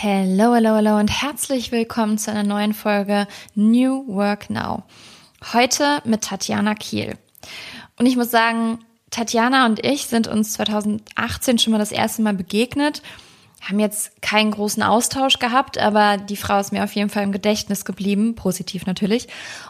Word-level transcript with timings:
Hello, 0.00 0.54
hello, 0.54 0.76
hello 0.76 0.96
und 0.96 1.08
herzlich 1.08 1.72
willkommen 1.72 2.18
zu 2.18 2.30
einer 2.30 2.44
neuen 2.44 2.72
Folge 2.72 3.26
New 3.56 4.06
Work 4.06 4.48
Now. 4.48 4.84
Heute 5.52 6.00
mit 6.04 6.22
Tatjana 6.22 6.76
Kiel. 6.76 7.18
Und 7.98 8.06
ich 8.06 8.16
muss 8.16 8.30
sagen, 8.30 8.78
Tatjana 9.10 9.66
und 9.66 9.84
ich 9.84 10.06
sind 10.06 10.28
uns 10.28 10.52
2018 10.52 11.58
schon 11.58 11.72
mal 11.72 11.80
das 11.80 11.90
erste 11.90 12.22
Mal 12.22 12.34
begegnet, 12.34 13.02
haben 13.60 13.80
jetzt 13.80 14.22
keinen 14.22 14.52
großen 14.52 14.84
Austausch 14.84 15.40
gehabt, 15.40 15.78
aber 15.78 16.16
die 16.16 16.36
Frau 16.36 16.60
ist 16.60 16.70
mir 16.70 16.84
auf 16.84 16.92
jeden 16.92 17.10
Fall 17.10 17.24
im 17.24 17.32
Gedächtnis 17.32 17.84
geblieben, 17.84 18.36
positiv 18.36 18.86
natürlich. 18.86 19.26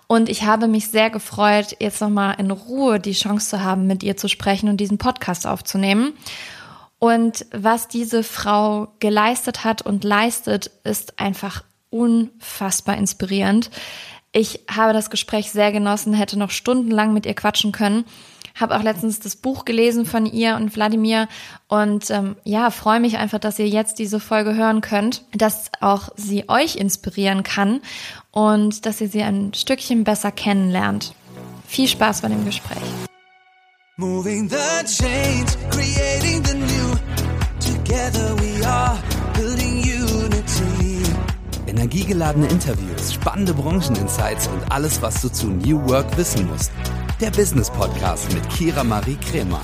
Und 0.08 0.28
ich 0.28 0.42
habe 0.42 0.68
mich 0.68 0.88
sehr 0.88 1.08
gefreut, 1.08 1.74
jetzt 1.80 2.02
nochmal 2.02 2.34
in 2.36 2.50
Ruhe 2.50 3.00
die 3.00 3.12
Chance 3.12 3.48
zu 3.48 3.64
haben, 3.64 3.86
mit 3.86 4.02
ihr 4.02 4.18
zu 4.18 4.28
sprechen 4.28 4.68
und 4.68 4.76
diesen 4.76 4.98
Podcast 4.98 5.46
aufzunehmen. 5.46 6.12
Und 6.98 7.46
was 7.52 7.88
diese 7.88 8.22
Frau 8.22 8.88
geleistet 8.98 9.64
hat 9.64 9.82
und 9.82 10.04
leistet, 10.04 10.70
ist 10.84 11.18
einfach 11.20 11.62
unfassbar 11.90 12.96
inspirierend. 12.96 13.70
Ich 14.32 14.60
habe 14.70 14.92
das 14.92 15.10
Gespräch 15.10 15.50
sehr 15.50 15.72
genossen, 15.72 16.12
hätte 16.12 16.38
noch 16.38 16.50
stundenlang 16.50 17.12
mit 17.12 17.24
ihr 17.24 17.34
quatschen 17.34 17.72
können. 17.72 18.04
Habe 18.54 18.76
auch 18.76 18.82
letztens 18.82 19.20
das 19.20 19.36
Buch 19.36 19.64
gelesen 19.64 20.04
von 20.04 20.26
ihr 20.26 20.56
und 20.56 20.74
Wladimir 20.74 21.28
und 21.68 22.10
ähm, 22.10 22.36
ja, 22.42 22.70
freue 22.70 22.98
mich 22.98 23.16
einfach, 23.16 23.38
dass 23.38 23.58
ihr 23.60 23.68
jetzt 23.68 24.00
diese 24.00 24.18
Folge 24.18 24.56
hören 24.56 24.80
könnt, 24.80 25.22
dass 25.32 25.70
auch 25.80 26.08
sie 26.16 26.48
euch 26.48 26.74
inspirieren 26.74 27.44
kann 27.44 27.80
und 28.32 28.84
dass 28.84 29.00
ihr 29.00 29.08
sie 29.08 29.22
ein 29.22 29.54
Stückchen 29.54 30.02
besser 30.02 30.32
kennenlernt. 30.32 31.14
Viel 31.68 31.86
Spaß 31.86 32.22
bei 32.22 32.28
dem 32.28 32.44
Gespräch. 32.44 32.82
Together 37.88 38.36
we 38.42 38.62
are 38.66 38.98
building 39.32 39.82
unity. 39.82 41.02
Energiegeladene 41.66 42.46
Interviews, 42.48 43.14
spannende 43.14 43.54
Brancheninsights 43.54 44.46
und 44.48 44.60
alles, 44.70 45.00
was 45.00 45.22
du 45.22 45.30
zu 45.30 45.46
New 45.46 45.88
Work 45.88 46.14
wissen 46.18 46.46
musst. 46.48 46.70
Der 47.18 47.30
Business 47.30 47.70
Podcast 47.70 48.30
mit 48.34 48.46
Kira 48.50 48.84
Marie 48.84 49.16
Kremer. 49.16 49.62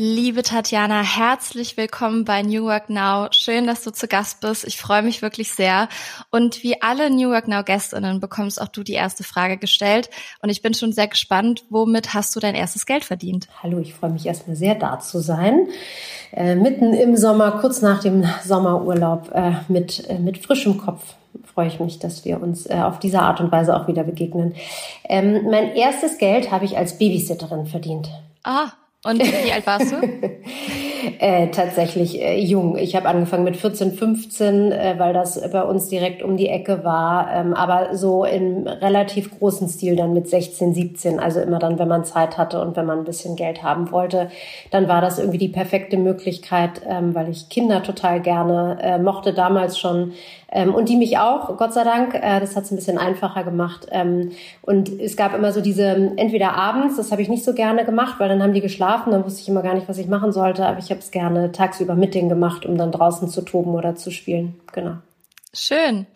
Liebe 0.00 0.44
Tatjana, 0.44 1.02
herzlich 1.02 1.76
willkommen 1.76 2.24
bei 2.24 2.42
New 2.42 2.66
Work 2.66 2.88
Now. 2.88 3.26
Schön, 3.32 3.66
dass 3.66 3.82
du 3.82 3.90
zu 3.90 4.06
Gast 4.06 4.40
bist. 4.40 4.64
Ich 4.64 4.76
freue 4.76 5.02
mich 5.02 5.22
wirklich 5.22 5.50
sehr. 5.50 5.88
Und 6.30 6.62
wie 6.62 6.80
alle 6.80 7.10
New 7.10 7.30
Work 7.30 7.48
Now 7.48 7.64
Gästinnen 7.64 8.20
bekommst 8.20 8.62
auch 8.62 8.68
du 8.68 8.84
die 8.84 8.92
erste 8.92 9.24
Frage 9.24 9.56
gestellt. 9.56 10.08
Und 10.40 10.50
ich 10.50 10.62
bin 10.62 10.72
schon 10.72 10.92
sehr 10.92 11.08
gespannt, 11.08 11.64
womit 11.68 12.14
hast 12.14 12.36
du 12.36 12.38
dein 12.38 12.54
erstes 12.54 12.86
Geld 12.86 13.04
verdient? 13.04 13.48
Hallo, 13.60 13.80
ich 13.80 13.92
freue 13.92 14.10
mich 14.10 14.24
erstmal 14.24 14.54
sehr 14.54 14.76
da 14.76 15.00
zu 15.00 15.18
sein. 15.18 15.66
Äh, 16.30 16.54
mitten 16.54 16.94
im 16.94 17.16
Sommer, 17.16 17.58
kurz 17.60 17.82
nach 17.82 18.00
dem 18.00 18.24
Sommerurlaub, 18.44 19.32
äh, 19.34 19.54
mit, 19.66 20.08
äh, 20.08 20.20
mit 20.20 20.38
frischem 20.38 20.78
Kopf 20.78 21.14
freue 21.42 21.66
ich 21.66 21.80
mich, 21.80 21.98
dass 21.98 22.24
wir 22.24 22.40
uns 22.40 22.66
äh, 22.66 22.74
auf 22.74 23.00
diese 23.00 23.18
Art 23.18 23.40
und 23.40 23.50
Weise 23.50 23.74
auch 23.74 23.88
wieder 23.88 24.04
begegnen. 24.04 24.54
Ähm, 25.08 25.50
mein 25.50 25.74
erstes 25.74 26.18
Geld 26.18 26.52
habe 26.52 26.66
ich 26.66 26.78
als 26.78 26.98
Babysitterin 26.98 27.66
verdient. 27.66 28.08
Ah, 28.44 28.68
und 29.04 29.20
wie 29.20 29.52
alt 29.52 29.66
warst 29.66 29.92
du? 29.92 30.00
äh, 31.18 31.48
tatsächlich 31.48 32.20
äh, 32.20 32.38
jung. 32.38 32.76
Ich 32.76 32.96
habe 32.96 33.08
angefangen 33.08 33.44
mit 33.44 33.56
14, 33.56 33.92
15, 33.92 34.72
äh, 34.72 34.94
weil 34.98 35.12
das 35.12 35.40
bei 35.50 35.62
uns 35.62 35.88
direkt 35.88 36.22
um 36.22 36.36
die 36.36 36.48
Ecke 36.48 36.84
war. 36.84 37.30
Ähm, 37.32 37.54
aber 37.54 37.96
so 37.96 38.24
im 38.24 38.66
relativ 38.66 39.38
großen 39.38 39.68
Stil 39.68 39.96
dann 39.96 40.12
mit 40.12 40.28
16, 40.28 40.74
17. 40.74 41.20
Also 41.20 41.40
immer 41.40 41.58
dann, 41.58 41.78
wenn 41.78 41.88
man 41.88 42.04
Zeit 42.04 42.38
hatte 42.38 42.60
und 42.60 42.76
wenn 42.76 42.86
man 42.86 42.98
ein 42.98 43.04
bisschen 43.04 43.36
Geld 43.36 43.62
haben 43.62 43.90
wollte, 43.90 44.30
dann 44.70 44.88
war 44.88 45.00
das 45.00 45.18
irgendwie 45.18 45.38
die 45.38 45.48
perfekte 45.48 45.96
Möglichkeit, 45.96 46.82
ähm, 46.88 47.14
weil 47.14 47.28
ich 47.28 47.48
Kinder 47.48 47.82
total 47.82 48.20
gerne 48.20 48.78
äh, 48.80 48.98
mochte 48.98 49.32
damals 49.32 49.78
schon 49.78 50.12
ähm, 50.50 50.74
und 50.74 50.88
die 50.88 50.96
mich 50.96 51.18
auch, 51.18 51.56
Gott 51.58 51.74
sei 51.74 51.84
Dank. 51.84 52.14
Äh, 52.14 52.40
das 52.40 52.56
hat 52.56 52.64
es 52.64 52.70
ein 52.70 52.76
bisschen 52.76 52.98
einfacher 52.98 53.44
gemacht. 53.44 53.86
Ähm, 53.90 54.30
und 54.62 54.88
es 54.88 55.16
gab 55.16 55.34
immer 55.34 55.52
so 55.52 55.60
diese, 55.60 55.86
entweder 56.16 56.54
abends, 56.54 56.96
das 56.96 57.12
habe 57.12 57.20
ich 57.20 57.28
nicht 57.28 57.44
so 57.44 57.52
gerne 57.52 57.84
gemacht, 57.84 58.14
weil 58.18 58.28
dann 58.28 58.42
haben 58.42 58.54
die 58.54 58.62
geschlafen, 58.62 59.12
dann 59.12 59.24
wusste 59.24 59.42
ich 59.42 59.48
immer 59.48 59.62
gar 59.62 59.74
nicht, 59.74 59.88
was 59.88 59.98
ich 59.98 60.08
machen 60.08 60.32
sollte, 60.32 60.64
aber 60.66 60.78
ich 60.78 60.87
habe 60.90 61.00
es 61.00 61.10
gerne 61.10 61.52
tagsüber 61.52 61.94
mit 61.94 62.14
denen 62.14 62.28
gemacht, 62.28 62.66
um 62.66 62.76
dann 62.76 62.92
draußen 62.92 63.28
zu 63.28 63.42
toben 63.42 63.74
oder 63.74 63.96
zu 63.96 64.10
spielen. 64.10 64.60
Genau. 64.72 64.98
Schön. 65.54 66.06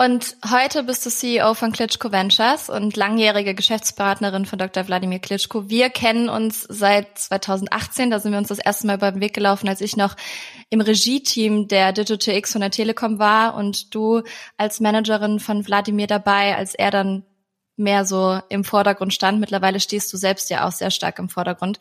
Und 0.00 0.36
heute 0.48 0.84
bist 0.84 1.04
du 1.04 1.10
CEO 1.10 1.54
von 1.54 1.72
Klitschko 1.72 2.12
Ventures 2.12 2.70
und 2.70 2.96
langjährige 2.96 3.56
Geschäftspartnerin 3.56 4.46
von 4.46 4.60
Dr. 4.60 4.86
Wladimir 4.86 5.18
Klitschko. 5.18 5.68
Wir 5.68 5.90
kennen 5.90 6.28
uns 6.28 6.62
seit 6.62 7.18
2018, 7.18 8.08
da 8.10 8.20
sind 8.20 8.30
wir 8.30 8.38
uns 8.38 8.46
das 8.46 8.60
erste 8.60 8.86
Mal 8.86 8.98
über 8.98 9.10
den 9.10 9.20
Weg 9.20 9.34
gelaufen, 9.34 9.68
als 9.68 9.80
ich 9.80 9.96
noch 9.96 10.14
im 10.70 10.80
Regie-Team 10.80 11.66
der 11.66 11.92
Digital 11.92 12.36
X 12.36 12.52
von 12.52 12.60
der 12.60 12.70
Telekom 12.70 13.18
war 13.18 13.56
und 13.56 13.92
du 13.92 14.22
als 14.56 14.78
Managerin 14.78 15.40
von 15.40 15.66
Wladimir 15.66 16.06
dabei, 16.06 16.56
als 16.56 16.76
er 16.76 16.92
dann 16.92 17.24
mehr 17.78 18.04
so 18.04 18.40
im 18.48 18.64
Vordergrund 18.64 19.14
stand. 19.14 19.40
Mittlerweile 19.40 19.80
stehst 19.80 20.12
du 20.12 20.16
selbst 20.16 20.50
ja 20.50 20.66
auch 20.66 20.72
sehr 20.72 20.90
stark 20.90 21.18
im 21.18 21.28
Vordergrund. 21.28 21.78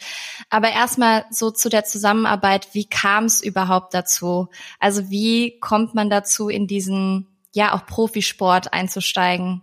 Aber 0.50 0.70
erstmal 0.70 1.26
so 1.32 1.52
zu 1.52 1.70
der 1.70 1.86
Zusammenarbeit, 1.86 2.70
wie 2.74 2.86
kam 2.86 3.26
es 3.26 3.42
überhaupt 3.42 3.94
dazu? 3.94 4.48
Also 4.80 5.10
wie 5.10 5.60
kommt 5.60 5.96
man 5.96 6.10
dazu, 6.10 6.50
in 6.50 6.68
diesen 6.68 7.28
ja 7.54 7.74
auch 7.74 7.86
Profisport 7.86 8.74
einzusteigen? 8.74 9.62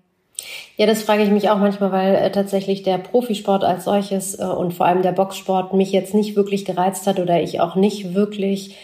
Ja, 0.77 0.87
das 0.87 1.03
frage 1.03 1.23
ich 1.23 1.31
mich 1.31 1.49
auch 1.49 1.59
manchmal, 1.59 1.93
weil 1.93 2.15
äh, 2.17 2.31
tatsächlich 2.33 2.83
der 2.83 2.99
Profisport 2.99 3.63
als 3.63 3.85
solches 3.85 4.39
äh, 4.39 4.45
und 4.45 4.75
vor 4.75 4.87
allem 4.87 5.03
der 5.03 5.13
Boxsport 5.13 5.73
mich 5.73 5.93
jetzt 5.93 6.13
nicht 6.13 6.35
wirklich 6.37 6.65
gereizt 6.65 7.07
hat 7.07 7.21
oder 7.21 7.41
ich 7.41 7.61
auch 7.61 7.77
nicht 7.77 8.15
wirklich 8.15 8.77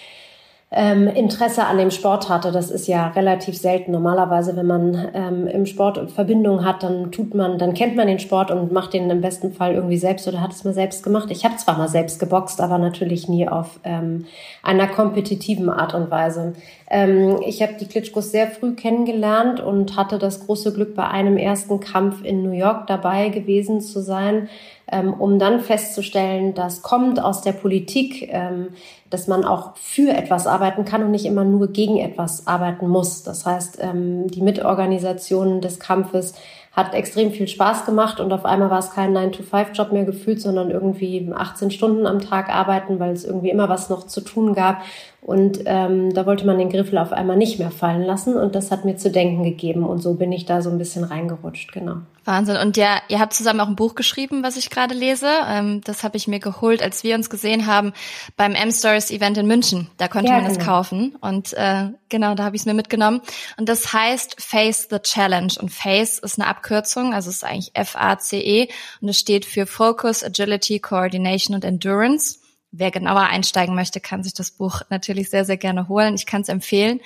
ähm, 0.73 1.09
Interesse 1.09 1.67
an 1.67 1.79
dem 1.79 1.91
Sport 1.91 2.29
hatte. 2.29 2.53
Das 2.53 2.71
ist 2.71 2.87
ja 2.87 3.09
relativ 3.09 3.57
selten. 3.57 3.91
Normalerweise, 3.91 4.55
wenn 4.57 4.67
man 4.67 5.09
ähm, 5.15 5.47
im 5.49 5.67
Sport 5.67 6.11
Verbindung 6.13 6.65
hat, 6.65 6.85
dann 6.85 7.11
tut 7.11 7.35
man, 7.35 7.59
dann 7.59 7.75
kennt 7.75 7.97
man 7.97 8.07
den 8.07 8.21
Sport 8.21 8.53
und 8.53 8.71
macht 8.71 8.93
den 8.93 9.11
im 9.11 9.21
besten 9.21 9.53
Fall 9.53 9.75
irgendwie 9.75 9.99
selbst 9.99 10.29
oder 10.29 10.41
hat 10.41 10.53
es 10.53 10.63
mal 10.63 10.73
selbst 10.75 11.03
gemacht. 11.03 11.31
Ich 11.31 11.45
habe 11.45 11.57
zwar 11.57 11.77
mal 11.77 11.89
selbst 11.89 12.21
geboxt, 12.21 12.61
aber 12.61 12.79
natürlich 12.79 13.29
nie 13.29 13.49
auf 13.49 13.81
ähm, 13.83 14.27
einer 14.63 14.87
kompetitiven 14.87 15.71
Art 15.71 15.95
und 15.95 16.11
Weise. 16.11 16.53
Ähm, 16.91 17.41
ich 17.47 17.63
habe 17.63 17.75
die 17.81 17.87
Klitschkos 17.87 18.33
sehr 18.33 18.49
früh 18.49 18.75
kennengelernt 18.75 19.61
und 19.61 19.97
hatte 19.97 20.19
das 20.19 20.45
große 20.45 20.75
Glück, 20.75 20.95
bei 20.95 21.07
einem 21.07 21.37
ersten 21.37 21.81
Kampf 21.81 22.25
in 22.25 22.43
New 22.43 22.53
York 22.53 22.89
dabei 22.89 23.29
gewesen 23.29 23.81
zu 23.81 24.01
sein 24.03 24.49
ähm, 24.93 25.15
um 25.15 25.39
dann 25.39 25.61
festzustellen, 25.61 26.55
das 26.55 26.83
kommt 26.83 27.23
aus 27.23 27.43
der 27.43 27.53
Politik, 27.53 28.29
ähm, 28.33 28.71
dass 29.09 29.29
man 29.29 29.45
auch 29.45 29.77
für 29.77 30.11
etwas 30.11 30.47
arbeiten 30.47 30.85
kann 30.85 31.03
und 31.03 31.11
nicht 31.11 31.27
immer 31.27 31.45
nur 31.45 31.69
gegen 31.69 31.99
etwas 31.99 32.47
arbeiten 32.47 32.89
muss. 32.89 33.23
Das 33.23 33.47
heißt, 33.47 33.79
ähm, 33.81 34.29
die 34.29 34.43
Mitorganisation 34.43 35.61
des 35.61 35.79
Kampfes 35.79 36.35
hat 36.73 36.95
extrem 36.95 37.33
viel 37.33 37.49
Spaß 37.49 37.85
gemacht 37.85 38.21
und 38.21 38.33
auf 38.33 38.45
einmal 38.45 38.71
war 38.71 38.79
es 38.79 38.93
kein 38.93 39.17
9-to-5-Job 39.17 39.91
mehr 39.91 40.05
gefühlt, 40.05 40.41
sondern 40.41 40.71
irgendwie 40.71 41.31
18 41.33 41.73
Stunden 41.73 42.07
am 42.07 42.21
Tag 42.21 42.49
arbeiten, 42.49 43.01
weil 43.01 43.13
es 43.13 43.25
irgendwie 43.25 43.51
immer 43.51 43.69
was 43.69 43.91
noch 43.91 44.07
zu 44.07 44.21
tun 44.21 44.55
gab. 44.55 44.83
Und 45.23 45.61
ähm, 45.67 46.15
da 46.15 46.25
wollte 46.25 46.47
man 46.47 46.59
den 46.59 46.71
Griffel 46.71 46.97
auf 46.97 47.13
einmal 47.13 47.37
nicht 47.37 47.59
mehr 47.59 47.71
fallen 47.71 48.03
lassen 48.03 48.37
und 48.37 48.55
das 48.55 48.71
hat 48.71 48.87
mir 48.87 48.97
zu 48.97 49.11
denken 49.11 49.45
gegeben 49.45 49.85
und 49.85 49.99
so 50.01 50.15
bin 50.15 50.33
ich 50.33 50.47
da 50.47 50.63
so 50.63 50.71
ein 50.71 50.79
bisschen 50.79 51.05
reingerutscht, 51.05 51.73
genau. 51.73 51.97
Wahnsinn. 52.25 52.57
Und 52.57 52.77
ja, 52.77 53.01
ihr 53.09 53.19
habt 53.19 53.35
zusammen 53.35 53.61
auch 53.61 53.69
ein 53.69 53.77
Buch 53.77 53.95
geschrieben, 53.95 54.43
was 54.43 54.57
ich 54.57 54.71
gerade 54.71 54.95
lese. 54.95 55.29
Ähm, 55.47 55.83
das 55.85 56.05
habe 56.05 56.17
ich 56.17 56.27
mir 56.27 56.39
geholt, 56.39 56.83
als 56.83 57.05
wir 57.05 57.15
uns 57.15 57.29
gesehen 57.29 57.67
haben 57.67 57.93
beim 58.37 58.55
M-Stories 58.55 59.11
Event 59.11 59.37
in 59.37 59.47
München. 59.47 59.89
Da 59.99 60.09
konnte 60.09 60.29
ja, 60.29 60.37
man 60.37 60.45
genau. 60.45 60.59
es 60.59 60.65
kaufen. 60.65 61.17
Und 61.21 61.53
äh, 61.55 61.89
genau, 62.09 62.35
da 62.35 62.45
habe 62.45 62.57
ich 62.57 62.63
es 62.63 62.67
mir 62.67 62.75
mitgenommen. 62.75 63.21
Und 63.59 63.69
das 63.69 63.93
heißt 63.93 64.41
Face 64.41 64.89
the 64.91 64.99
Challenge. 64.99 65.53
Und 65.61 65.71
Face 65.71 66.19
ist 66.19 66.39
eine 66.39 66.49
Abkürzung, 66.49 67.15
also 67.15 67.31
es 67.31 67.37
ist 67.37 67.45
eigentlich 67.45 67.71
F-A-C-E. 67.75 68.69
Und 69.01 69.09
es 69.09 69.19
steht 69.19 69.45
für 69.45 69.67
Focus, 69.67 70.23
Agility, 70.25 70.79
Coordination 70.79 71.55
und 71.55 71.65
Endurance. 71.65 72.39
Wer 72.73 72.91
genauer 72.91 73.23
einsteigen 73.23 73.75
möchte, 73.75 74.01
kann 74.01 74.23
sich 74.23 74.35
das 74.35 74.53
Buch 74.53 74.83
natürlich 74.91 75.31
sehr, 75.31 75.45
sehr 75.45 75.57
gerne 75.57 75.89
holen. 75.89 76.15
Ich 76.15 76.27
kann 76.27 76.43
es 76.43 76.49
empfehlen. 76.49 77.01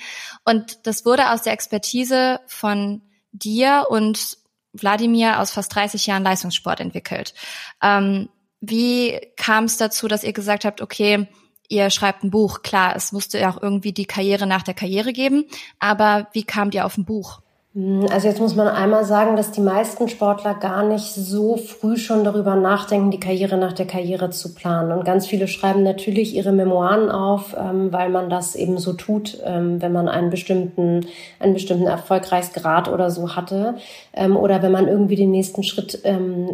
Und 0.45 0.87
das 0.87 1.07
wurde 1.07 1.31
aus 1.31 1.43
der 1.43 1.55
Expertise 1.55 2.41
von 2.47 3.01
dir 3.33 3.87
und 3.89 4.39
Wladimir 4.75 5.41
aus 5.41 5.53
fast 5.53 5.75
30 5.75 6.07
Jahren 6.07 6.23
Leistungssport 6.25 6.81
entwickelt. 6.81 7.35
Ähm, 7.83 8.29
wie 8.61 9.21
kam 9.37 9.65
es 9.65 9.77
dazu, 9.77 10.09
dass 10.09 10.25
ihr 10.25 10.33
gesagt 10.33 10.65
habt, 10.65 10.81
okay, 10.81 11.29
ihr 11.69 11.91
schreibt 11.91 12.25
ein 12.25 12.31
Buch? 12.31 12.63
Klar, 12.63 12.97
es 12.97 13.13
musste 13.13 13.39
ja 13.39 13.51
auch 13.51 13.63
irgendwie 13.63 13.93
die 13.93 14.07
Karriere 14.07 14.47
nach 14.47 14.63
der 14.63 14.75
Karriere 14.75 15.13
geben, 15.13 15.45
aber 15.79 16.29
wie 16.33 16.45
kamt 16.45 16.75
ihr 16.75 16.85
auf 16.85 16.97
ein 16.99 17.05
Buch? 17.05 17.41
Hm, 17.75 18.07
also 18.13 18.29
jetzt 18.29 18.41
muss 18.41 18.55
man 18.55 18.69
einmal 18.69 19.05
sagen, 19.05 19.35
dass 19.35 19.51
die 19.51 19.61
meisten 19.61 20.09
Sportler 20.09 20.55
gar 20.55 20.87
nicht 20.87 21.13
so 21.13 21.57
früh 21.57 21.97
schon 21.97 22.23
darüber 22.23 22.55
nachdenken, 22.55 23.11
die 23.11 23.19
Karriere 23.19 23.57
nach 23.57 23.73
der 23.73 23.87
Karriere 23.87 24.31
zu 24.31 24.55
planen. 24.55 24.93
Und 24.93 25.05
ganz 25.05 25.27
viele 25.27 25.49
schreiben 25.49 25.83
natürlich 25.83 26.37
ihre 26.37 26.53
Memoiren 26.53 27.11
auf, 27.11 27.57
ähm, 27.59 27.93
weil 27.93 28.11
man 28.11 28.31
das 28.31 28.55
eben 28.55 28.79
so 28.79 28.93
tut, 28.93 29.39
ähm, 29.45 29.83
wenn 29.83 29.91
man 29.91 30.09
einen 30.09 30.31
bestimmten, 30.31 31.07
einen 31.41 31.55
bestimmten 31.55 31.89
Erfolgreichsgrad 31.89 32.89
oder 32.89 33.11
so 33.11 33.35
hatte 33.35 33.75
ähm, 34.13 34.37
oder 34.37 34.63
wenn 34.63 34.71
man 34.71 34.87
irgendwie 34.87 35.17
den 35.17 35.33
nächsten 35.33 35.65
Schritt 35.65 36.03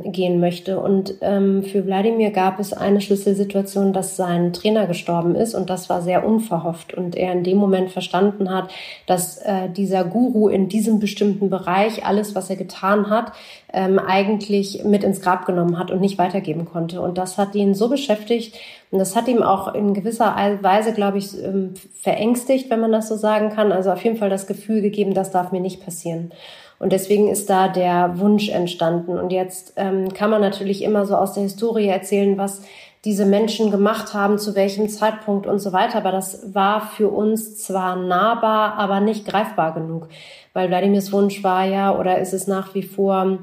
gehen 0.04 0.40
möchte. 0.40 0.78
Und 0.80 1.16
für 1.20 1.86
Wladimir 1.86 2.30
gab 2.30 2.60
es 2.60 2.72
eine 2.72 3.00
Schlüsselsituation, 3.00 3.92
dass 3.92 4.16
sein 4.16 4.52
Trainer 4.52 4.86
gestorben 4.86 5.34
ist 5.34 5.54
und 5.54 5.70
das 5.70 5.88
war 5.88 6.02
sehr 6.02 6.24
unverhofft 6.24 6.94
und 6.94 7.16
er 7.16 7.32
in 7.32 7.42
dem 7.42 7.56
Moment 7.56 7.90
verstanden 7.90 8.50
hat, 8.50 8.70
dass 9.06 9.38
äh, 9.38 9.68
dieser 9.68 10.04
Guru 10.04 10.48
in 10.48 10.68
diesem 10.68 11.00
bestimmten 11.10 11.50
Bereich 11.50 12.06
alles, 12.06 12.34
was 12.36 12.48
er 12.50 12.56
getan 12.56 13.10
hat, 13.10 13.32
ähm, 13.72 13.98
eigentlich 13.98 14.84
mit 14.84 15.02
ins 15.02 15.20
Grab 15.20 15.44
genommen 15.44 15.78
hat 15.78 15.90
und 15.90 16.00
nicht 16.00 16.18
weitergeben 16.18 16.64
konnte. 16.64 17.00
Und 17.00 17.18
das 17.18 17.36
hat 17.36 17.54
ihn 17.56 17.74
so 17.74 17.88
beschäftigt 17.88 18.56
und 18.92 19.00
das 19.00 19.16
hat 19.16 19.26
ihm 19.26 19.42
auch 19.42 19.74
in 19.74 19.92
gewisser 19.92 20.36
Weise, 20.62 20.92
glaube 20.92 21.18
ich, 21.18 21.36
ähm, 21.42 21.74
verängstigt, 22.00 22.70
wenn 22.70 22.80
man 22.80 22.92
das 22.92 23.08
so 23.08 23.16
sagen 23.16 23.50
kann. 23.50 23.72
Also 23.72 23.90
auf 23.90 24.04
jeden 24.04 24.16
Fall 24.16 24.30
das 24.30 24.46
Gefühl 24.46 24.82
gegeben, 24.82 25.14
das 25.14 25.32
darf 25.32 25.50
mir 25.50 25.60
nicht 25.60 25.84
passieren. 25.84 26.32
Und 26.78 26.92
deswegen 26.92 27.28
ist 27.28 27.50
da 27.50 27.68
der 27.68 28.18
Wunsch 28.20 28.48
entstanden. 28.48 29.18
Und 29.18 29.32
jetzt 29.32 29.74
ähm, 29.76 30.14
kann 30.14 30.30
man 30.30 30.40
natürlich 30.40 30.82
immer 30.82 31.04
so 31.04 31.14
aus 31.14 31.34
der 31.34 31.42
Historie 31.42 31.88
erzählen, 31.88 32.38
was 32.38 32.62
diese 33.04 33.24
Menschen 33.24 33.70
gemacht 33.70 34.12
haben, 34.12 34.38
zu 34.38 34.54
welchem 34.54 34.88
Zeitpunkt 34.88 35.46
und 35.46 35.58
so 35.58 35.72
weiter. 35.72 35.98
Aber 35.98 36.12
das 36.12 36.54
war 36.54 36.80
für 36.82 37.08
uns 37.08 37.58
zwar 37.58 37.96
nahbar, 37.96 38.74
aber 38.74 39.00
nicht 39.00 39.26
greifbar 39.26 39.72
genug. 39.74 40.08
Weil 40.52 40.68
Wladimirs 40.68 41.12
Wunsch 41.12 41.42
war 41.42 41.64
ja 41.64 41.98
oder 41.98 42.18
ist 42.18 42.34
es 42.34 42.46
nach 42.46 42.74
wie 42.74 42.82
vor, 42.82 43.38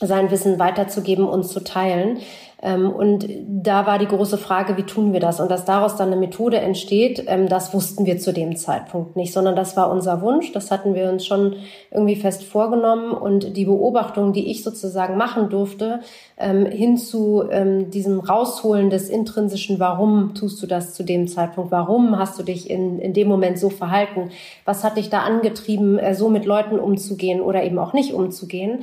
sein 0.00 0.30
Wissen 0.30 0.58
weiterzugeben 0.58 1.26
und 1.26 1.44
zu 1.44 1.60
teilen. 1.60 2.18
Ähm, 2.60 2.90
und 2.90 3.28
da 3.46 3.86
war 3.86 3.98
die 3.98 4.06
große 4.06 4.38
Frage, 4.38 4.76
wie 4.76 4.82
tun 4.82 5.12
wir 5.12 5.20
das? 5.20 5.40
Und 5.40 5.50
dass 5.50 5.64
daraus 5.64 5.96
dann 5.96 6.08
eine 6.08 6.16
Methode 6.20 6.58
entsteht, 6.58 7.24
ähm, 7.26 7.48
das 7.48 7.72
wussten 7.72 8.04
wir 8.04 8.18
zu 8.18 8.32
dem 8.32 8.56
Zeitpunkt 8.56 9.16
nicht, 9.16 9.32
sondern 9.32 9.54
das 9.54 9.76
war 9.76 9.90
unser 9.90 10.22
Wunsch. 10.22 10.52
Das 10.52 10.70
hatten 10.70 10.94
wir 10.94 11.08
uns 11.10 11.26
schon 11.26 11.56
irgendwie 11.90 12.16
fest 12.16 12.44
vorgenommen. 12.44 13.12
Und 13.12 13.56
die 13.56 13.64
Beobachtung, 13.64 14.32
die 14.32 14.50
ich 14.50 14.64
sozusagen 14.64 15.16
machen 15.16 15.50
durfte, 15.50 16.00
ähm, 16.38 16.66
hin 16.66 16.96
zu 16.96 17.44
diesem 17.88 18.20
Rausholen 18.20 18.90
des 18.90 19.08
intrinsischen, 19.08 19.78
warum 19.78 20.34
tust 20.34 20.62
du 20.62 20.66
das 20.66 20.94
zu 20.94 21.02
dem 21.02 21.28
Zeitpunkt? 21.28 21.70
Warum 21.70 22.18
hast 22.18 22.38
du 22.38 22.42
dich 22.42 22.70
in, 22.70 22.98
in 22.98 23.12
dem 23.12 23.28
Moment 23.28 23.58
so 23.58 23.70
verhalten? 23.70 24.30
Was 24.64 24.84
hat 24.84 24.96
dich 24.96 25.10
da 25.10 25.20
angetrieben, 25.20 25.98
äh, 25.98 26.14
so 26.14 26.28
mit 26.28 26.44
Leuten 26.44 26.78
umzugehen 26.78 27.40
oder 27.40 27.62
eben 27.64 27.78
auch 27.78 27.92
nicht 27.92 28.12
umzugehen? 28.12 28.80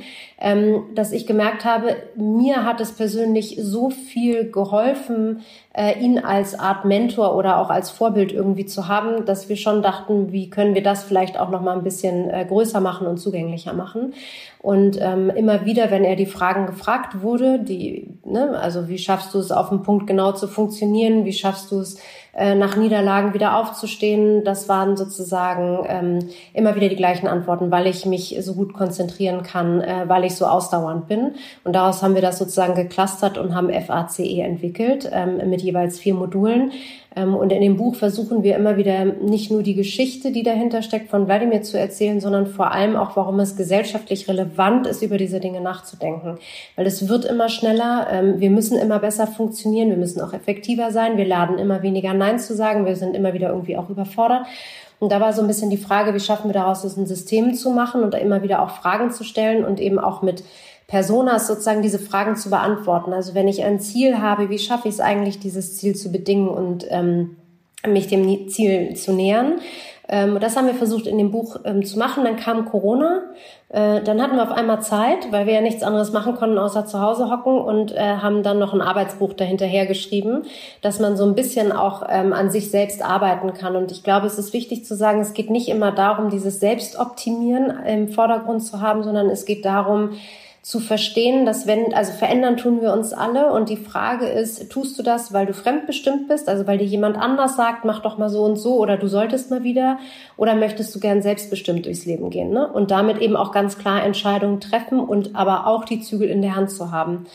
dass 0.94 1.12
ich 1.12 1.26
gemerkt 1.26 1.64
habe, 1.64 1.96
mir 2.14 2.64
hat 2.64 2.80
es 2.80 2.92
persönlich 2.92 3.58
so 3.60 3.90
viel 3.90 4.50
geholfen, 4.50 5.40
äh, 5.76 5.98
ihn 5.98 6.18
als 6.18 6.58
Art 6.58 6.86
Mentor 6.86 7.36
oder 7.36 7.58
auch 7.58 7.68
als 7.68 7.90
Vorbild 7.90 8.32
irgendwie 8.32 8.64
zu 8.64 8.88
haben, 8.88 9.26
dass 9.26 9.50
wir 9.50 9.56
schon 9.56 9.82
dachten, 9.82 10.32
wie 10.32 10.48
können 10.48 10.74
wir 10.74 10.82
das 10.82 11.04
vielleicht 11.04 11.38
auch 11.38 11.50
noch 11.50 11.60
mal 11.60 11.76
ein 11.76 11.84
bisschen 11.84 12.30
äh, 12.30 12.46
größer 12.48 12.80
machen 12.80 13.06
und 13.06 13.18
zugänglicher 13.18 13.74
machen. 13.74 14.14
Und 14.58 14.98
ähm, 15.00 15.28
immer 15.28 15.66
wieder, 15.66 15.90
wenn 15.90 16.02
er 16.02 16.16
die 16.16 16.24
Fragen 16.24 16.66
gefragt 16.66 17.20
wurde, 17.20 17.58
die, 17.58 18.08
ne, 18.24 18.58
also 18.58 18.88
wie 18.88 18.96
schaffst 18.96 19.34
du 19.34 19.38
es 19.38 19.52
auf 19.52 19.68
dem 19.68 19.82
Punkt 19.82 20.06
genau 20.06 20.32
zu 20.32 20.48
funktionieren, 20.48 21.26
wie 21.26 21.34
schaffst 21.34 21.70
du 21.70 21.80
es 21.80 21.98
äh, 22.36 22.54
nach 22.54 22.76
Niederlagen 22.76 23.32
wieder 23.32 23.56
aufzustehen, 23.56 24.44
das 24.44 24.68
waren 24.68 24.98
sozusagen 24.98 25.86
ähm, 25.88 26.28
immer 26.52 26.74
wieder 26.76 26.90
die 26.90 26.96
gleichen 26.96 27.28
Antworten, 27.28 27.70
weil 27.70 27.86
ich 27.86 28.04
mich 28.04 28.36
so 28.40 28.52
gut 28.52 28.74
konzentrieren 28.74 29.42
kann, 29.42 29.80
äh, 29.80 30.04
weil 30.06 30.24
ich 30.24 30.34
so 30.36 30.44
ausdauernd 30.44 31.08
bin. 31.08 31.34
Und 31.64 31.72
daraus 31.72 32.02
haben 32.02 32.14
wir 32.14 32.20
das 32.20 32.38
sozusagen 32.38 32.74
geclustert 32.74 33.38
und 33.38 33.54
haben 33.54 33.70
FACE 33.72 34.42
entwickelt 34.42 35.08
ähm, 35.10 35.48
mit 35.48 35.62
jeweils 35.62 35.98
vier 35.98 36.12
Modulen. 36.12 36.72
Ähm, 37.16 37.34
und 37.34 37.50
in 37.52 37.62
dem 37.62 37.76
Buch 37.76 37.96
versuchen 37.96 38.42
wir 38.42 38.56
immer 38.56 38.76
wieder 38.76 39.04
nicht 39.06 39.50
nur 39.50 39.62
die 39.62 39.74
Geschichte, 39.74 40.30
die 40.30 40.42
dahinter 40.42 40.82
steckt, 40.82 41.10
von 41.10 41.26
Wladimir 41.26 41.62
zu 41.62 41.78
erzählen, 41.78 42.20
sondern 42.20 42.46
vor 42.46 42.70
allem 42.70 42.94
auch, 42.94 43.16
warum 43.16 43.40
es 43.40 43.56
gesellschaftlich 43.56 44.28
relevant 44.28 44.86
ist, 44.86 45.02
über 45.02 45.16
diese 45.16 45.40
Dinge 45.40 45.60
nachzudenken. 45.60 46.38
Weil 46.76 46.86
es 46.86 47.08
wird 47.08 47.24
immer 47.24 47.48
schneller, 47.48 48.06
ähm, 48.12 48.38
wir 48.38 48.50
müssen 48.50 48.78
immer 48.78 48.98
besser 48.98 49.26
funktionieren, 49.26 49.88
wir 49.88 49.96
müssen 49.96 50.20
auch 50.20 50.34
effektiver 50.34 50.92
sein, 50.92 51.16
wir 51.16 51.26
laden 51.26 51.58
immer 51.58 51.82
weniger 51.82 52.12
Nein 52.12 52.38
zu 52.38 52.54
sagen, 52.54 52.84
wir 52.84 52.96
sind 52.96 53.16
immer 53.16 53.32
wieder 53.32 53.48
irgendwie 53.48 53.78
auch 53.78 53.88
überfordert. 53.88 54.46
Und 54.98 55.12
da 55.12 55.20
war 55.20 55.32
so 55.32 55.42
ein 55.42 55.48
bisschen 55.48 55.70
die 55.70 55.76
Frage, 55.76 56.14
wie 56.14 56.20
schaffen 56.20 56.48
wir 56.48 56.54
daraus, 56.54 56.84
ein 56.96 57.06
System 57.06 57.54
zu 57.54 57.70
machen 57.70 58.02
und 58.02 58.14
da 58.14 58.18
immer 58.18 58.42
wieder 58.42 58.62
auch 58.62 58.70
Fragen 58.70 59.10
zu 59.10 59.24
stellen 59.24 59.64
und 59.64 59.78
eben 59.78 59.98
auch 59.98 60.22
mit 60.22 60.42
Personas 60.86 61.46
sozusagen 61.46 61.82
diese 61.82 61.98
Fragen 61.98 62.36
zu 62.36 62.50
beantworten. 62.50 63.12
Also 63.12 63.34
wenn 63.34 63.48
ich 63.48 63.64
ein 63.64 63.80
Ziel 63.80 64.18
habe, 64.18 64.50
wie 64.50 64.58
schaffe 64.58 64.88
ich 64.88 64.94
es 64.94 65.00
eigentlich, 65.00 65.38
dieses 65.38 65.76
Ziel 65.76 65.96
zu 65.96 66.12
bedingen 66.12 66.48
und 66.48 66.86
ähm, 66.90 67.36
mich 67.86 68.06
dem 68.06 68.48
Ziel 68.48 68.94
zu 68.94 69.12
nähern? 69.12 69.60
Ähm, 70.08 70.38
das 70.40 70.56
haben 70.56 70.66
wir 70.66 70.74
versucht 70.74 71.06
in 71.08 71.18
dem 71.18 71.32
Buch 71.32 71.56
ähm, 71.64 71.84
zu 71.84 71.98
machen. 71.98 72.24
Dann 72.24 72.36
kam 72.36 72.66
Corona. 72.66 73.22
Äh, 73.68 74.02
dann 74.02 74.22
hatten 74.22 74.36
wir 74.36 74.44
auf 74.44 74.52
einmal 74.52 74.80
Zeit, 74.80 75.32
weil 75.32 75.46
wir 75.46 75.54
ja 75.54 75.60
nichts 75.60 75.82
anderes 75.82 76.12
machen 76.12 76.36
konnten, 76.36 76.58
außer 76.58 76.86
zu 76.86 77.00
Hause 77.00 77.28
hocken 77.28 77.58
und 77.58 77.90
äh, 77.92 77.98
haben 77.98 78.44
dann 78.44 78.60
noch 78.60 78.72
ein 78.72 78.80
Arbeitsbuch 78.80 79.32
dahinterher 79.32 79.86
geschrieben, 79.86 80.42
dass 80.82 81.00
man 81.00 81.16
so 81.16 81.24
ein 81.24 81.34
bisschen 81.34 81.72
auch 81.72 82.04
ähm, 82.08 82.32
an 82.32 82.50
sich 82.50 82.70
selbst 82.70 83.02
arbeiten 83.02 83.54
kann. 83.54 83.74
Und 83.74 83.90
ich 83.90 84.04
glaube, 84.04 84.28
es 84.28 84.38
ist 84.38 84.52
wichtig 84.52 84.84
zu 84.84 84.94
sagen, 84.94 85.20
es 85.20 85.34
geht 85.34 85.50
nicht 85.50 85.68
immer 85.68 85.90
darum, 85.90 86.30
dieses 86.30 86.60
Selbstoptimieren 86.60 87.84
im 87.84 88.08
Vordergrund 88.08 88.62
zu 88.62 88.80
haben, 88.80 89.02
sondern 89.02 89.28
es 89.28 89.44
geht 89.44 89.64
darum, 89.64 90.10
zu 90.66 90.80
verstehen, 90.80 91.46
dass 91.46 91.68
wenn, 91.68 91.94
also 91.94 92.12
verändern 92.12 92.56
tun 92.56 92.80
wir 92.80 92.92
uns 92.92 93.12
alle 93.12 93.52
und 93.52 93.68
die 93.68 93.76
Frage 93.76 94.26
ist, 94.26 94.68
tust 94.68 94.98
du 94.98 95.04
das, 95.04 95.32
weil 95.32 95.46
du 95.46 95.54
fremdbestimmt 95.54 96.26
bist, 96.26 96.48
also 96.48 96.66
weil 96.66 96.78
dir 96.78 96.86
jemand 96.86 97.16
anders 97.16 97.54
sagt, 97.54 97.84
mach 97.84 98.00
doch 98.00 98.18
mal 98.18 98.28
so 98.28 98.42
und 98.42 98.56
so 98.56 98.74
oder 98.78 98.96
du 98.96 99.06
solltest 99.06 99.48
mal 99.48 99.62
wieder 99.62 100.00
oder 100.36 100.56
möchtest 100.56 100.92
du 100.92 100.98
gern 100.98 101.22
selbstbestimmt 101.22 101.86
durchs 101.86 102.04
Leben 102.04 102.30
gehen, 102.30 102.50
ne? 102.50 102.66
Und 102.66 102.90
damit 102.90 103.18
eben 103.18 103.36
auch 103.36 103.52
ganz 103.52 103.78
klar 103.78 104.02
Entscheidungen 104.02 104.60
treffen 104.60 104.98
und 104.98 105.36
aber 105.36 105.68
auch 105.68 105.84
die 105.84 106.00
Zügel 106.00 106.28
in 106.28 106.42
der 106.42 106.56
Hand 106.56 106.72
zu 106.72 106.90
haben. 106.90 107.26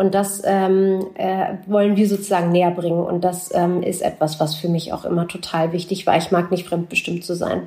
Und 0.00 0.14
das 0.14 0.40
ähm, 0.46 1.08
äh, 1.12 1.56
wollen 1.66 1.94
wir 1.94 2.08
sozusagen 2.08 2.52
näher 2.52 2.70
bringen. 2.70 3.04
Und 3.04 3.22
das 3.22 3.54
ähm, 3.54 3.82
ist 3.82 4.00
etwas, 4.00 4.40
was 4.40 4.54
für 4.54 4.70
mich 4.70 4.94
auch 4.94 5.04
immer 5.04 5.28
total 5.28 5.72
wichtig 5.72 6.06
war. 6.06 6.16
Ich 6.16 6.30
mag 6.30 6.50
nicht 6.50 6.66
fremdbestimmt 6.66 7.22
zu 7.22 7.34
sein. 7.36 7.64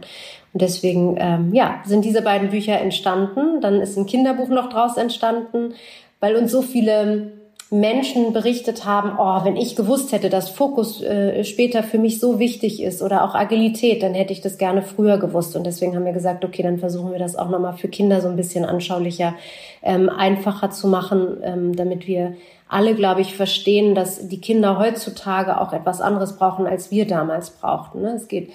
Und 0.51 0.61
deswegen, 0.63 1.15
ähm, 1.19 1.53
ja, 1.53 1.83
sind 1.85 2.03
diese 2.03 2.23
beiden 2.23 2.49
Bücher 2.49 2.81
entstanden. 2.81 3.61
Dann 3.61 3.81
ist 3.81 3.97
ein 3.97 4.07
Kinderbuch 4.07 4.47
noch 4.47 4.69
draus 4.69 4.97
entstanden, 4.97 5.75
weil 6.21 6.35
uns 6.35 6.51
so 6.51 6.63
viele 6.63 7.33
Menschen 7.69 8.33
berichtet 8.33 8.85
haben, 8.85 9.13
oh, 9.17 9.43
wenn 9.45 9.55
ich 9.55 9.75
gewusst 9.75 10.11
hätte, 10.11 10.29
dass 10.29 10.49
Fokus 10.49 11.01
äh, 11.01 11.43
später 11.43 11.81
für 11.81 11.97
mich 11.97 12.19
so 12.19 12.37
wichtig 12.37 12.81
ist 12.81 13.01
oder 13.01 13.23
auch 13.23 13.33
Agilität, 13.33 14.03
dann 14.03 14.13
hätte 14.13 14.31
ich 14.31 14.41
das 14.41 14.57
gerne 14.57 14.83
früher 14.83 15.17
gewusst. 15.17 15.55
Und 15.55 15.65
deswegen 15.65 15.95
haben 15.95 16.05
wir 16.05 16.13
gesagt, 16.13 16.45
okay, 16.45 16.61
dann 16.61 16.77
versuchen 16.77 17.11
wir 17.11 17.19
das 17.19 17.35
auch 17.35 17.49
nochmal 17.49 17.73
für 17.73 17.87
Kinder 17.87 18.21
so 18.21 18.27
ein 18.27 18.35
bisschen 18.35 18.65
anschaulicher, 18.65 19.33
ähm, 19.81 20.09
einfacher 20.09 20.69
zu 20.69 20.87
machen, 20.87 21.37
ähm, 21.43 21.75
damit 21.75 22.05
wir 22.07 22.33
alle, 22.67 22.95
glaube 22.95 23.21
ich, 23.21 23.35
verstehen, 23.35 23.95
dass 23.95 24.27
die 24.27 24.41
Kinder 24.41 24.79
heutzutage 24.79 25.59
auch 25.59 25.73
etwas 25.73 26.01
anderes 26.01 26.37
brauchen, 26.37 26.67
als 26.67 26.91
wir 26.91 27.07
damals 27.07 27.51
brauchten. 27.51 28.01
Ne? 28.01 28.13
Es 28.15 28.27
geht 28.27 28.51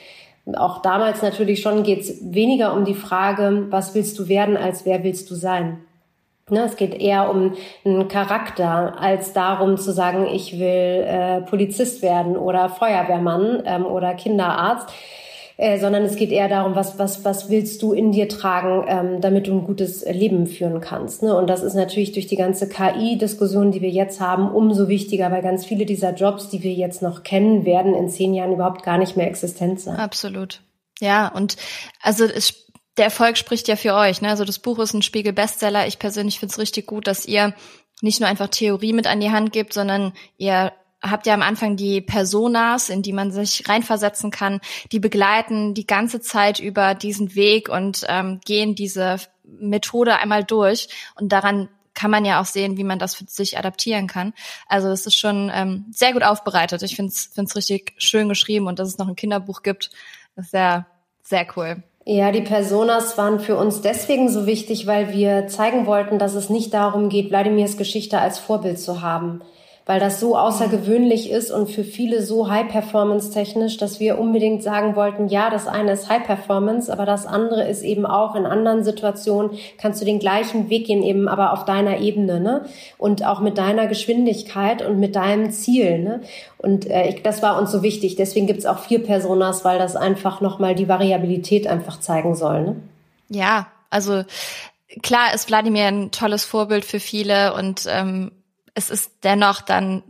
auch 0.57 0.81
damals 0.81 1.21
natürlich 1.21 1.61
schon 1.61 1.83
geht 1.83 2.01
es 2.01 2.19
weniger 2.23 2.73
um 2.75 2.85
die 2.85 2.95
Frage, 2.95 3.67
was 3.71 3.95
willst 3.95 4.19
du 4.19 4.29
werden, 4.29 4.57
als 4.57 4.87
wer 4.87 5.05
willst 5.05 5.31
du 5.31 5.35
sein. 5.35 5.79
Ne, 6.51 6.65
es 6.65 6.77
geht 6.77 6.95
eher 6.95 7.31
um 7.31 7.55
einen 7.85 8.09
Charakter, 8.09 9.01
als 9.01 9.33
darum 9.33 9.77
zu 9.77 9.93
sagen, 9.93 10.27
ich 10.27 10.59
will 10.59 11.05
äh, 11.07 11.41
Polizist 11.43 12.03
werden 12.03 12.37
oder 12.37 12.69
Feuerwehrmann 12.69 13.63
ähm, 13.67 13.85
oder 13.85 14.15
Kinderarzt, 14.15 14.89
äh, 15.59 15.79
sondern 15.81 16.05
es 16.05 16.15
geht 16.15 16.31
eher 16.31 16.49
darum, 16.49 16.77
was, 16.77 16.99
was, 16.99 17.25
was 17.25 17.51
willst 17.51 17.83
du 17.83 17.93
in 17.93 18.13
dir 18.13 18.29
tragen, 18.29 18.85
ähm, 18.87 19.21
damit 19.21 19.49
du 19.49 19.53
ein 19.53 19.65
gutes 19.65 20.05
Leben 20.05 20.47
führen 20.47 20.81
kannst. 20.81 21.23
Ne? 21.23 21.37
Und 21.37 21.49
das 21.51 21.63
ist 21.63 21.75
natürlich 21.75 22.13
durch 22.13 22.29
die 22.29 22.37
ganze 22.37 22.69
KI-Diskussion, 22.69 23.73
die 23.73 23.83
wir 23.83 23.91
jetzt 23.91 24.21
haben, 24.21 24.51
umso 24.51 24.89
wichtiger, 24.89 25.33
weil 25.33 25.43
ganz 25.43 25.67
viele 25.67 25.85
dieser 25.85 26.15
Jobs, 26.15 26.49
die 26.49 26.63
wir 26.63 26.73
jetzt 26.73 27.03
noch 27.03 27.25
kennen, 27.25 27.65
werden 27.65 27.95
in 27.95 28.09
zehn 28.09 28.35
Jahren 28.35 28.53
überhaupt 28.53 28.85
gar 28.85 28.99
nicht 28.99 29.17
mehr 29.17 29.27
existent 29.27 29.81
sein. 29.81 29.97
Absolut. 29.97 30.61
Ja, 31.01 31.29
und 31.29 31.57
also 32.03 32.25
es 32.25 32.68
der 32.99 33.07
Erfolg 33.07 33.39
spricht 33.39 33.69
ja 33.69 33.77
für 33.77 33.95
euch. 33.95 34.21
Ne? 34.21 34.29
Also 34.29 34.45
das 34.45 34.59
Buch 34.59 34.79
ist 34.79 34.93
ein 34.93 35.03
Spiegel-Bestseller. 35.03 35.87
Ich 35.87 35.99
persönlich 35.99 36.39
finde 36.39 36.53
es 36.53 36.59
richtig 36.59 36.87
gut, 36.87 37.07
dass 37.07 37.27
ihr 37.27 37.55
nicht 38.01 38.21
nur 38.21 38.29
einfach 38.29 38.49
Theorie 38.49 38.93
mit 38.93 39.07
an 39.07 39.21
die 39.21 39.31
Hand 39.31 39.53
gebt, 39.53 39.73
sondern 39.73 40.13
ihr 40.37 40.73
habt 41.01 41.27
ja 41.27 41.35
am 41.35 41.43
Anfang 41.43 41.77
die 41.77 42.01
Personas, 42.01 42.89
in 42.89 43.03
die 43.03 43.13
man 43.13 43.31
sich 43.31 43.69
reinversetzen 43.69 44.31
kann, 44.31 44.61
die 44.91 44.99
begleiten 44.99 45.75
die 45.75 45.87
ganze 45.87 46.21
Zeit 46.21 46.59
über 46.59 46.95
diesen 46.95 47.35
Weg 47.35 47.69
und 47.69 48.05
ähm, 48.09 48.41
gehen 48.45 48.75
diese 48.75 49.17
Methode 49.45 50.17
einmal 50.17 50.45
durch. 50.45 50.89
Und 51.15 51.31
daran 51.31 51.69
kann 51.95 52.11
man 52.11 52.25
ja 52.25 52.41
auch 52.41 52.47
sehen, 52.47 52.77
wie 52.77 52.85
man 52.85 52.99
das 52.99 53.15
für 53.15 53.25
sich 53.27 53.59
adaptieren 53.59 54.07
kann. 54.07 54.33
Also 54.67 54.89
es 54.89 55.07
ist 55.07 55.19
schon 55.19 55.51
ähm, 55.53 55.87
sehr 55.91 56.13
gut 56.13 56.23
aufbereitet. 56.23 56.83
Ich 56.83 56.97
finde 56.97 57.13
es 57.13 57.57
richtig 57.57 57.95
schön 57.99 58.29
geschrieben 58.29 58.67
und 58.67 58.79
dass 58.79 58.89
es 58.89 58.99
noch 58.99 59.09
ein 59.09 59.17
Kinderbuch 59.17 59.63
gibt, 59.63 59.91
ist 60.37 60.51
sehr, 60.51 60.87
sehr 61.23 61.47
cool. 61.57 61.83
Ja, 62.11 62.33
die 62.33 62.41
Personas 62.41 63.19
waren 63.19 63.39
für 63.39 63.59
uns 63.59 63.83
deswegen 63.83 64.31
so 64.31 64.47
wichtig, 64.47 64.87
weil 64.87 65.13
wir 65.13 65.47
zeigen 65.47 65.85
wollten, 65.85 66.19
dass 66.19 66.33
es 66.33 66.49
nicht 66.49 66.73
darum 66.73 67.11
geht, 67.11 67.29
Wladimirs 67.29 67.77
Geschichte 67.77 68.19
als 68.19 68.39
Vorbild 68.39 68.81
zu 68.81 69.03
haben 69.03 69.43
weil 69.89 70.01
das 70.01 70.21
so 70.21 70.37
außergewöhnlich 70.37 71.31
ist 71.31 71.51
und 71.51 71.71
für 71.71 71.83
viele 71.83 72.23
so 72.23 72.51
High-Performance-technisch, 72.51 73.79
dass 73.79 74.01
wir 74.01 74.19
unbedingt 74.19 74.63
sagen 74.63 74.97
wollten, 74.97 75.29
ja, 75.29 75.49
das 75.49 75.67
eine 75.67 75.93
ist 75.93 76.11
High-Performance, 76.11 76.93
aber 76.93 77.07
das 77.07 77.25
andere 77.25 77.67
ist 77.67 77.83
eben 77.83 78.05
auch 78.05 78.35
in 78.35 78.45
anderen 78.45 78.85
Situationen, 78.85 79.53
kannst 79.79 80.03
du 80.03 80.05
den 80.05 80.19
gleichen 80.19 80.69
Weg 80.69 80.89
gehen, 80.89 81.03
eben 81.03 81.27
aber 81.27 81.55
auf 81.55 81.65
deiner 81.65 82.01
Ebene, 82.01 82.39
ne? 82.39 82.67
Und 82.99 83.25
auch 83.25 83.41
mit 83.41 83.57
deiner 83.57 83.87
Geschwindigkeit 83.87 84.87
und 84.87 85.01
mit 85.01 85.17
deinem 85.17 85.53
Ziel, 85.53 86.01
ne? 86.01 86.21
Und 86.59 86.85
äh, 86.91 87.09
ich, 87.09 87.23
das 87.23 87.41
war 87.41 87.59
uns 87.59 87.73
so 87.73 87.83
wichtig. 87.83 88.15
Deswegen 88.17 88.47
gibt's 88.47 88.67
auch 88.67 88.81
vier 88.81 89.03
Personas, 89.03 89.65
weil 89.65 89.79
das 89.79 89.97
einfach 89.97 90.43
nochmal 90.43 90.75
die 90.75 90.89
Variabilität 90.89 91.67
einfach 91.67 91.99
zeigen 91.99 92.35
soll, 92.35 92.61
ne? 92.61 92.77
Ja, 93.31 93.69
also 93.89 94.23
klar 95.03 95.33
ist 95.35 95.49
Wladimir 95.49 95.87
ein 95.87 96.11
tolles 96.11 96.45
Vorbild 96.45 96.85
für 96.85 97.01
viele 97.01 97.55
und 97.55 97.87
ähm, 97.89 98.33
es 98.79 98.91
ist 98.91 99.11
dennoch 99.25 99.61
dann 99.61 100.05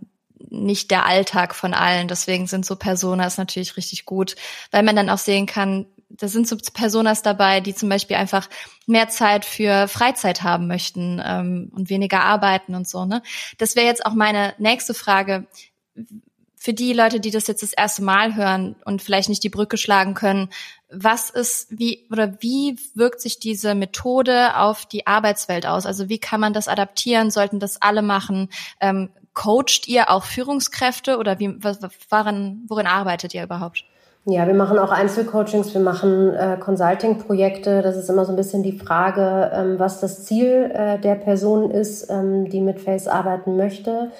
nicht 0.50 0.90
der 0.90 1.06
Alltag 1.06 1.54
von 1.54 1.74
allen. 1.74 2.06
Deswegen 2.06 2.46
sind 2.46 2.64
so 2.64 2.76
Personas 2.76 3.38
natürlich 3.38 3.76
richtig 3.76 4.04
gut, 4.04 4.36
weil 4.70 4.82
man 4.82 4.94
dann 4.94 5.10
auch 5.10 5.18
sehen 5.18 5.46
kann, 5.46 5.86
da 6.10 6.28
sind 6.28 6.48
so 6.48 6.56
Personas 6.56 7.22
dabei, 7.22 7.60
die 7.60 7.74
zum 7.74 7.88
Beispiel 7.88 8.16
einfach 8.16 8.48
mehr 8.86 9.08
Zeit 9.08 9.44
für 9.44 9.88
Freizeit 9.88 10.42
haben 10.42 10.66
möchten 10.66 11.20
ähm, 11.24 11.70
und 11.74 11.90
weniger 11.90 12.24
arbeiten 12.24 12.74
und 12.74 12.88
so. 12.88 13.04
Ne? 13.04 13.22
Das 13.58 13.76
wäre 13.76 13.86
jetzt 13.86 14.06
auch 14.06 14.14
meine 14.14 14.54
nächste 14.58 14.94
Frage. 14.94 15.46
Für 16.56 16.72
die 16.72 16.92
Leute, 16.92 17.20
die 17.20 17.30
das 17.30 17.46
jetzt 17.46 17.62
das 17.62 17.72
erste 17.72 18.02
Mal 18.02 18.34
hören 18.36 18.74
und 18.84 19.02
vielleicht 19.02 19.28
nicht 19.28 19.44
die 19.44 19.50
Brücke 19.50 19.76
schlagen 19.76 20.14
können, 20.14 20.48
was 20.90 21.30
ist, 21.30 21.78
wie 21.78 22.06
oder 22.10 22.40
wie 22.40 22.78
wirkt 22.94 23.20
sich 23.20 23.38
diese 23.38 23.74
Methode 23.74 24.56
auf 24.56 24.86
die 24.86 25.06
Arbeitswelt 25.06 25.66
aus? 25.66 25.84
Also 25.84 26.08
wie 26.08 26.18
kann 26.18 26.40
man 26.40 26.52
das 26.52 26.68
adaptieren? 26.68 27.30
Sollten 27.30 27.60
das 27.60 27.82
alle 27.82 28.02
machen? 28.02 28.48
Ähm, 28.80 29.10
coacht 29.34 29.86
ihr 29.86 30.10
auch 30.10 30.24
Führungskräfte 30.24 31.18
oder 31.18 31.38
wie, 31.38 31.62
woran, 31.62 32.64
worin 32.68 32.86
arbeitet 32.86 33.34
ihr 33.34 33.44
überhaupt? 33.44 33.84
Ja, 34.24 34.46
wir 34.46 34.54
machen 34.54 34.78
auch 34.78 34.90
Einzelcoachings, 34.90 35.72
wir 35.72 35.80
machen 35.80 36.34
äh, 36.34 36.58
Consulting-Projekte. 36.58 37.82
Das 37.82 37.96
ist 37.96 38.10
immer 38.10 38.26
so 38.26 38.32
ein 38.32 38.36
bisschen 38.36 38.62
die 38.62 38.78
Frage, 38.78 39.50
ähm, 39.54 39.78
was 39.78 40.00
das 40.00 40.24
Ziel 40.24 40.70
äh, 40.74 40.98
der 40.98 41.14
Person 41.14 41.70
ist, 41.70 42.10
ähm, 42.10 42.48
die 42.50 42.60
mit 42.60 42.80
Face 42.80 43.08
arbeiten 43.08 43.56
möchte. 43.56 44.10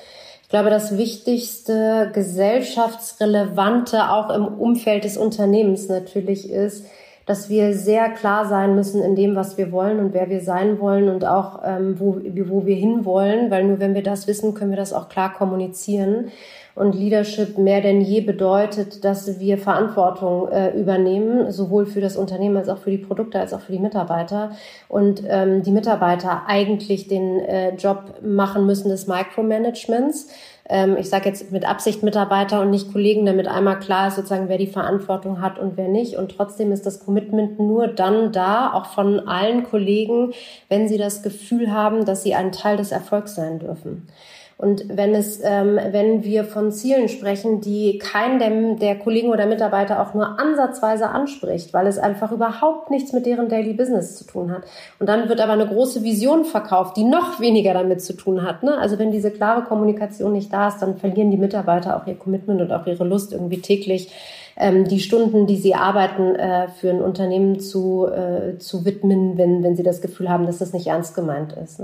Ich 0.49 0.51
glaube, 0.51 0.71
das 0.71 0.97
wichtigste 0.97 2.11
gesellschaftsrelevante 2.15 4.11
auch 4.11 4.31
im 4.31 4.47
Umfeld 4.47 5.05
des 5.05 5.19
Unternehmens 5.19 5.89
natürlich 5.89 6.49
ist, 6.49 6.87
dass 7.29 7.51
wir 7.51 7.75
sehr 7.75 8.09
klar 8.09 8.47
sein 8.47 8.75
müssen 8.75 9.03
in 9.03 9.15
dem, 9.15 9.37
was 9.37 9.59
wir 9.59 9.71
wollen 9.71 10.01
und 10.01 10.15
wer 10.15 10.31
wir 10.31 10.41
sein 10.41 10.81
wollen 10.81 11.11
und 11.11 11.27
auch 11.27 11.61
ähm, 11.63 12.01
wo, 12.01 12.19
wo 12.49 12.65
wir 12.65 12.75
hinwollen, 12.75 13.51
weil 13.51 13.65
nur 13.65 13.81
wenn 13.81 13.95
wir 13.95 14.03
das 14.03 14.27
wissen, 14.27 14.55
können 14.55 14.71
wir 14.71 14.79
das 14.79 14.95
auch 14.95 15.11
klar 15.11 15.35
kommunizieren. 15.35 16.31
Und 16.75 16.95
Leadership 16.95 17.59
mehr 17.59 17.83
denn 17.83 18.01
je 18.01 18.21
bedeutet, 18.21 19.05
dass 19.05 19.41
wir 19.41 19.59
Verantwortung 19.59 20.49
äh, 20.49 20.71
übernehmen, 20.79 21.51
sowohl 21.51 21.87
für 21.87 22.01
das 22.01 22.17
Unternehmen 22.17 22.57
als 22.57 22.69
auch 22.69 22.79
für 22.79 22.93
die 22.93 22.99
Produkte 22.99 23.41
als 23.41 23.53
auch 23.53 23.61
für 23.61 23.73
die 23.73 23.81
Mitarbeiter. 23.81 24.53
Und 24.89 25.23
ähm, 25.29 25.63
die 25.65 25.73
Mitarbeiter 25.73 26.45
eigentlich 26.47 27.09
den 27.09 27.41
äh, 27.41 27.75
Job 27.75 28.23
machen 28.23 28.65
müssen 28.65 28.91
des 28.91 29.07
Micromanagements 29.07 30.29
ähm, 30.69 30.97
ich 30.99 31.09
sage 31.09 31.29
jetzt 31.29 31.51
mit 31.51 31.67
Absicht 31.67 32.03
Mitarbeiter 32.03 32.61
und 32.61 32.71
nicht 32.71 32.93
Kollegen, 32.93 33.25
damit 33.25 33.49
einmal 33.49 33.79
klar 33.79 34.09
ist, 34.09 34.17
sozusagen, 34.17 34.49
wer 34.49 34.59
die 34.59 34.67
Verantwortung 34.67 35.41
hat 35.41 35.59
und 35.59 35.77
wer 35.77 35.89
nicht. 35.89 36.17
Und 36.17 36.37
trotzdem 36.37 36.73
ist 36.73 36.85
das 36.85 37.05
Commitment 37.05 37.59
nur 37.59 37.89
dann 37.89 38.33
da, 38.33 38.73
auch 38.73 38.87
von 38.87 39.27
allen 39.27 39.65
Kollegen, 39.65 40.33
wenn 40.69 40.89
sie 40.89 40.99
das 40.99 41.23
Gefühl 41.23 41.73
haben, 41.73 42.05
dass 42.05 42.23
sie 42.23 42.35
ein 42.35 42.53
Teil 42.53 42.77
des 42.77 42.93
Erfolgs 42.93 43.35
sein 43.35 43.59
dürfen. 43.59 44.09
Und 44.59 44.85
wenn 44.89 45.15
es, 45.15 45.41
ähm, 45.45 45.79
wenn 45.93 46.25
wir 46.25 46.43
von 46.43 46.73
Zielen 46.73 47.09
sprechen, 47.09 47.61
die 47.61 47.99
kein 47.99 48.41
der, 48.41 48.75
der 48.75 48.99
Kollegen 48.99 49.29
oder 49.29 49.47
Mitarbeiter 49.47 50.03
auch 50.03 50.15
nur 50.15 50.41
ansatzweise 50.41 51.11
anspricht, 51.11 51.73
weil 51.73 51.87
es 51.87 51.97
einfach 51.97 52.33
überhaupt 52.33 52.91
nichts 52.91 53.13
mit 53.13 53.25
deren 53.25 53.49
Daily 53.49 53.73
Business 53.73 54.17
zu 54.17 54.25
tun 54.25 54.51
hat. 54.51 54.65
Und 54.99 55.09
dann 55.09 55.29
wird 55.29 55.41
aber 55.41 55.53
eine 55.53 55.69
große 55.69 56.03
Vision 56.03 56.45
verkauft, 56.45 56.97
die 56.97 57.05
noch 57.05 57.39
weniger 57.39 57.73
damit 57.73 58.03
zu 58.03 58.15
tun 58.15 58.43
hat. 58.43 58.65
Ne? 58.65 58.77
Also 58.77 58.99
wenn 58.99 59.13
diese 59.13 59.31
klare 59.31 59.63
Kommunikation 59.63 60.33
nicht 60.33 60.53
da 60.53 60.67
ist, 60.67 60.81
dann 60.81 60.97
verlieren 60.97 61.31
die 61.31 61.37
Mitarbeiter 61.37 61.97
auch 61.97 62.09
ihr 62.09 62.17
Commitment 62.17 62.61
und 62.61 62.73
auch 62.73 62.85
ihre 62.89 63.05
Lust 63.05 63.33
irgendwie 63.33 63.61
täglich 63.61 64.11
ähm, 64.57 64.89
die 64.89 64.99
Stunden, 64.99 65.47
die 65.47 65.57
sie 65.57 65.77
arbeiten, 65.77 66.35
äh, 66.35 66.67
für 66.69 66.91
ein 66.91 67.01
Unternehmen 67.01 67.61
zu, 67.61 68.09
äh, 68.09 68.59
zu 68.59 68.85
widmen, 68.85 69.39
wenn, 69.39 69.63
wenn 69.63 69.77
sie 69.77 69.85
das 69.85 70.01
Gefühl 70.01 70.29
haben, 70.29 70.47
dass 70.47 70.59
das 70.59 70.73
nicht 70.73 70.89
ernst 70.89 71.15
gemeint 71.15 71.53
ist. 71.53 71.81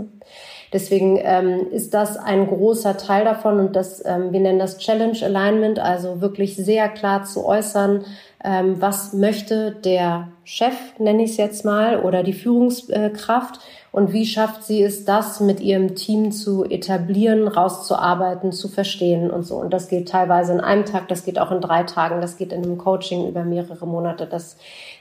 Deswegen 0.75 1.21
ähm, 1.23 1.69
ist 1.71 1.95
das 1.95 2.17
ein 2.17 2.49
großer 2.49 2.97
Teil 2.97 3.25
davon 3.25 3.61
und 3.61 3.77
das, 3.77 4.05
ähm, 4.05 4.33
wir 4.33 4.41
nennen 4.41 4.59
das 4.59 4.79
Challenge 4.79 5.17
Alignment, 5.23 5.79
also 5.79 6.21
wirklich 6.21 6.57
sehr 6.57 6.89
klar 6.89 7.23
zu 7.23 7.47
äußern, 7.47 8.05
ähm, 8.43 8.83
was 8.83 9.13
möchte 9.13 9.71
der 9.71 10.29
Chef, 10.43 10.75
nenne 10.99 11.23
ich 11.23 11.31
es 11.31 11.37
jetzt 11.37 11.65
mal, 11.65 12.01
oder 12.03 12.25
die 12.25 12.33
Führungskraft 12.33 13.61
und 13.93 14.13
wie 14.13 14.27
schafft 14.27 14.65
sie 14.65 14.83
es, 14.83 15.05
das 15.05 15.39
mit 15.39 15.61
ihrem 15.61 15.95
Team 15.95 16.33
zu 16.33 16.65
etablieren, 16.65 17.47
rauszuarbeiten, 17.47 18.51
zu 18.51 18.67
verstehen 18.69 19.31
und 19.31 19.45
so. 19.45 19.55
Und 19.55 19.73
das 19.73 19.89
geht 19.89 20.09
teilweise 20.09 20.53
in 20.53 20.61
einem 20.61 20.85
Tag, 20.87 21.07
das 21.07 21.25
geht 21.25 21.39
auch 21.39 21.53
in 21.53 21.61
drei 21.61 21.85
Tagen, 21.85 22.21
das 22.21 22.37
geht 22.37 22.53
in 22.53 22.65
einem 22.65 22.79
Coaching 22.79 23.29
über 23.29 23.45
mehrere 23.45 23.87
Monate, 23.87 24.27
das 24.27 24.57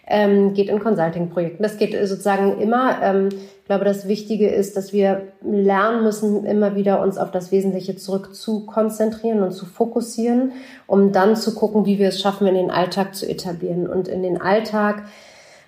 ähm, 0.05 0.53
geht 0.53 0.69
in 0.69 0.79
Consulting-Projekten. 0.79 1.63
Das 1.63 1.77
geht 1.77 1.93
sozusagen 2.07 2.59
immer. 2.59 3.01
Ähm, 3.01 3.29
ich 3.31 3.65
glaube, 3.65 3.85
das 3.85 4.07
Wichtige 4.07 4.49
ist, 4.49 4.75
dass 4.75 4.91
wir 4.91 5.21
lernen 5.41 6.03
müssen, 6.03 6.45
immer 6.45 6.75
wieder 6.75 7.01
uns 7.01 7.17
auf 7.17 7.31
das 7.31 7.51
Wesentliche 7.51 7.95
zurück 7.95 8.35
zu 8.35 8.65
konzentrieren 8.65 9.41
und 9.41 9.51
zu 9.51 9.65
fokussieren, 9.65 10.51
um 10.85 11.13
dann 11.13 11.37
zu 11.37 11.55
gucken, 11.55 11.85
wie 11.85 11.97
wir 11.97 12.09
es 12.09 12.19
schaffen, 12.19 12.45
in 12.47 12.55
den 12.55 12.71
Alltag 12.71 13.15
zu 13.15 13.27
etablieren. 13.27 13.87
Und 13.87 14.09
in 14.09 14.21
den 14.21 14.41
Alltag 14.41 15.03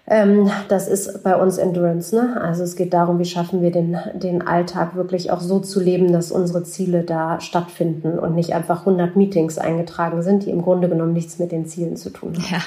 ähm, 0.07 0.51
das 0.67 0.87
ist 0.87 1.23
bei 1.23 1.35
uns 1.35 1.57
Endurance. 1.57 2.15
Ne? 2.15 2.39
Also 2.39 2.63
es 2.63 2.75
geht 2.75 2.93
darum, 2.93 3.17
wie 3.17 3.25
schaffen 3.25 3.63
wir 3.63 3.71
den, 3.71 3.97
den 4.13 4.45
Alltag 4.45 4.95
wirklich 4.95 5.31
auch 5.31 5.41
so 5.41 5.59
zu 5.59 5.79
leben, 5.79 6.13
dass 6.13 6.31
unsere 6.31 6.63
Ziele 6.63 7.03
da 7.03 7.41
stattfinden 7.41 8.19
und 8.19 8.35
nicht 8.35 8.53
einfach 8.53 8.81
100 8.81 9.15
Meetings 9.15 9.57
eingetragen 9.57 10.21
sind, 10.21 10.45
die 10.45 10.51
im 10.51 10.61
Grunde 10.61 10.89
genommen 10.89 11.13
nichts 11.13 11.39
mit 11.39 11.51
den 11.51 11.65
Zielen 11.65 11.97
zu 11.97 12.11
tun 12.11 12.35
haben. 12.35 12.45
Ja, 12.51 12.61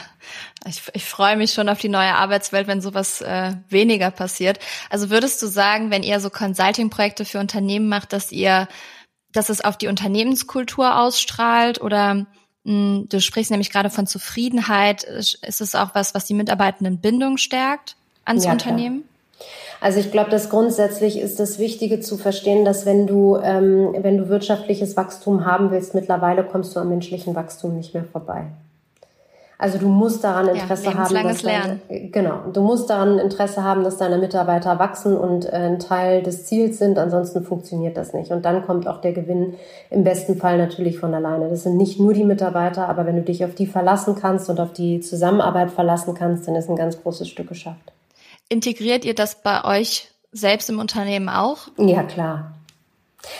ich, 0.66 0.82
ich 0.94 1.04
freue 1.04 1.36
mich 1.36 1.52
schon 1.52 1.68
auf 1.68 1.78
die 1.78 1.88
neue 1.88 2.16
Arbeitswelt, 2.16 2.66
wenn 2.66 2.80
sowas 2.80 3.20
äh, 3.20 3.52
weniger 3.68 4.10
passiert. 4.10 4.58
Also 4.90 5.08
würdest 5.08 5.40
du 5.40 5.46
sagen, 5.46 5.92
wenn 5.92 6.02
ihr 6.02 6.18
so 6.18 6.30
Consulting-Projekte 6.30 7.24
für 7.24 7.38
Unternehmen 7.38 7.88
macht, 7.88 8.12
dass 8.12 8.32
ihr, 8.32 8.66
dass 9.32 9.48
es 9.48 9.64
auf 9.64 9.76
die 9.76 9.86
Unternehmenskultur 9.86 10.98
ausstrahlt 10.98 11.80
oder 11.80 12.26
du 12.68 13.20
sprichst 13.20 13.50
nämlich 13.50 13.70
gerade 13.70 13.90
von 13.90 14.06
Zufriedenheit. 14.06 15.04
Ist 15.04 15.60
es 15.60 15.74
auch 15.74 15.94
was, 15.94 16.14
was 16.14 16.26
die 16.26 16.34
Mitarbeitenden 16.34 16.98
Bindung 16.98 17.38
stärkt 17.38 17.96
ans 18.24 18.44
ja, 18.44 18.52
Unternehmen? 18.52 19.02
Klar. 19.02 19.48
Also 19.80 20.00
ich 20.00 20.10
glaube, 20.10 20.30
dass 20.30 20.50
grundsätzlich 20.50 21.18
ist 21.18 21.38
das 21.38 21.58
Wichtige 21.58 22.00
zu 22.00 22.16
verstehen, 22.16 22.64
dass 22.64 22.84
wenn 22.84 23.06
du, 23.06 23.36
ähm, 23.36 23.94
wenn 24.00 24.18
du 24.18 24.28
wirtschaftliches 24.28 24.96
Wachstum 24.96 25.46
haben 25.46 25.70
willst, 25.70 25.94
mittlerweile 25.94 26.44
kommst 26.44 26.74
du 26.74 26.80
am 26.80 26.88
menschlichen 26.88 27.34
Wachstum 27.36 27.76
nicht 27.76 27.94
mehr 27.94 28.04
vorbei. 28.04 28.46
Also 29.60 29.78
du 29.78 29.88
musst 29.88 30.22
daran 30.22 30.46
Interesse 30.46 30.84
ja, 30.84 30.94
haben, 30.94 31.12
dass 31.12 31.42
deine, 31.42 31.80
genau, 32.12 32.42
du 32.52 32.62
musst 32.62 32.88
daran 32.88 33.18
Interesse 33.18 33.64
haben, 33.64 33.82
dass 33.82 33.96
deine 33.96 34.16
Mitarbeiter 34.16 34.78
wachsen 34.78 35.16
und 35.16 35.46
äh, 35.46 35.50
ein 35.50 35.80
Teil 35.80 36.22
des 36.22 36.46
Ziels 36.46 36.78
sind. 36.78 36.96
Ansonsten 36.96 37.44
funktioniert 37.44 37.96
das 37.96 38.14
nicht. 38.14 38.30
Und 38.30 38.44
dann 38.44 38.64
kommt 38.64 38.86
auch 38.86 39.00
der 39.00 39.12
Gewinn 39.12 39.54
im 39.90 40.04
besten 40.04 40.36
Fall 40.36 40.58
natürlich 40.58 41.00
von 41.00 41.12
alleine. 41.12 41.50
Das 41.50 41.64
sind 41.64 41.76
nicht 41.76 41.98
nur 41.98 42.12
die 42.12 42.22
Mitarbeiter, 42.22 42.88
aber 42.88 43.04
wenn 43.04 43.16
du 43.16 43.22
dich 43.22 43.44
auf 43.44 43.56
die 43.56 43.66
verlassen 43.66 44.14
kannst 44.14 44.48
und 44.48 44.60
auf 44.60 44.72
die 44.72 45.00
Zusammenarbeit 45.00 45.72
verlassen 45.72 46.14
kannst, 46.14 46.46
dann 46.46 46.54
ist 46.54 46.70
ein 46.70 46.76
ganz 46.76 47.02
großes 47.02 47.28
Stück 47.28 47.48
geschafft. 47.48 47.92
Integriert 48.48 49.04
ihr 49.04 49.16
das 49.16 49.42
bei 49.42 49.64
euch 49.64 50.08
selbst 50.30 50.70
im 50.70 50.78
Unternehmen 50.78 51.28
auch? 51.28 51.66
Ja 51.78 52.04
klar. 52.04 52.57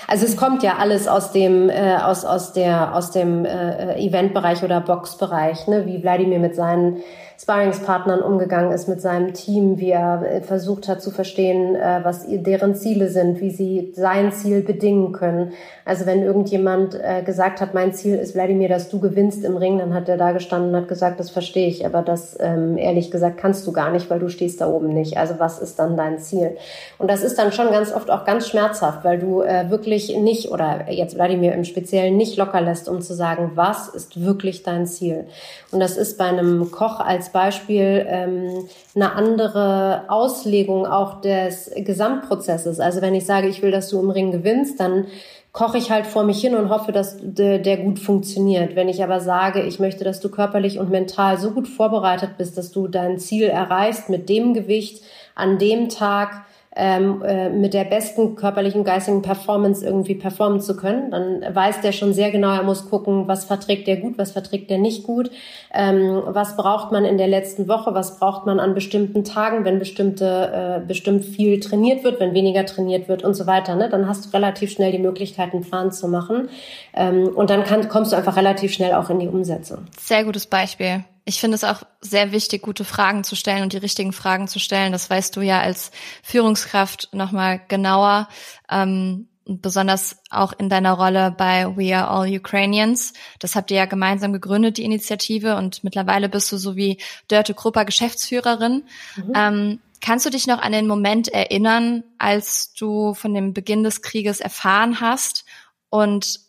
Also 0.07 0.27
es 0.27 0.37
kommt 0.37 0.63
ja 0.63 0.77
alles 0.79 1.09
aus 1.09 1.33
dem 1.33 1.69
äh, 1.69 1.97
aus 1.97 2.25
aus 2.25 2.53
der 2.53 2.95
aus 2.95 3.11
dem 3.11 3.45
äh, 3.45 3.99
Eventbereich 3.99 4.63
oder 4.63 4.81
Boxbereich, 4.81 5.67
ne? 5.67 5.87
Wie 5.87 6.03
Wladimir 6.03 6.39
mit 6.39 6.55
seinen 6.55 6.99
Sparringspartnern 7.41 8.21
umgegangen 8.21 8.73
ist 8.73 8.89
mit 8.89 9.01
seinem 9.01 9.33
Team, 9.33 9.79
wie 9.79 9.91
er 9.91 10.23
äh, 10.23 10.41
versucht 10.41 10.89
hat 10.89 11.01
zu 11.01 11.13
verstehen, 11.13 11.77
äh, 11.77 12.01
was 12.03 12.27
deren 12.27 12.75
Ziele 12.75 13.11
sind, 13.11 13.41
wie 13.41 13.51
sie 13.51 13.93
sein 13.95 14.33
Ziel 14.33 14.61
bedingen 14.61 15.13
können. 15.13 15.53
Also 15.85 16.05
wenn 16.05 16.25
irgendjemand 16.25 16.97
äh, 16.97 17.23
gesagt 17.23 17.61
hat, 17.61 17.75
mein 17.75 17.93
Ziel 17.93 18.17
ist, 18.17 18.35
Wladimir, 18.35 18.69
dass 18.69 18.89
du 18.89 18.99
gewinnst 18.99 19.45
im 19.45 19.57
Ring, 19.57 19.79
dann 19.79 19.95
hat 19.95 20.09
er 20.09 20.17
da 20.17 20.33
gestanden 20.33 20.71
und 20.71 20.77
hat 20.83 20.89
gesagt, 20.89 21.21
das 21.21 21.31
verstehe 21.31 21.69
ich, 21.69 21.87
aber 21.87 22.03
das 22.03 22.37
ähm, 22.41 22.77
ehrlich 22.77 23.13
gesagt 23.13 23.39
kannst 23.39 23.65
du 23.69 23.73
gar 23.73 23.93
nicht, 23.93 24.11
weil 24.11 24.19
du 24.19 24.29
stehst 24.29 24.61
da 24.61 24.69
oben 24.69 24.89
nicht. 24.89 25.17
Also 25.17 25.35
was 25.39 25.61
ist 25.61 25.79
dann 25.79 25.97
dein 25.97 26.19
Ziel? 26.19 26.57
Und 26.99 27.09
das 27.09 27.23
ist 27.23 27.39
dann 27.39 27.53
schon 27.53 27.71
ganz 27.71 27.93
oft 27.93 28.11
auch 28.11 28.25
ganz 28.25 28.49
schmerzhaft, 28.49 29.05
weil 29.05 29.19
du 29.19 29.39
wirklich 29.39 30.17
nicht 30.17 30.51
oder 30.51 30.91
jetzt 30.91 31.15
Wladimir 31.15 31.53
im 31.53 31.65
Speziellen 31.65 32.17
nicht 32.17 32.37
locker 32.37 32.61
lässt, 32.61 32.89
um 32.89 33.01
zu 33.01 33.15
sagen, 33.15 33.53
was 33.55 33.89
ist 33.89 34.25
wirklich 34.25 34.63
dein 34.63 34.87
Ziel? 34.87 35.27
Und 35.71 35.81
das 35.81 35.97
ist 35.97 36.19
bei 36.19 36.25
einem 36.25 36.71
Koch 36.71 37.01
als 37.01 37.28
Beispiel 37.33 38.07
ähm, 38.09 38.69
eine 38.95 39.13
andere 39.13 40.05
Auslegung 40.09 40.87
auch 40.87 41.21
des 41.21 41.71
Gesamtprozesses. 41.77 42.81
Also 42.81 43.01
wenn 43.01 43.15
ich 43.15 43.27
sage, 43.27 43.49
ich 43.49 43.63
will, 43.63 43.71
dass 43.71 43.89
du 43.89 44.01
im 44.01 44.11
Ring 44.11 44.33
gewinnst, 44.33 44.81
dann 44.81 45.07
koche 45.53 45.79
ich 45.79 45.91
halt 45.91 46.07
vor 46.07 46.25
mich 46.25 46.41
hin 46.41 46.55
und 46.55 46.69
hoffe, 46.69 46.93
dass 46.93 47.17
der 47.21 47.77
gut 47.79 47.99
funktioniert. 47.99 48.77
Wenn 48.77 48.89
ich 48.89 49.03
aber 49.03 49.21
sage, 49.21 49.63
ich 49.63 49.81
möchte, 49.81 50.05
dass 50.05 50.21
du 50.21 50.29
körperlich 50.29 50.79
und 50.79 50.91
mental 50.91 51.39
so 51.39 51.51
gut 51.51 51.67
vorbereitet 51.67 52.37
bist, 52.39 52.57
dass 52.59 52.71
du 52.71 52.87
dein 52.87 53.19
Ziel 53.19 53.49
erreichst 53.49 54.09
mit 54.09 54.29
dem 54.29 54.55
Gewicht 54.55 55.03
an 55.35 55.59
dem 55.59 55.89
Tag, 55.89 56.45
ähm, 56.79 57.23
äh, 57.23 57.51
mit 57.51 57.75
der 57.75 57.85
besten 57.85 58.37
körperlichen, 58.37 58.85
geistigen 58.85 59.21
Performance 59.21 59.85
irgendwie 59.85 60.15
performen 60.15 60.61
zu 60.61 60.77
können. 60.77 61.11
Dann 61.11 61.43
weiß 61.53 61.81
der 61.81 61.91
schon 61.91 62.13
sehr 62.13 62.31
genau, 62.31 62.55
er 62.55 62.63
muss 62.63 62.89
gucken, 62.89 63.27
was 63.27 63.45
verträgt 63.45 63.89
der 63.89 63.97
gut, 63.97 64.17
was 64.17 64.31
verträgt 64.31 64.71
der 64.71 64.79
nicht 64.79 65.03
gut, 65.03 65.31
ähm, 65.75 66.23
was 66.25 66.57
braucht 66.57 66.93
man 66.93 67.05
in 67.05 67.19
der 67.19 67.27
letzten 67.27 67.67
Woche, 67.67 67.95
was 67.95 68.21
braucht 68.21 68.47
man 68.47 68.61
an 68.61 68.75
bestimmten 68.75 69.25
Tagen, 69.25 69.65
wenn 69.65 69.81
bestimmte, 69.81 70.81
äh, 70.83 70.87
bestimmt 70.87 71.25
viel 71.25 71.59
trainiert 71.59 72.05
wird, 72.05 72.21
wenn 72.21 72.33
weniger 72.33 72.65
trainiert 72.65 73.09
wird 73.09 73.25
und 73.25 73.35
so 73.35 73.49
weiter. 73.49 73.75
Ne? 73.75 73.89
Dann 73.89 74.07
hast 74.07 74.27
du 74.27 74.31
relativ 74.31 74.71
schnell 74.71 74.93
die 74.93 74.99
Möglichkeit, 74.99 75.53
einen 75.53 75.65
Plan 75.65 75.91
zu 75.91 76.07
machen. 76.07 76.49
Ähm, 76.95 77.29
und 77.35 77.51
dann 77.51 77.65
kann, 77.65 77.89
kommst 77.89 78.13
du 78.13 78.17
einfach 78.17 78.37
relativ 78.37 78.73
schnell 78.73 78.93
auch 78.93 79.11
in 79.11 79.19
die 79.19 79.29
Umsetzung. 79.29 79.79
Sehr 79.99 80.25
gutes 80.25 80.47
Beispiel. 80.47 81.03
Ich 81.29 81.41
finde 81.41 81.57
es 81.57 81.65
auch 81.65 81.83
sehr 82.01 82.33
wichtig, 82.33 82.63
gute 82.63 82.87
Fragen 82.87 83.23
zu 83.23 83.37
stellen 83.37 83.63
und 83.63 83.75
die 83.75 83.79
richtigen 83.79 84.15
Fragen 84.15 84.49
zu 84.49 84.59
stellen. 84.59 84.93
Das 84.93 85.11
weißt 85.11 85.37
du 85.37 85.43
ja 85.43 85.61
als 85.61 85.91
Führungskraft 86.23 87.11
nochmal 87.13 87.61
genauer. 87.69 88.31
Ähm, 88.71 89.29
besonders 89.45 90.17
auch 90.31 90.55
in 90.59 90.71
deiner 90.71 90.93
Rolle 90.93 91.31
bei 91.31 91.77
We 91.77 91.95
Are 91.95 92.09
All 92.09 92.35
Ukrainians. 92.35 93.13
Das 93.41 93.57
habt 93.57 93.71
ihr 93.71 93.77
ja 93.77 93.85
gemeinsam 93.85 94.33
gegründet, 94.33 94.79
die 94.79 94.85
Initiative, 94.85 95.57
und 95.57 95.85
mittlerweile 95.85 96.31
bist 96.31 96.51
du 96.51 96.57
so 96.57 96.77
wie 96.77 96.97
Dörte 97.29 97.53
Krupper 97.53 97.85
Geschäftsführerin. 97.85 98.85
Mhm. 99.17 99.33
Ähm, 99.35 99.81
kannst 100.01 100.25
du 100.25 100.31
dich 100.31 100.47
noch 100.47 100.63
an 100.63 100.73
den 100.73 100.87
Moment 100.87 101.29
erinnern, 101.29 102.05
als 102.17 102.73
du 102.73 103.13
von 103.13 103.35
dem 103.35 103.53
Beginn 103.53 103.85
des 103.85 104.01
Krieges 104.01 104.41
erfahren 104.41 105.03
hast? 105.03 105.45
Und 105.91 106.41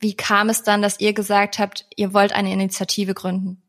wie 0.00 0.14
kam 0.14 0.48
es 0.48 0.64
dann, 0.64 0.82
dass 0.82 0.98
ihr 0.98 1.12
gesagt 1.12 1.60
habt, 1.60 1.86
ihr 1.94 2.12
wollt 2.12 2.32
eine 2.32 2.52
Initiative 2.52 3.14
gründen? 3.14 3.61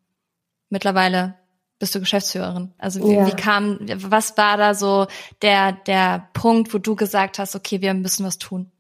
Mittlerweile 0.74 1.36
bist 1.80 1.96
du 1.96 2.00
Geschäftsführerin. 2.00 2.74
Also 2.77 3.08
wie, 3.08 3.13
ja. 3.13 3.27
wie 3.27 3.36
kam, 3.36 3.80
was 3.96 4.38
war 4.38 4.58
da 4.58 4.74
so 4.74 5.08
der, 5.42 5.72
der 5.72 6.27
Punkt, 6.34 6.74
wo 6.74 6.80
du 6.80 6.96
gesagt 6.96 7.39
hast, 7.39 7.56
okay, 7.56 7.82
wir 7.82 7.94
müssen 7.94 8.25
was 8.25 8.38
tun? 8.38 8.72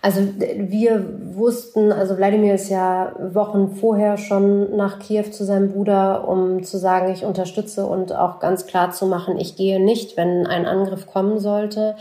Also 0.00 0.20
wir 0.40 1.36
wussten, 1.36 1.92
also 1.92 2.16
Wladimir 2.16 2.54
ist 2.54 2.70
ja 2.70 3.14
Wochen 3.32 3.76
vorher 3.76 4.16
schon 4.16 4.74
nach 4.76 4.98
Kiew 4.98 5.30
zu 5.30 5.44
seinem 5.44 5.70
Bruder, 5.70 6.26
um 6.26 6.64
zu 6.64 6.78
sagen, 6.78 7.12
ich 7.12 7.24
unterstütze 7.24 7.86
und 7.86 8.12
auch 8.12 8.40
ganz 8.40 8.66
klar 8.66 8.90
zu 8.90 9.06
machen, 9.06 9.38
ich 9.38 9.56
gehe 9.56 9.78
nicht, 9.78 10.16
wenn 10.16 10.46
ein 10.46 10.66
Angriff 10.66 11.06
kommen 11.06 11.38
sollte. 11.38 11.96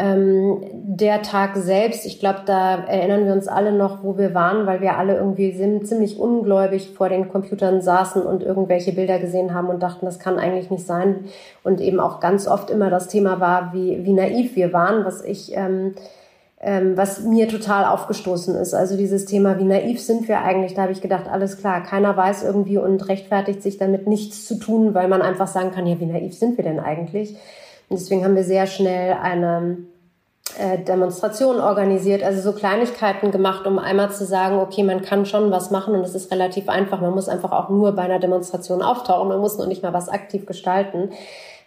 Ähm, 0.00 0.62
der 0.72 1.22
Tag 1.22 1.56
selbst, 1.56 2.06
ich 2.06 2.20
glaube, 2.20 2.42
da 2.46 2.84
erinnern 2.84 3.26
wir 3.26 3.32
uns 3.32 3.48
alle 3.48 3.72
noch, 3.72 4.04
wo 4.04 4.16
wir 4.16 4.32
waren, 4.32 4.64
weil 4.64 4.80
wir 4.80 4.96
alle 4.96 5.16
irgendwie 5.16 5.52
ziemlich 5.82 6.20
ungläubig 6.20 6.90
vor 6.96 7.08
den 7.08 7.28
Computern 7.28 7.82
saßen 7.82 8.22
und 8.22 8.44
irgendwelche 8.44 8.92
Bilder 8.92 9.18
gesehen 9.18 9.54
haben 9.54 9.68
und 9.68 9.82
dachten, 9.82 10.06
das 10.06 10.20
kann 10.20 10.38
eigentlich 10.38 10.70
nicht 10.70 10.86
sein. 10.86 11.24
Und 11.64 11.80
eben 11.80 11.98
auch 11.98 12.20
ganz 12.20 12.46
oft 12.46 12.70
immer 12.70 12.90
das 12.90 13.08
Thema 13.08 13.40
war, 13.40 13.72
wie, 13.72 14.04
wie 14.04 14.12
naiv 14.12 14.54
wir 14.54 14.72
waren, 14.72 15.04
was 15.04 15.24
ich, 15.24 15.56
ähm, 15.56 15.96
ähm, 16.60 16.96
was 16.96 17.24
mir 17.24 17.48
total 17.48 17.84
aufgestoßen 17.84 18.54
ist. 18.54 18.74
Also 18.74 18.96
dieses 18.96 19.24
Thema, 19.24 19.58
wie 19.58 19.64
naiv 19.64 20.00
sind 20.00 20.28
wir 20.28 20.42
eigentlich, 20.42 20.74
da 20.74 20.82
habe 20.82 20.92
ich 20.92 21.00
gedacht, 21.00 21.28
alles 21.28 21.58
klar, 21.58 21.82
keiner 21.82 22.16
weiß 22.16 22.44
irgendwie 22.44 22.78
und 22.78 23.08
rechtfertigt 23.08 23.62
sich 23.62 23.78
damit 23.78 24.06
nichts 24.06 24.46
zu 24.46 24.54
tun, 24.60 24.94
weil 24.94 25.08
man 25.08 25.22
einfach 25.22 25.48
sagen 25.48 25.72
kann, 25.72 25.86
ja, 25.88 25.98
wie 25.98 26.06
naiv 26.06 26.34
sind 26.34 26.56
wir 26.56 26.64
denn 26.64 26.78
eigentlich? 26.78 27.36
Und 27.88 27.98
deswegen 27.98 28.24
haben 28.24 28.36
wir 28.36 28.44
sehr 28.44 28.66
schnell 28.66 29.14
eine 29.14 29.78
äh, 30.58 30.78
Demonstration 30.78 31.60
organisiert, 31.60 32.22
also 32.22 32.40
so 32.40 32.56
Kleinigkeiten 32.56 33.30
gemacht, 33.30 33.66
um 33.66 33.78
einmal 33.78 34.10
zu 34.10 34.24
sagen, 34.24 34.58
okay, 34.58 34.82
man 34.82 35.02
kann 35.02 35.26
schon 35.26 35.50
was 35.50 35.70
machen 35.70 35.94
und 35.94 36.00
es 36.00 36.14
ist 36.14 36.30
relativ 36.32 36.68
einfach. 36.68 37.00
Man 37.00 37.14
muss 37.14 37.28
einfach 37.28 37.52
auch 37.52 37.68
nur 37.68 37.92
bei 37.92 38.02
einer 38.02 38.18
Demonstration 38.18 38.82
auftauchen, 38.82 39.28
man 39.28 39.40
muss 39.40 39.58
noch 39.58 39.66
nicht 39.66 39.82
mal 39.82 39.92
was 39.92 40.08
aktiv 40.08 40.46
gestalten. 40.46 41.10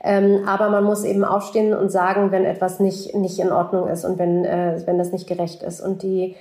Ähm, 0.03 0.47
aber 0.47 0.69
man 0.69 0.83
muss 0.83 1.03
eben 1.03 1.23
aufstehen 1.23 1.75
und 1.75 1.91
sagen, 1.91 2.31
wenn 2.31 2.43
etwas 2.43 2.79
nicht, 2.79 3.13
nicht 3.13 3.37
in 3.37 3.51
Ordnung 3.51 3.87
ist 3.87 4.03
und 4.03 4.17
wenn, 4.17 4.45
äh, 4.45 4.81
wenn 4.85 4.97
das 4.97 5.11
nicht 5.11 5.27
gerecht 5.27 5.61
ist. 5.61 5.79
Und 5.79 6.01
die 6.01 6.35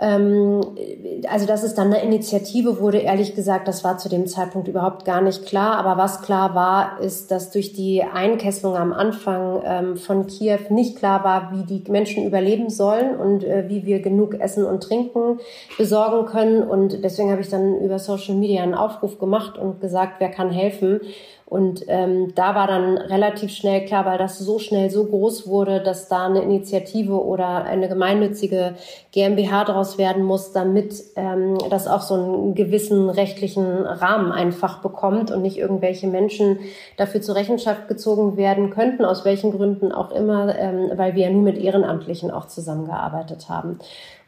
also, 0.00 1.46
dass 1.46 1.64
es 1.64 1.74
dann 1.74 1.92
eine 1.92 2.04
Initiative 2.04 2.78
wurde, 2.80 2.98
ehrlich 2.98 3.34
gesagt, 3.34 3.66
das 3.66 3.82
war 3.82 3.98
zu 3.98 4.08
dem 4.08 4.28
Zeitpunkt 4.28 4.68
überhaupt 4.68 5.04
gar 5.04 5.20
nicht 5.20 5.44
klar. 5.44 5.76
Aber 5.76 6.00
was 6.00 6.22
klar 6.22 6.54
war, 6.54 7.00
ist, 7.00 7.32
dass 7.32 7.50
durch 7.50 7.72
die 7.72 8.04
Einkesselung 8.04 8.76
am 8.76 8.92
Anfang 8.92 9.60
ähm, 9.64 9.96
von 9.96 10.28
Kiew 10.28 10.58
nicht 10.70 10.96
klar 10.96 11.24
war, 11.24 11.52
wie 11.52 11.64
die 11.64 11.90
Menschen 11.90 12.24
überleben 12.24 12.70
sollen 12.70 13.16
und 13.16 13.42
äh, 13.42 13.64
wie 13.68 13.86
wir 13.86 14.00
genug 14.00 14.38
Essen 14.38 14.64
und 14.64 14.84
Trinken 14.84 15.40
besorgen 15.78 16.26
können. 16.26 16.62
Und 16.62 17.02
deswegen 17.02 17.32
habe 17.32 17.40
ich 17.40 17.48
dann 17.48 17.80
über 17.80 17.98
Social 17.98 18.36
Media 18.36 18.62
einen 18.62 18.74
Aufruf 18.74 19.18
gemacht 19.18 19.58
und 19.58 19.80
gesagt, 19.80 20.14
wer 20.20 20.30
kann 20.30 20.50
helfen. 20.50 21.00
Und 21.48 21.84
ähm, 21.88 22.34
da 22.34 22.54
war 22.54 22.66
dann 22.66 22.98
relativ 22.98 23.50
schnell 23.52 23.86
klar, 23.86 24.04
weil 24.04 24.18
das 24.18 24.38
so 24.38 24.58
schnell 24.58 24.90
so 24.90 25.06
groß 25.06 25.48
wurde, 25.48 25.80
dass 25.80 26.06
da 26.06 26.26
eine 26.26 26.42
Initiative 26.42 27.24
oder 27.24 27.64
eine 27.64 27.88
gemeinnützige 27.88 28.74
GmbH 29.12 29.64
daraus 29.64 29.96
werden 29.96 30.24
muss, 30.24 30.52
damit 30.52 31.02
ähm, 31.16 31.56
das 31.70 31.88
auch 31.88 32.02
so 32.02 32.14
einen 32.14 32.54
gewissen 32.54 33.08
rechtlichen 33.08 33.64
Rahmen 33.86 34.30
einfach 34.30 34.82
bekommt 34.82 35.30
und 35.30 35.40
nicht 35.40 35.56
irgendwelche 35.56 36.06
Menschen 36.06 36.58
dafür 36.98 37.22
zur 37.22 37.34
Rechenschaft 37.34 37.88
gezogen 37.88 38.36
werden 38.36 38.68
könnten, 38.68 39.06
aus 39.06 39.24
welchen 39.24 39.50
Gründen 39.52 39.90
auch 39.90 40.12
immer, 40.12 40.54
ähm, 40.54 40.90
weil 40.96 41.14
wir 41.14 41.28
ja 41.28 41.30
nur 41.30 41.42
mit 41.42 41.56
Ehrenamtlichen 41.56 42.30
auch 42.30 42.48
zusammengearbeitet 42.48 43.48
haben. 43.48 43.78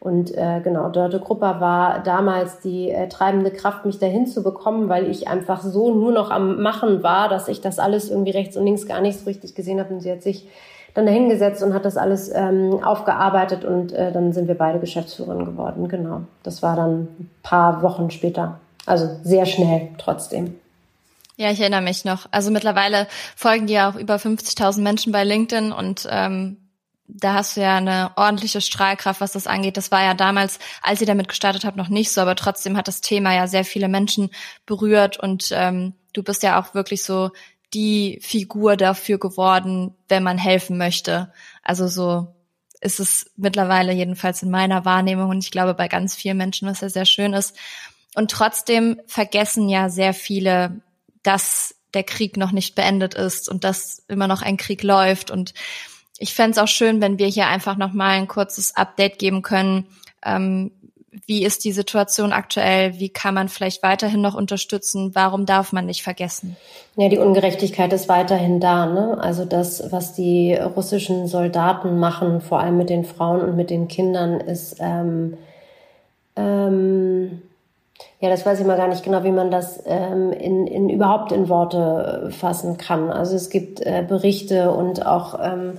Und 0.01 0.35
äh, 0.35 0.61
genau, 0.65 0.89
Dörte 0.89 1.21
Krupper 1.21 1.61
war 1.61 2.03
damals 2.03 2.61
die 2.61 2.91
äh, 2.91 3.07
treibende 3.09 3.51
Kraft, 3.51 3.85
mich 3.85 3.99
dahin 3.99 4.27
zu 4.27 4.43
bekommen, 4.43 4.89
weil 4.89 5.11
ich 5.11 5.29
einfach 5.29 5.63
so 5.63 5.95
nur 5.95 6.11
noch 6.11 6.31
am 6.31 6.63
Machen 6.63 7.03
war, 7.03 7.29
dass 7.29 7.49
ich 7.49 7.61
das 7.61 7.79
alles 7.79 8.11
irgendwie 8.11 8.31
rechts 8.31 8.57
und 8.57 8.65
links 8.65 8.87
gar 8.87 9.03
nicht 9.03 9.19
so 9.19 9.27
richtig 9.27 9.55
gesehen 9.55 9.79
habe. 9.79 9.93
Und 9.93 10.01
sie 10.01 10.11
hat 10.11 10.23
sich 10.23 10.49
dann 10.95 11.05
dahingesetzt 11.05 11.63
und 11.63 11.75
hat 11.75 11.85
das 11.85 11.99
alles 11.99 12.31
ähm, 12.35 12.83
aufgearbeitet 12.83 13.65
und 13.65 13.93
äh, 13.93 14.11
dann 14.11 14.33
sind 14.33 14.49
wir 14.49 14.57
beide 14.57 14.81
Geschäftsführerin 14.81 15.45
geworden. 15.45 15.89
Genau, 15.89 16.23
das 16.43 16.63
war 16.63 16.77
dann 16.77 17.03
ein 17.03 17.31
paar 17.43 17.83
Wochen 17.83 18.11
später. 18.11 18.59
Also 18.87 19.09
sehr 19.23 19.45
schnell 19.45 19.91
trotzdem. 19.99 20.55
Ja, 21.37 21.51
ich 21.51 21.61
erinnere 21.61 21.83
mich 21.83 22.05
noch. 22.05 22.27
Also 22.31 22.51
mittlerweile 22.51 23.07
folgen 23.37 23.67
dir 23.67 23.89
auch 23.89 23.95
über 23.95 24.17
50.000 24.17 24.81
Menschen 24.81 25.13
bei 25.13 25.25
LinkedIn 25.25 25.73
und 25.73 26.09
ähm, 26.11 26.57
da 27.15 27.35
hast 27.35 27.57
du 27.57 27.61
ja 27.61 27.77
eine 27.77 28.13
ordentliche 28.17 28.61
Strahlkraft, 28.61 29.21
was 29.21 29.33
das 29.33 29.47
angeht. 29.47 29.77
Das 29.77 29.91
war 29.91 30.03
ja 30.03 30.15
damals, 30.15 30.59
als 30.83 31.01
ihr 31.01 31.07
damit 31.07 31.29
gestartet 31.29 31.65
habt, 31.65 31.77
noch 31.77 31.89
nicht 31.89 32.11
so, 32.11 32.21
aber 32.21 32.37
trotzdem 32.37 32.77
hat 32.77 32.89
das 32.89 33.01
Thema 33.01 33.35
ja 33.35 33.47
sehr 33.47 33.65
viele 33.65 33.89
Menschen 33.89 34.31
berührt 34.67 35.19
und 35.19 35.49
ähm, 35.53 35.95
du 36.13 36.23
bist 36.23 36.43
ja 36.43 36.61
auch 36.61 36.75
wirklich 36.75 37.03
so 37.03 37.31
die 37.73 38.19
Figur 38.23 38.77
dafür 38.77 39.19
geworden, 39.19 39.95
wenn 40.09 40.23
man 40.23 40.39
helfen 40.39 40.77
möchte. 40.77 41.33
Also 41.63 41.89
so 41.89 42.35
ist 42.81 43.01
es 43.01 43.31
mittlerweile 43.37 43.93
jedenfalls 43.93 44.43
in 44.43 44.51
meiner 44.51 44.85
Wahrnehmung 44.85 45.31
und 45.31 45.45
ich 45.45 45.51
glaube 45.51 45.75
bei 45.75 45.89
ganz 45.89 46.15
vielen 46.15 46.39
Menschen, 46.39 46.69
was 46.69 46.81
ja 46.81 46.89
sehr 46.89 47.05
schön 47.05 47.33
ist. 47.33 47.57
Und 48.15 48.31
trotzdem 48.31 49.01
vergessen 49.07 49.69
ja 49.69 49.89
sehr 49.89 50.15
viele, 50.15 50.81
dass 51.23 51.77
der 51.95 52.05
Krieg 52.05 52.37
noch 52.37 52.53
nicht 52.53 52.75
beendet 52.75 53.15
ist 53.15 53.49
und 53.49 53.65
dass 53.65 54.05
immer 54.09 54.27
noch 54.27 54.43
ein 54.43 54.57
Krieg 54.57 54.83
läuft 54.83 55.31
und 55.31 55.55
ich 56.21 56.35
fände 56.35 56.53
es 56.53 56.59
auch 56.59 56.69
schön, 56.69 57.01
wenn 57.01 57.19
wir 57.19 57.27
hier 57.27 57.47
einfach 57.47 57.77
nochmal 57.77 58.11
ein 58.11 58.29
kurzes 58.29 58.77
Update 58.77 59.19
geben 59.19 59.41
können. 59.41 59.87
Ähm, 60.25 60.71
wie 61.27 61.45
ist 61.45 61.65
die 61.65 61.73
Situation 61.73 62.33
aktuell? 62.33 63.01
Wie 63.01 63.09
kann 63.09 63.35
man 63.35 63.49
vielleicht 63.49 63.83
weiterhin 63.83 64.21
noch 64.21 64.35
unterstützen? 64.35 65.13
Warum 65.15 65.47
darf 65.47 65.73
man 65.73 65.87
nicht 65.87 66.03
vergessen? 66.03 66.57
Ja, 66.97 67.09
die 67.09 67.19
Ungerechtigkeit 67.19 67.93
ist 67.95 68.09
weiterhin 68.09 68.61
da. 68.61 68.85
Ne? 68.85 69.19
Also 69.19 69.47
das, 69.47 69.91
was 69.91 70.13
die 70.13 70.55
russischen 70.55 71.27
Soldaten 71.27 71.99
machen, 71.99 72.43
vor 72.43 72.61
allem 72.61 72.77
mit 72.77 72.91
den 72.91 73.05
Frauen 73.05 73.41
und 73.41 73.57
mit 73.57 73.71
den 73.71 73.89
Kindern, 73.89 74.41
ist 74.41 74.77
ähm, 74.79 75.39
ähm, 76.37 77.43
ja, 78.21 78.29
das 78.29 78.45
weiß 78.45 78.61
ich 78.61 78.67
mal 78.67 78.77
gar 78.77 78.89
nicht 78.89 79.03
genau, 79.03 79.25
wie 79.25 79.33
man 79.33 79.51
das 79.51 79.83
ähm, 79.87 80.33
in, 80.33 80.67
in 80.67 80.91
überhaupt 80.91 81.33
in 81.33 81.49
Worte 81.49 82.31
fassen 82.31 82.77
kann. 82.77 83.11
Also 83.11 83.37
es 83.37 83.49
gibt 83.49 83.81
äh, 83.81 84.05
Berichte 84.07 84.71
und 84.71 85.07
auch 85.07 85.39
ähm, 85.43 85.73
äh, 85.73 85.79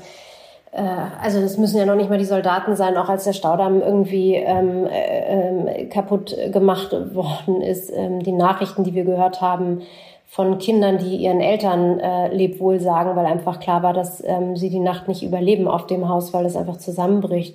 also 0.74 1.42
das 1.42 1.58
müssen 1.58 1.78
ja 1.78 1.86
noch 1.86 1.96
nicht 1.96 2.10
mal 2.10 2.18
die 2.18 2.26
Soldaten 2.26 2.76
sein, 2.78 2.96
auch 2.96 3.10
als 3.10 3.26
der 3.26 3.34
Staudamm 3.34 3.82
irgendwie 3.82 4.36
ähm, 4.36 4.88
äh, 4.88 5.86
kaputt 5.86 6.36
gemacht 6.52 6.94
worden 7.14 7.62
ist. 7.62 7.92
Ähm, 7.94 8.24
die 8.24 8.32
Nachrichten, 8.32 8.86
die 8.86 8.94
wir 8.94 9.04
gehört 9.04 9.42
haben 9.42 9.82
von 10.28 10.60
Kindern, 10.60 10.98
die 10.98 11.18
ihren 11.18 11.42
Eltern 11.42 12.00
äh, 12.00 12.34
Lebwohl 12.34 12.80
sagen, 12.80 13.18
weil 13.18 13.26
einfach 13.26 13.60
klar 13.60 13.84
war, 13.84 13.92
dass 13.92 14.24
ähm, 14.26 14.56
sie 14.56 14.70
die 14.70 14.80
Nacht 14.80 15.10
nicht 15.10 15.24
überleben 15.24 15.68
auf 15.68 15.88
dem 15.88 16.08
Haus, 16.08 16.34
weil 16.34 16.46
es 16.46 16.56
einfach 16.56 16.78
zusammenbricht. 16.78 17.54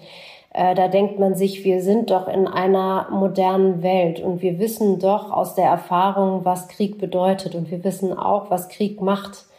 äh, 0.52 0.74
da 0.74 0.88
denkt 0.88 1.18
man 1.18 1.34
sich, 1.34 1.64
wir 1.64 1.80
sind 1.80 2.10
doch 2.10 2.28
in 2.28 2.46
einer 2.46 3.08
modernen 3.10 3.82
Welt 3.82 4.20
und 4.20 4.42
wir 4.42 4.58
wissen 4.58 4.98
doch 4.98 5.32
aus 5.32 5.54
der 5.54 5.64
Erfahrung, 5.64 6.44
was 6.44 6.68
Krieg 6.68 6.98
bedeutet 6.98 7.54
und 7.54 7.70
wir 7.70 7.82
wissen 7.82 8.12
auch, 8.12 8.50
was 8.50 8.68
Krieg 8.68 9.00
macht 9.00 9.46
ähm, 9.46 9.54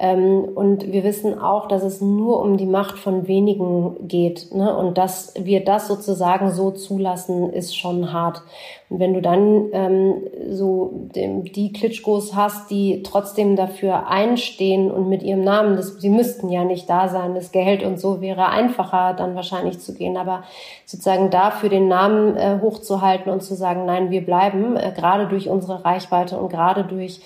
und 0.00 0.90
wir 0.90 1.04
wissen 1.04 1.38
auch, 1.38 1.68
dass 1.68 1.82
es 1.82 2.00
nur 2.00 2.40
um 2.40 2.56
die 2.56 2.64
Macht 2.64 2.96
von 2.96 3.28
wenigen 3.28 4.08
geht. 4.08 4.54
Ne? 4.54 4.74
Und 4.74 4.96
dass 4.96 5.34
wir 5.38 5.62
das 5.62 5.88
sozusagen 5.88 6.52
so 6.52 6.70
zulassen, 6.70 7.52
ist 7.52 7.76
schon 7.76 8.10
hart. 8.10 8.42
Und 8.88 8.98
wenn 8.98 9.12
du 9.12 9.20
dann 9.20 9.66
ähm, 9.72 10.22
so 10.48 10.90
dem, 11.14 11.44
die 11.44 11.74
Klitschkos 11.74 12.34
hast, 12.34 12.70
die 12.70 13.02
trotzdem 13.02 13.56
dafür 13.56 14.08
einstehen 14.08 14.90
und 14.90 15.10
mit 15.10 15.22
ihrem 15.22 15.44
Namen, 15.44 15.76
das, 15.76 16.00
sie 16.00 16.08
müssten 16.08 16.48
ja 16.48 16.64
nicht 16.64 16.88
da 16.88 17.08
sein, 17.08 17.34
das 17.34 17.52
Geld 17.52 17.82
und 17.82 18.00
so 18.00 18.22
wäre 18.22 18.48
einfacher 18.48 19.12
dann 19.12 19.34
wahrscheinlich 19.34 19.80
zu 19.80 19.92
gehen, 19.92 20.16
aber 20.16 20.44
sozusagen 20.86 21.28
dafür 21.28 21.68
den 21.68 21.88
Namen 21.88 22.36
äh, 22.36 22.58
hochzuhalten 22.62 23.30
und 23.30 23.42
zu 23.42 23.54
sagen, 23.54 23.84
nein, 23.84 24.10
wir 24.10 24.24
bleiben, 24.24 24.76
äh, 24.76 24.92
gerade 24.96 25.26
durch 25.26 25.50
unsere 25.50 25.84
Reichweite 25.84 26.38
und 26.38 26.48
gerade 26.48 26.84
durch 26.84 27.20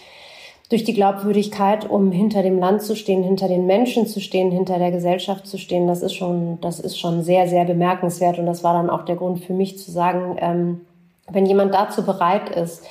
durch 0.71 0.85
die 0.85 0.95
Glaubwürdigkeit, 0.95 1.89
um 1.89 2.11
hinter 2.11 2.43
dem 2.43 2.59
Land 2.59 2.83
zu 2.83 2.97
stehen, 2.97 3.23
hinter 3.23 3.49
den 3.49 3.67
Menschen 3.67 4.07
zu 4.07 4.21
stehen, 4.21 4.51
hinter 4.51 4.79
der 4.79 4.91
Gesellschaft 4.91 5.47
zu 5.47 5.59
stehen, 5.59 5.87
das 5.87 6.03
ist 6.03 6.15
schon, 6.15 6.59
das 6.61 6.81
ist 6.81 6.99
schon 6.99 7.23
sehr, 7.23 7.49
sehr 7.49 7.65
bemerkenswert. 7.65 8.39
Und 8.39 8.47
das 8.47 8.65
war 8.65 8.73
dann 8.73 8.91
auch 8.91 9.05
der 9.05 9.17
Grund 9.17 9.45
für 9.45 9.53
mich 9.53 9.79
zu 9.79 9.91
sagen, 9.91 10.37
ähm, 10.41 10.81
wenn 11.31 11.47
jemand 11.47 11.75
dazu 11.75 12.05
bereit 12.05 12.51
ist, 12.51 12.85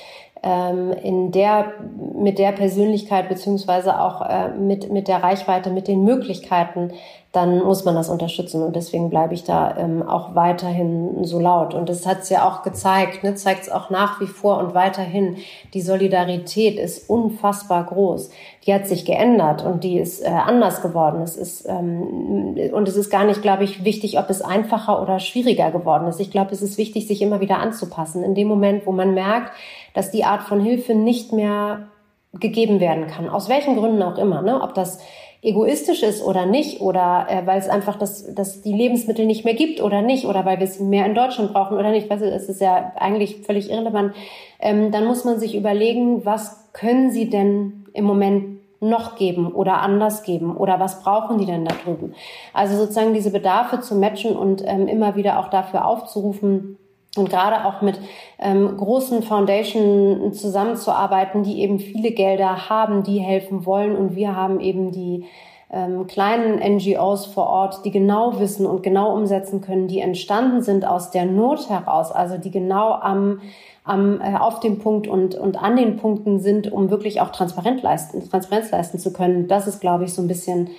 ähm, 0.44 0.92
in 1.02 1.32
der, 1.32 1.72
mit 2.14 2.38
der 2.38 2.52
Persönlichkeit 2.52 3.30
beziehungsweise 3.30 3.98
auch 3.98 4.20
äh, 4.20 4.50
mit, 4.50 4.92
mit 4.92 5.08
der 5.08 5.22
Reichweite, 5.22 5.70
mit 5.70 5.88
den 5.88 6.04
Möglichkeiten, 6.04 6.92
dann 7.32 7.64
muss 7.64 7.84
man 7.84 7.96
das 7.96 8.08
unterstützen. 8.08 8.62
Und 8.62 8.76
deswegen 8.76 9.10
bleibe 9.10 9.34
ich 9.34 9.42
da 9.42 9.76
ähm, 9.76 10.08
auch 10.08 10.36
weiterhin 10.36 11.24
so 11.24 11.40
laut. 11.40 11.74
Und 11.74 11.88
das 11.88 12.06
hat 12.06 12.20
es 12.20 12.28
ja 12.28 12.46
auch 12.46 12.62
gezeigt, 12.62 13.24
ne? 13.24 13.34
zeigt 13.34 13.62
es 13.62 13.72
auch 13.72 13.90
nach 13.90 14.20
wie 14.20 14.26
vor 14.26 14.58
und 14.58 14.74
weiterhin. 14.74 15.38
Die 15.72 15.80
Solidarität 15.80 16.78
ist 16.78 17.10
unfassbar 17.10 17.84
groß. 17.84 18.30
Die 18.66 18.74
hat 18.74 18.86
sich 18.86 19.04
geändert 19.04 19.64
und 19.64 19.82
die 19.82 19.98
ist 19.98 20.22
äh, 20.22 20.28
anders 20.28 20.80
geworden. 20.80 21.22
Es 21.22 21.36
ist, 21.36 21.66
ähm, 21.68 22.56
und 22.72 22.86
es 22.86 22.96
ist 22.96 23.10
gar 23.10 23.24
nicht, 23.24 23.42
glaube 23.42 23.64
ich, 23.64 23.82
wichtig, 23.82 24.18
ob 24.18 24.30
es 24.30 24.40
einfacher 24.40 25.02
oder 25.02 25.18
schwieriger 25.18 25.72
geworden 25.72 26.06
ist. 26.06 26.20
Ich 26.20 26.30
glaube, 26.30 26.52
es 26.52 26.62
ist 26.62 26.78
wichtig, 26.78 27.08
sich 27.08 27.20
immer 27.20 27.40
wieder 27.40 27.58
anzupassen. 27.58 28.22
In 28.22 28.36
dem 28.36 28.46
Moment, 28.46 28.86
wo 28.86 28.92
man 28.92 29.12
merkt, 29.12 29.50
dass 29.94 30.10
die 30.10 30.24
Art 30.24 30.42
von 30.42 30.60
Hilfe 30.60 30.94
nicht 30.94 31.32
mehr 31.32 31.88
gegeben 32.34 32.80
werden 32.80 33.06
kann. 33.06 33.28
Aus 33.28 33.48
welchen 33.48 33.76
Gründen 33.76 34.02
auch 34.02 34.18
immer. 34.18 34.42
Ne? 34.42 34.60
Ob 34.60 34.74
das 34.74 34.98
egoistisch 35.44 36.02
ist 36.02 36.22
oder 36.24 36.46
nicht 36.46 36.80
oder 36.80 37.26
äh, 37.28 37.46
weil 37.46 37.58
es 37.58 37.68
einfach 37.68 37.96
das, 37.96 38.34
das 38.34 38.62
die 38.62 38.72
Lebensmittel 38.72 39.26
nicht 39.26 39.44
mehr 39.44 39.54
gibt 39.54 39.82
oder 39.82 40.00
nicht 40.00 40.24
oder 40.24 40.44
weil 40.46 40.58
wir 40.58 40.64
es 40.64 40.80
mehr 40.80 41.04
in 41.04 41.14
Deutschland 41.14 41.52
brauchen 41.52 41.76
oder 41.76 41.90
nicht, 41.90 42.08
weißt 42.08 42.22
du, 42.22 42.30
das 42.30 42.48
ist 42.48 42.62
ja 42.62 42.92
eigentlich 42.96 43.42
völlig 43.42 43.70
irrelevant, 43.70 44.14
ähm, 44.58 44.90
dann 44.90 45.04
muss 45.04 45.24
man 45.24 45.38
sich 45.38 45.54
überlegen, 45.54 46.24
was 46.24 46.72
können 46.72 47.10
sie 47.10 47.28
denn 47.28 47.84
im 47.92 48.06
Moment 48.06 48.58
noch 48.80 49.16
geben 49.16 49.52
oder 49.52 49.80
anders 49.80 50.22
geben 50.22 50.56
oder 50.56 50.80
was 50.80 51.02
brauchen 51.02 51.38
die 51.38 51.46
denn 51.46 51.66
da 51.66 51.74
drüben? 51.84 52.14
Also 52.54 52.76
sozusagen 52.76 53.12
diese 53.12 53.30
Bedarfe 53.30 53.80
zu 53.80 53.94
matchen 53.96 54.36
und 54.36 54.62
ähm, 54.66 54.88
immer 54.88 55.14
wieder 55.14 55.38
auch 55.38 55.48
dafür 55.48 55.86
aufzurufen, 55.86 56.78
und 57.16 57.30
gerade 57.30 57.64
auch 57.64 57.82
mit 57.82 58.00
ähm, 58.38 58.76
großen 58.76 59.22
Foundation 59.22 60.32
zusammenzuarbeiten, 60.32 61.42
die 61.42 61.60
eben 61.60 61.78
viele 61.78 62.10
Gelder 62.10 62.68
haben, 62.68 63.02
die 63.02 63.18
helfen 63.18 63.66
wollen. 63.66 63.96
Und 63.96 64.16
wir 64.16 64.34
haben 64.34 64.60
eben 64.60 64.90
die 64.90 65.24
ähm, 65.70 66.06
kleinen 66.06 66.58
NGOs 66.76 67.26
vor 67.26 67.46
Ort, 67.48 67.84
die 67.84 67.90
genau 67.90 68.38
wissen 68.38 68.66
und 68.66 68.82
genau 68.82 69.14
umsetzen 69.14 69.60
können, 69.60 69.88
die 69.88 70.00
entstanden 70.00 70.62
sind 70.62 70.86
aus 70.86 71.10
der 71.10 71.24
Not 71.24 71.68
heraus, 71.68 72.12
also 72.12 72.38
die 72.38 72.50
genau 72.50 72.92
am 72.92 73.40
am, 73.84 74.20
äh, 74.20 74.34
auf 74.34 74.60
dem 74.60 74.78
Punkt 74.78 75.06
und, 75.06 75.34
und 75.34 75.62
an 75.62 75.76
den 75.76 75.96
Punkten 75.96 76.40
sind, 76.40 76.72
um 76.72 76.90
wirklich 76.90 77.20
auch 77.20 77.30
Transparenz 77.30 77.82
leisten, 77.82 78.28
Transparenz 78.28 78.70
leisten 78.70 78.98
zu 78.98 79.12
können. 79.12 79.46
Das 79.46 79.66
ist, 79.66 79.80
glaube 79.80 80.04
ich, 80.04 80.14
so 80.14 80.22
ein 80.22 80.28
bisschen 80.28 80.70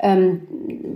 ähm, 0.00 0.46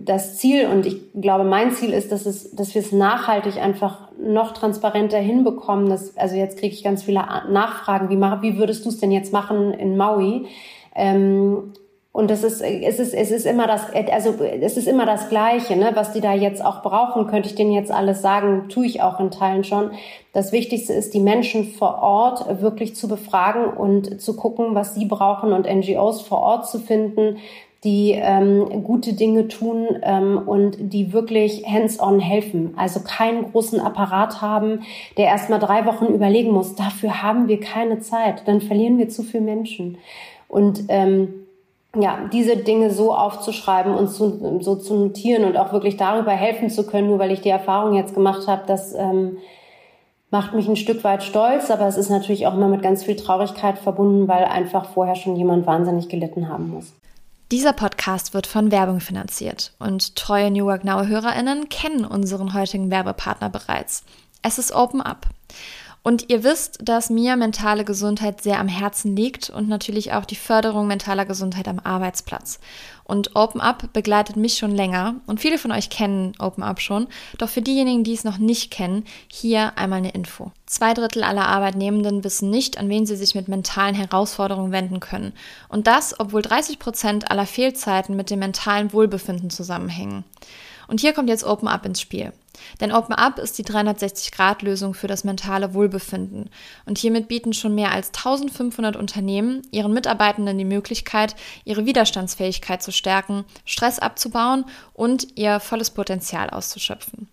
das 0.04 0.38
Ziel 0.38 0.68
und 0.68 0.86
ich 0.86 1.12
glaube, 1.20 1.44
mein 1.44 1.72
Ziel 1.72 1.92
ist, 1.92 2.12
dass 2.12 2.26
es, 2.26 2.54
dass 2.54 2.74
wir 2.74 2.82
es 2.82 2.92
nachhaltig 2.92 3.56
einfach 3.56 4.08
noch 4.18 4.52
transparenter 4.52 5.18
hinbekommen. 5.18 5.88
Dass, 5.88 6.16
also 6.16 6.36
jetzt 6.36 6.58
kriege 6.58 6.74
ich 6.74 6.84
ganz 6.84 7.02
viele 7.02 7.24
Nachfragen, 7.50 8.10
wie, 8.10 8.16
wie 8.16 8.58
würdest 8.58 8.84
du 8.84 8.90
es 8.90 8.98
denn 8.98 9.10
jetzt 9.10 9.32
machen 9.32 9.72
in 9.74 9.96
Maui? 9.96 10.46
Ähm, 10.94 11.72
und 12.12 12.30
das 12.30 12.44
ist, 12.44 12.60
es 12.60 12.98
ist, 12.98 13.14
es 13.14 13.30
ist 13.30 13.46
immer 13.46 13.66
das, 13.66 13.86
also 14.12 14.34
es 14.44 14.76
ist 14.76 14.86
immer 14.86 15.06
das 15.06 15.30
Gleiche, 15.30 15.76
ne? 15.76 15.92
Was 15.94 16.12
die 16.12 16.20
da 16.20 16.34
jetzt 16.34 16.62
auch 16.62 16.82
brauchen, 16.82 17.26
könnte 17.26 17.48
ich 17.48 17.54
denen 17.54 17.72
jetzt 17.72 17.90
alles 17.90 18.20
sagen, 18.20 18.68
tue 18.68 18.84
ich 18.84 19.00
auch 19.00 19.18
in 19.18 19.30
Teilen 19.30 19.64
schon. 19.64 19.92
Das 20.34 20.52
Wichtigste 20.52 20.92
ist, 20.92 21.14
die 21.14 21.20
Menschen 21.20 21.64
vor 21.64 22.02
Ort 22.02 22.60
wirklich 22.60 22.94
zu 22.94 23.08
befragen 23.08 23.64
und 23.64 24.20
zu 24.20 24.36
gucken, 24.36 24.74
was 24.74 24.94
sie 24.94 25.06
brauchen 25.06 25.54
und 25.54 25.66
NGOs 25.66 26.20
vor 26.20 26.40
Ort 26.40 26.68
zu 26.68 26.78
finden, 26.80 27.38
die 27.84 28.12
ähm, 28.12 28.84
gute 28.84 29.14
Dinge 29.14 29.48
tun 29.48 29.88
ähm, 30.02 30.38
und 30.46 30.76
die 30.78 31.12
wirklich 31.12 31.66
hands-on 31.66 32.20
helfen. 32.20 32.74
Also 32.76 33.00
keinen 33.00 33.50
großen 33.50 33.80
Apparat 33.80 34.40
haben, 34.40 34.82
der 35.16 35.26
erst 35.26 35.50
mal 35.50 35.58
drei 35.58 35.84
Wochen 35.84 36.06
überlegen 36.06 36.52
muss. 36.52 36.76
Dafür 36.76 37.22
haben 37.22 37.48
wir 37.48 37.58
keine 37.58 37.98
Zeit. 37.98 38.46
Dann 38.46 38.60
verlieren 38.60 38.98
wir 38.98 39.08
zu 39.08 39.24
viele 39.24 39.42
Menschen. 39.42 39.98
Und 40.46 40.84
ähm, 40.88 41.34
ja, 41.98 42.20
diese 42.32 42.56
Dinge 42.56 42.90
so 42.90 43.14
aufzuschreiben 43.14 43.94
und 43.94 44.08
zu, 44.08 44.60
so 44.62 44.76
zu 44.76 44.94
notieren 44.94 45.44
und 45.44 45.56
auch 45.56 45.72
wirklich 45.72 45.96
darüber 45.96 46.32
helfen 46.32 46.70
zu 46.70 46.86
können, 46.86 47.08
nur 47.08 47.18
weil 47.18 47.32
ich 47.32 47.40
die 47.40 47.50
Erfahrung 47.50 47.94
jetzt 47.94 48.14
gemacht 48.14 48.46
habe, 48.46 48.62
das 48.66 48.94
ähm, 48.94 49.38
macht 50.30 50.54
mich 50.54 50.68
ein 50.68 50.76
Stück 50.76 51.04
weit 51.04 51.22
stolz, 51.22 51.70
aber 51.70 51.86
es 51.86 51.98
ist 51.98 52.08
natürlich 52.08 52.46
auch 52.46 52.54
immer 52.54 52.68
mit 52.68 52.80
ganz 52.80 53.04
viel 53.04 53.16
Traurigkeit 53.16 53.76
verbunden, 53.76 54.26
weil 54.26 54.44
einfach 54.44 54.86
vorher 54.86 55.16
schon 55.16 55.36
jemand 55.36 55.66
wahnsinnig 55.66 56.08
gelitten 56.08 56.48
haben 56.48 56.70
muss. 56.70 56.94
Dieser 57.52 57.74
Podcast 57.74 58.32
wird 58.32 58.46
von 58.46 58.70
Werbung 58.70 59.00
finanziert 59.00 59.74
und 59.78 60.16
treue 60.16 60.50
New 60.50 60.64
Work 60.64 60.84
Now 60.84 61.04
HörerInnen 61.04 61.68
kennen 61.68 62.06
unseren 62.06 62.54
heutigen 62.54 62.90
Werbepartner 62.90 63.50
bereits. 63.50 64.04
Es 64.40 64.56
ist 64.58 64.72
Open 64.72 65.02
Up. 65.02 65.26
Und 66.04 66.30
ihr 66.30 66.42
wisst, 66.42 66.78
dass 66.82 67.10
mir 67.10 67.36
mentale 67.36 67.84
Gesundheit 67.84 68.42
sehr 68.42 68.58
am 68.58 68.66
Herzen 68.66 69.14
liegt 69.14 69.50
und 69.50 69.68
natürlich 69.68 70.12
auch 70.12 70.24
die 70.24 70.34
Förderung 70.34 70.88
mentaler 70.88 71.24
Gesundheit 71.24 71.68
am 71.68 71.78
Arbeitsplatz. 71.78 72.58
Und 73.04 73.36
Open 73.36 73.60
Up 73.60 73.92
begleitet 73.92 74.36
mich 74.36 74.58
schon 74.58 74.72
länger 74.72 75.16
und 75.26 75.40
viele 75.40 75.58
von 75.58 75.70
euch 75.70 75.90
kennen 75.90 76.32
Open 76.40 76.64
Up 76.64 76.80
schon. 76.80 77.06
Doch 77.38 77.48
für 77.48 77.62
diejenigen, 77.62 78.02
die 78.02 78.14
es 78.14 78.24
noch 78.24 78.38
nicht 78.38 78.72
kennen, 78.72 79.04
hier 79.28 79.78
einmal 79.78 79.98
eine 79.98 80.10
Info. 80.10 80.50
Zwei 80.66 80.92
Drittel 80.92 81.22
aller 81.22 81.46
Arbeitnehmenden 81.46 82.24
wissen 82.24 82.50
nicht, 82.50 82.78
an 82.78 82.88
wen 82.88 83.06
sie 83.06 83.16
sich 83.16 83.36
mit 83.36 83.46
mentalen 83.46 83.94
Herausforderungen 83.94 84.72
wenden 84.72 84.98
können. 84.98 85.32
Und 85.68 85.86
das, 85.86 86.18
obwohl 86.18 86.42
30 86.42 86.80
Prozent 86.80 87.30
aller 87.30 87.46
Fehlzeiten 87.46 88.16
mit 88.16 88.30
dem 88.30 88.40
mentalen 88.40 88.92
Wohlbefinden 88.92 89.50
zusammenhängen. 89.50 90.24
Und 90.92 91.00
hier 91.00 91.14
kommt 91.14 91.30
jetzt 91.30 91.44
Open 91.44 91.68
Up 91.68 91.86
ins 91.86 92.02
Spiel. 92.02 92.34
Denn 92.82 92.92
Open 92.92 93.14
Up 93.14 93.38
ist 93.38 93.56
die 93.56 93.64
360-Grad-Lösung 93.64 94.92
für 94.92 95.06
das 95.06 95.24
mentale 95.24 95.72
Wohlbefinden. 95.72 96.50
Und 96.84 96.98
hiermit 96.98 97.28
bieten 97.28 97.54
schon 97.54 97.74
mehr 97.74 97.92
als 97.92 98.08
1500 98.08 98.94
Unternehmen 98.96 99.62
ihren 99.70 99.94
Mitarbeitenden 99.94 100.58
die 100.58 100.66
Möglichkeit, 100.66 101.34
ihre 101.64 101.86
Widerstandsfähigkeit 101.86 102.82
zu 102.82 102.92
stärken, 102.92 103.46
Stress 103.64 104.00
abzubauen 104.00 104.66
und 104.92 105.38
ihr 105.38 105.60
volles 105.60 105.88
Potenzial 105.92 106.50
auszuschöpfen. 106.50 107.26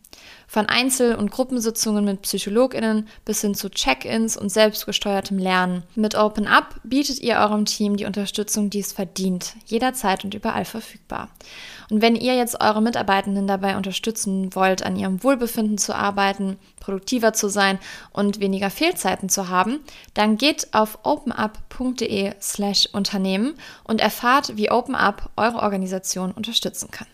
Von 0.47 0.67
Einzel- 0.67 1.15
und 1.15 1.29
Gruppensitzungen 1.29 2.05
mit 2.05 2.21
PsychologInnen 2.21 3.07
bis 3.25 3.41
hin 3.41 3.55
zu 3.55 3.69
Check-ins 3.69 4.37
und 4.37 4.49
selbstgesteuertem 4.49 5.37
Lernen. 5.37 5.83
Mit 5.95 6.15
Open 6.15 6.47
Up 6.47 6.75
bietet 6.83 7.19
ihr 7.19 7.35
eurem 7.35 7.65
Team 7.65 7.97
die 7.97 8.05
Unterstützung, 8.05 8.69
die 8.69 8.79
es 8.79 8.93
verdient, 8.93 9.55
jederzeit 9.65 10.23
und 10.23 10.33
überall 10.33 10.65
verfügbar. 10.65 11.29
Und 11.89 12.01
wenn 12.01 12.15
ihr 12.15 12.35
jetzt 12.35 12.61
eure 12.61 12.81
Mitarbeitenden 12.81 13.47
dabei 13.47 13.75
unterstützen 13.75 14.53
wollt, 14.53 14.83
an 14.83 14.95
ihrem 14.95 15.23
Wohlbefinden 15.23 15.77
zu 15.77 15.95
arbeiten, 15.95 16.57
produktiver 16.79 17.33
zu 17.33 17.49
sein 17.49 17.79
und 18.11 18.39
weniger 18.39 18.69
Fehlzeiten 18.69 19.29
zu 19.29 19.49
haben, 19.49 19.79
dann 20.13 20.37
geht 20.37 20.73
auf 20.73 20.99
openup.de 21.03 22.33
slash 22.39 22.87
Unternehmen 22.93 23.55
und 23.83 24.01
erfahrt, 24.01 24.55
wie 24.55 24.71
OpenUp 24.71 25.29
eure 25.35 25.59
Organisation 25.63 26.31
unterstützen 26.31 26.91
kann. 26.91 27.07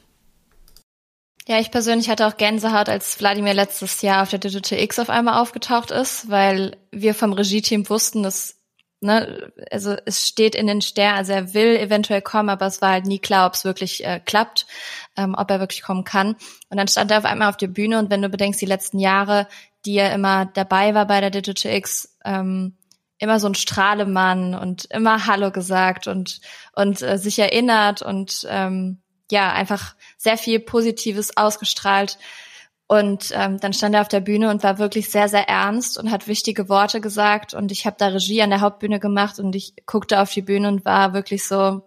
Ja, 1.47 1.59
ich 1.59 1.69
persönlich 1.69 2.09
hatte 2.09 2.25
auch 2.25 2.37
Gänsehaut, 2.37 2.89
als 2.89 3.19
Wladimir 3.19 3.53
letztes 3.53 4.01
Jahr 4.01 4.23
auf 4.23 4.29
der 4.29 4.39
Digital 4.39 4.79
X 4.79 4.97
auf 4.97 5.11
einmal 5.11 5.39
aufgetaucht 5.39 5.91
ist, 5.91 6.29
weil 6.29 6.75
wir 6.91 7.13
vom 7.13 7.33
Regieteam 7.33 7.87
wussten, 7.87 8.23
dass, 8.23 8.54
ne, 9.01 9.51
also 9.71 9.95
es 10.05 10.27
steht 10.27 10.55
in 10.55 10.67
den 10.67 10.81
Sternen, 10.81 11.17
also 11.17 11.33
er 11.33 11.53
will 11.53 11.75
eventuell 11.77 12.21
kommen, 12.21 12.49
aber 12.49 12.65
es 12.65 12.81
war 12.81 12.91
halt 12.91 13.05
nie 13.05 13.19
klar, 13.19 13.47
ob 13.47 13.53
es 13.53 13.65
wirklich 13.65 14.05
äh, 14.05 14.19
klappt, 14.19 14.65
ähm, 15.17 15.35
ob 15.37 15.49
er 15.51 15.59
wirklich 15.59 15.81
kommen 15.81 16.03
kann. 16.03 16.35
Und 16.69 16.77
dann 16.77 16.87
stand 16.87 17.11
er 17.11 17.19
auf 17.19 17.25
einmal 17.25 17.49
auf 17.49 17.57
der 17.57 17.67
Bühne 17.67 17.99
und 17.99 18.09
wenn 18.09 18.21
du 18.21 18.29
bedenkst, 18.29 18.61
die 18.61 18.65
letzten 18.65 18.99
Jahre, 18.99 19.47
die 19.85 19.95
er 19.95 20.13
immer 20.13 20.45
dabei 20.45 20.93
war 20.93 21.05
bei 21.05 21.21
der 21.21 21.29
Digital 21.29 21.73
X, 21.73 22.17
ähm, 22.25 22.77
immer 23.17 23.39
so 23.39 23.47
ein 23.47 23.55
Strahlemann 23.55 24.55
und 24.55 24.85
immer 24.85 25.25
Hallo 25.25 25.51
gesagt 25.51 26.07
und 26.07 26.41
und 26.73 27.01
äh, 27.01 27.17
sich 27.17 27.39
erinnert 27.39 28.01
und 28.01 28.45
ähm, 28.49 29.01
ja, 29.31 29.51
einfach 29.53 29.95
sehr 30.17 30.37
viel 30.37 30.59
Positives 30.59 31.37
ausgestrahlt. 31.37 32.17
Und 32.87 33.31
ähm, 33.33 33.59
dann 33.59 33.73
stand 33.73 33.95
er 33.95 34.01
auf 34.01 34.07
der 34.07 34.19
Bühne 34.19 34.51
und 34.51 34.63
war 34.63 34.77
wirklich 34.77 35.09
sehr, 35.09 35.27
sehr 35.27 35.49
ernst 35.49 35.97
und 35.97 36.11
hat 36.11 36.27
wichtige 36.27 36.69
Worte 36.69 37.01
gesagt. 37.01 37.55
Und 37.55 37.71
ich 37.71 37.87
habe 37.87 37.95
da 37.97 38.07
Regie 38.07 38.43
an 38.43 38.51
der 38.51 38.61
Hauptbühne 38.61 38.99
gemacht 38.99 39.39
und 39.39 39.55
ich 39.55 39.73
guckte 39.87 40.21
auf 40.21 40.31
die 40.31 40.43
Bühne 40.43 40.67
und 40.67 40.85
war 40.85 41.13
wirklich 41.13 41.47
so, 41.47 41.81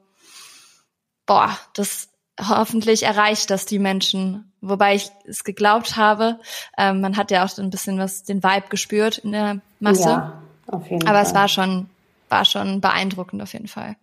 boah, 1.24 1.56
das 1.74 2.08
hoffentlich 2.40 3.04
erreicht 3.04 3.50
das 3.50 3.64
die 3.64 3.78
Menschen. 3.78 4.52
Wobei 4.60 4.96
ich 4.96 5.10
es 5.24 5.44
geglaubt 5.44 5.96
habe. 5.96 6.40
Ähm, 6.76 7.00
man 7.00 7.16
hat 7.16 7.30
ja 7.30 7.44
auch 7.44 7.48
so 7.48 7.62
ein 7.62 7.70
bisschen 7.70 7.98
was, 7.98 8.24
den 8.24 8.42
Vibe 8.42 8.68
gespürt 8.68 9.18
in 9.18 9.32
der 9.32 9.60
Masse. 9.78 10.08
Ja, 10.08 10.42
auf 10.66 10.90
jeden 10.90 11.06
Aber 11.06 11.18
Fall. 11.18 11.26
es 11.26 11.34
war 11.34 11.46
schon, 11.46 11.88
war 12.28 12.44
schon 12.44 12.80
beeindruckend 12.80 13.40
auf 13.40 13.52
jeden 13.52 13.68
Fall. 13.68 13.96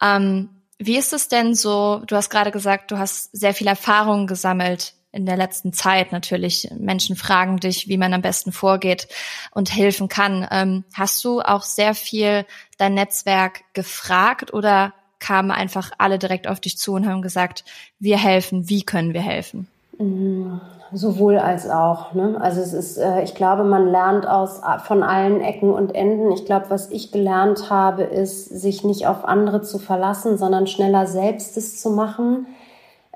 Ähm, 0.00 0.50
wie 0.78 0.96
ist 0.96 1.12
es 1.12 1.26
denn 1.26 1.56
so? 1.56 2.02
Du 2.06 2.14
hast 2.14 2.30
gerade 2.30 2.52
gesagt, 2.52 2.92
du 2.92 2.98
hast 2.98 3.36
sehr 3.36 3.54
viel 3.54 3.66
Erfahrung 3.66 4.28
gesammelt 4.28 4.94
in 5.12 5.26
der 5.26 5.36
letzten 5.36 5.72
Zeit 5.72 6.10
natürlich. 6.10 6.70
Menschen 6.78 7.16
fragen 7.16 7.58
dich, 7.58 7.86
wie 7.86 7.98
man 7.98 8.14
am 8.14 8.22
besten 8.22 8.50
vorgeht 8.50 9.08
und 9.52 9.74
helfen 9.74 10.08
kann. 10.08 10.48
Ähm, 10.50 10.84
hast 10.94 11.22
du 11.24 11.40
auch 11.40 11.62
sehr 11.62 11.94
viel 11.94 12.46
dein 12.78 12.94
Netzwerk 12.94 13.60
gefragt 13.74 14.52
oder 14.52 14.94
kamen 15.20 15.50
einfach 15.50 15.92
alle 15.98 16.18
direkt 16.18 16.48
auf 16.48 16.60
dich 16.60 16.78
zu 16.78 16.94
und 16.94 17.06
haben 17.06 17.22
gesagt, 17.22 17.64
wir 18.00 18.18
helfen, 18.18 18.68
wie 18.68 18.82
können 18.82 19.14
wir 19.14 19.20
helfen? 19.20 19.68
Mm, 19.98 20.56
sowohl 20.92 21.38
als 21.38 21.68
auch. 21.68 22.14
Ne? 22.14 22.38
Also 22.40 22.60
es 22.60 22.72
ist, 22.72 22.96
äh, 22.96 23.22
ich 23.22 23.34
glaube, 23.34 23.64
man 23.64 23.88
lernt 23.88 24.26
aus 24.26 24.62
von 24.84 25.02
allen 25.02 25.40
Ecken 25.40 25.72
und 25.72 25.94
Enden. 25.94 26.32
Ich 26.32 26.44
glaube, 26.44 26.66
was 26.70 26.90
ich 26.90 27.12
gelernt 27.12 27.70
habe, 27.70 28.02
ist, 28.02 28.46
sich 28.46 28.82
nicht 28.82 29.06
auf 29.06 29.24
andere 29.24 29.62
zu 29.62 29.78
verlassen, 29.78 30.38
sondern 30.38 30.66
schneller 30.66 31.06
selbst 31.06 31.56
es 31.56 31.80
zu 31.80 31.90
machen. 31.90 32.46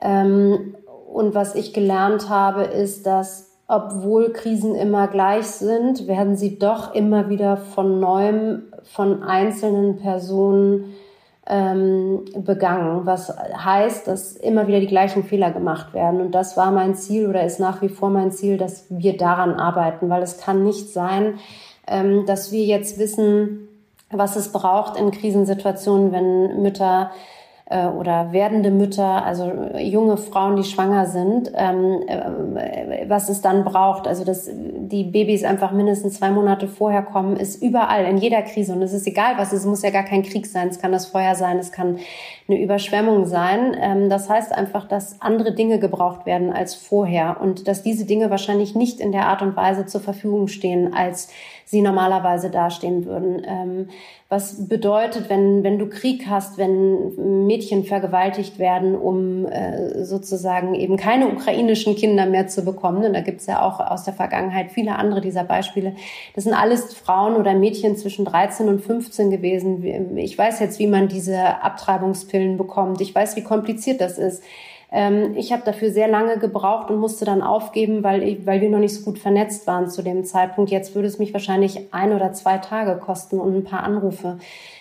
Ähm, 0.00 0.76
und 1.16 1.35
was 1.35 1.55
ich 1.55 1.72
gelernt 1.72 2.29
habe, 2.29 2.64
ist, 2.64 3.07
dass 3.07 3.50
obwohl 3.68 4.35
Krisen 4.35 4.74
immer 4.74 5.09
gleich 5.09 5.46
sind, 5.46 6.07
werden 6.07 6.37
sie 6.37 6.59
doch 6.59 6.94
immer 6.94 7.31
wieder 7.31 7.57
von 7.57 8.00
neuem 8.00 8.64
von 8.83 9.22
einzelnen 9.22 9.96
Personen 9.96 10.94
ähm, 11.46 12.26
begangen, 12.37 13.07
was 13.07 13.35
heißt, 13.35 14.07
dass 14.07 14.33
immer 14.33 14.66
wieder 14.66 14.79
die 14.79 14.88
gleichen 14.88 15.24
Fehler 15.24 15.52
gemacht 15.52 15.94
werden. 15.94 16.20
Und 16.20 16.33
das 16.33 16.55
war 16.59 16.70
mein 16.70 16.94
Ziel 16.94 17.29
oder 17.29 17.44
ist 17.44 17.61
nach 17.61 17.81
wie 17.81 17.88
vor 17.88 18.11
mein 18.11 18.31
Ziel, 18.31 18.59
dass 18.59 18.85
wir 18.90 19.16
daran 19.16 19.55
arbeiten, 19.55 20.11
weil 20.11 20.22
es 20.22 20.37
kann 20.37 20.64
nicht 20.64 20.92
sein, 20.92 21.38
ähm, 21.87 22.26
dass 22.26 22.52
wir 22.52 22.64
jetzt 22.64 22.98
wissen, 22.98 23.68
was 24.11 24.37
es 24.37 24.52
braucht 24.52 24.98
in 24.98 25.12
Krisensituationen, 25.12 26.12
wenn 26.12 26.61
Mütter 26.61 27.11
äh, 27.68 27.87
oder 27.87 28.33
werdende 28.33 28.70
Mütter, 28.70 29.24
also 29.24 29.52
junge 29.79 30.16
Frauen, 30.16 30.55
die 30.57 30.62
schwanger 30.62 31.07
sind, 31.07 31.50
ähm, 31.57 32.02
äh, 32.07 33.09
was 33.09 33.29
es 33.29 33.40
dann 33.40 33.64
braucht. 33.64 34.07
Also 34.07 34.24
dass 34.24 34.48
die 34.48 35.02
Babys 35.02 35.42
einfach 35.42 35.72
mindestens 35.72 36.14
zwei 36.14 36.31
Monate 36.31 36.68
vorher 36.68 37.02
kommen, 37.02 37.37
ist 37.37 37.61
überall 37.61 38.05
in 38.05 38.18
jeder 38.18 38.42
Krise 38.42 38.72
und 38.72 38.83
es 38.83 38.92
ist 38.92 39.07
egal, 39.07 39.35
was 39.37 39.52
es 39.52 39.64
muss 39.64 39.83
ja 39.83 39.90
gar 39.90 40.05
kein 40.05 40.22
Krieg 40.22 40.46
sein. 40.46 40.68
Es 40.68 40.79
kann 40.79 40.92
das 40.92 41.07
Feuer 41.07 41.35
sein, 41.35 41.59
es 41.59 41.72
kann 41.72 41.98
eine 42.48 42.61
Überschwemmung 42.62 43.26
sein. 43.26 43.76
Ähm, 43.81 44.09
das 44.11 44.31
heißt 44.31 44.52
einfach, 44.52 44.87
dass 44.87 45.20
andere 45.20 45.52
Dinge 45.52 45.81
gebraucht 45.81 46.24
werden 46.24 46.52
als 46.52 46.76
vorher 46.76 47.40
und 47.40 47.66
dass 47.66 47.83
diese 47.83 48.07
Dinge 48.07 48.31
wahrscheinlich 48.31 48.76
nicht 48.76 49.00
in 49.00 49.11
der 49.11 49.26
Art 49.26 49.42
und 49.42 49.57
Weise 49.57 49.87
zur 49.87 50.00
Verfügung 50.00 50.46
stehen, 50.46 50.94
als 50.94 51.31
sie 51.64 51.83
normalerweise 51.83 52.48
dastehen 52.48 53.07
würden. 53.07 53.42
Ähm, 53.44 53.88
was 54.28 54.66
bedeutet, 54.68 55.30
wenn, 55.30 55.62
wenn 55.62 55.78
du 55.78 55.88
Krieg 55.88 56.26
hast, 56.28 56.58
wenn 56.58 57.46
Mädchen 57.46 57.84
vergewaltigt 57.84 58.58
werden, 58.58 58.96
um 58.96 59.46
äh, 59.46 60.04
sozusagen 60.04 60.74
eben 60.74 60.96
keine 60.96 61.28
ukrainischen 61.28 61.94
Kinder 61.94 62.26
mehr 62.26 62.48
zu 62.48 62.64
bekommen. 62.64 63.04
Und 63.04 63.12
da 63.12 63.20
gibt's 63.20 63.46
ja 63.46 63.62
auch 63.62 63.78
aus 63.78 64.02
der 64.02 64.14
Vergangenheit 64.14 64.72
viele 64.72 64.96
andere 64.96 65.20
dieser 65.20 65.44
Beispiele. 65.44 65.94
Das 66.34 66.42
sind 66.42 66.54
alles 66.54 66.92
Frauen 66.94 67.36
oder 67.36 67.54
Mädchen 67.54 67.96
zwischen 67.96 68.24
13 68.24 68.68
und 68.68 68.80
15 68.80 69.30
gewesen. 69.30 70.16
Ich 70.16 70.36
weiß 70.36 70.58
jetzt, 70.58 70.80
wie 70.80 70.88
man 70.88 71.06
diese 71.06 71.62
Abtreibungspillen 71.62 72.56
bekommt. 72.56 73.00
Ich 73.00 73.14
weiß, 73.14 73.36
wie 73.36 73.44
kompliziert 73.44 74.00
das 74.00 74.18
ist. 74.18 74.42
Ähm, 74.96 75.37
ich 75.37 75.52
habe 75.52 75.62
dafür 75.62 75.90
sehr 75.90 76.09
lange 76.09 76.38
gebraucht 76.38 76.90
und 76.90 76.96
musste 76.96 77.26
dann 77.26 77.42
aufgeben, 77.42 78.02
weil, 78.02 78.22
ich, 78.22 78.46
weil 78.46 78.62
wir 78.62 78.70
noch 78.70 78.78
nicht 78.78 78.94
so 78.94 79.04
gut 79.04 79.18
vernetzt 79.18 79.66
waren 79.66 79.90
zu 79.90 80.02
dem 80.02 80.24
Zeitpunkt. 80.24 80.70
Jetzt 80.70 80.94
würde 80.94 81.06
es 81.06 81.18
mich 81.18 81.35
wahrscheinlich 81.35 81.92
ein 81.92 82.14
oder 82.14 82.32
zwei 82.32 82.56
Tage 82.56 82.98
kosten 82.98 83.38
und 83.38 83.54
ein 83.54 83.64
paar 83.64 83.82
Anrufe. 83.82 84.38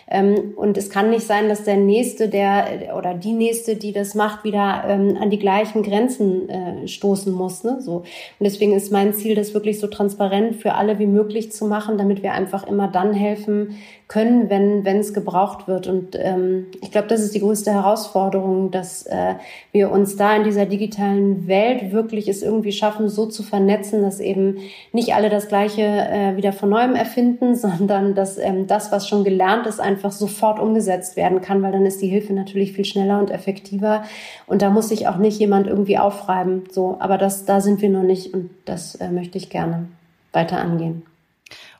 Ähm, 0.08 0.54
und 0.56 0.78
es 0.78 0.89
kann 0.89 1.10
nicht 1.10 1.26
sein, 1.26 1.50
dass 1.50 1.63
der 1.63 1.78
Nächste, 1.78 2.30
der 2.30 2.96
oder 2.96 3.15
die 3.15 3.34
Nächste, 3.34 3.76
die 3.76 3.91
das 3.91 4.13
macht, 4.13 4.44
wieder 4.44 4.84
ähm, 4.88 5.18
an 5.20 5.32
die 5.32 5.39
gleichen 5.39 5.82
Grenzen 5.82 6.48
äh, 6.48 6.88
stoßen 6.88 7.34
muss. 7.34 7.63
Ne? 7.63 7.78
So. 7.82 7.98
Und 7.98 8.06
deswegen 8.39 8.74
ist 8.74 8.91
mein 8.91 9.13
Ziel, 9.13 9.34
das 9.36 9.54
wirklich 9.54 9.80
so 9.80 9.88
transparent 9.88 10.58
für 10.58 10.76
alle 10.76 11.00
wie 11.00 11.08
möglich 11.08 11.52
zu 11.52 11.65
machen, 11.65 11.98
damit 11.98 12.22
wir 12.22 12.34
einfach 12.34 12.68
immer 12.68 12.88
dann 12.88 13.13
helfen 13.13 13.76
können, 14.08 14.52
wenn 14.52 14.86
wenn 14.86 15.00
es 15.00 15.13
gebraucht 15.13 15.68
wird. 15.68 15.88
Und 15.88 16.15
ähm, 16.20 16.68
ich 16.82 16.91
glaube, 16.91 17.08
das 17.08 17.22
ist 17.22 17.34
die 17.34 17.39
größte 17.39 17.74
Herausforderung, 17.74 18.70
dass 18.70 19.08
äh, 19.08 19.36
wir 19.72 19.91
uns 19.91 20.15
da 20.15 20.36
in 20.36 20.44
dieser 20.44 20.68
digitalen 20.68 21.48
Welt 21.48 21.91
wirklich 21.91 22.28
es 22.28 22.44
irgendwie 22.44 22.72
schaffen, 22.72 23.10
so 23.10 23.26
zu 23.26 23.41
vernetzen, 23.41 24.04
dass 24.04 24.20
eben 24.20 24.58
nicht 24.91 25.15
alle 25.15 25.30
das 25.30 25.48
Gleiche 25.48 25.82
äh, 25.82 26.38
wieder 26.38 26.54
von 26.54 26.70
neuem 26.70 26.94
erfinden, 26.94 27.56
sondern 27.56 28.13
dass 28.13 28.38
ähm, 28.38 28.68
das, 28.68 28.91
was 28.91 29.08
schon 29.08 29.24
gelernt 29.24 29.65
ist, 29.65 29.80
einfach 29.80 29.94
sofort 30.03 30.60
umgesetzt 30.60 31.15
werden 31.15 31.41
kann, 31.41 31.62
weil 31.62 31.71
dann 31.71 31.86
ist 31.86 32.01
die 32.01 32.08
Hilfe 32.08 32.34
natürlich 32.34 32.73
viel 32.73 32.86
schneller 32.86 33.19
und 33.19 33.31
effektiver. 33.31 34.03
Und 34.47 34.62
da 34.62 34.69
muss 34.69 34.89
sich 34.89 35.08
auch 35.08 35.17
nicht 35.17 35.39
jemand 35.39 35.67
irgendwie 35.67 35.97
aufreiben. 35.97 36.63
So, 36.71 36.97
aber 36.99 37.17
das, 37.17 37.45
da 37.45 37.62
sind 37.62 37.81
wir 37.81 37.89
noch 37.89 38.03
nicht 38.03 38.34
und 38.34 38.49
das 38.65 38.95
äh, 38.95 39.10
möchte 39.10 39.38
ich 39.38 39.49
gerne 39.49 39.88
weiter 40.31 40.60
angehen. 40.60 41.03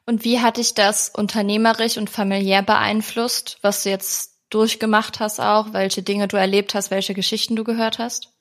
Und 0.06 0.24
wie 0.24 0.40
hat 0.40 0.58
dich 0.58 0.76
das 0.76 1.10
unternehmerisch 1.10 1.98
und 1.98 2.10
familiär 2.10 2.62
beeinflusst, 2.62 3.58
was 3.62 3.84
du 3.84 3.90
jetzt 3.90 4.36
durchgemacht 4.50 5.20
hast 5.20 5.40
auch, 5.40 5.74
welche 5.74 6.04
Dinge 6.04 6.28
du 6.28 6.38
erlebt 6.38 6.76
hast, 6.76 6.92
welche 6.92 7.14
Geschichten 7.14 7.56
du 7.56 7.64
gehört 7.64 8.00
hast? 8.00 8.35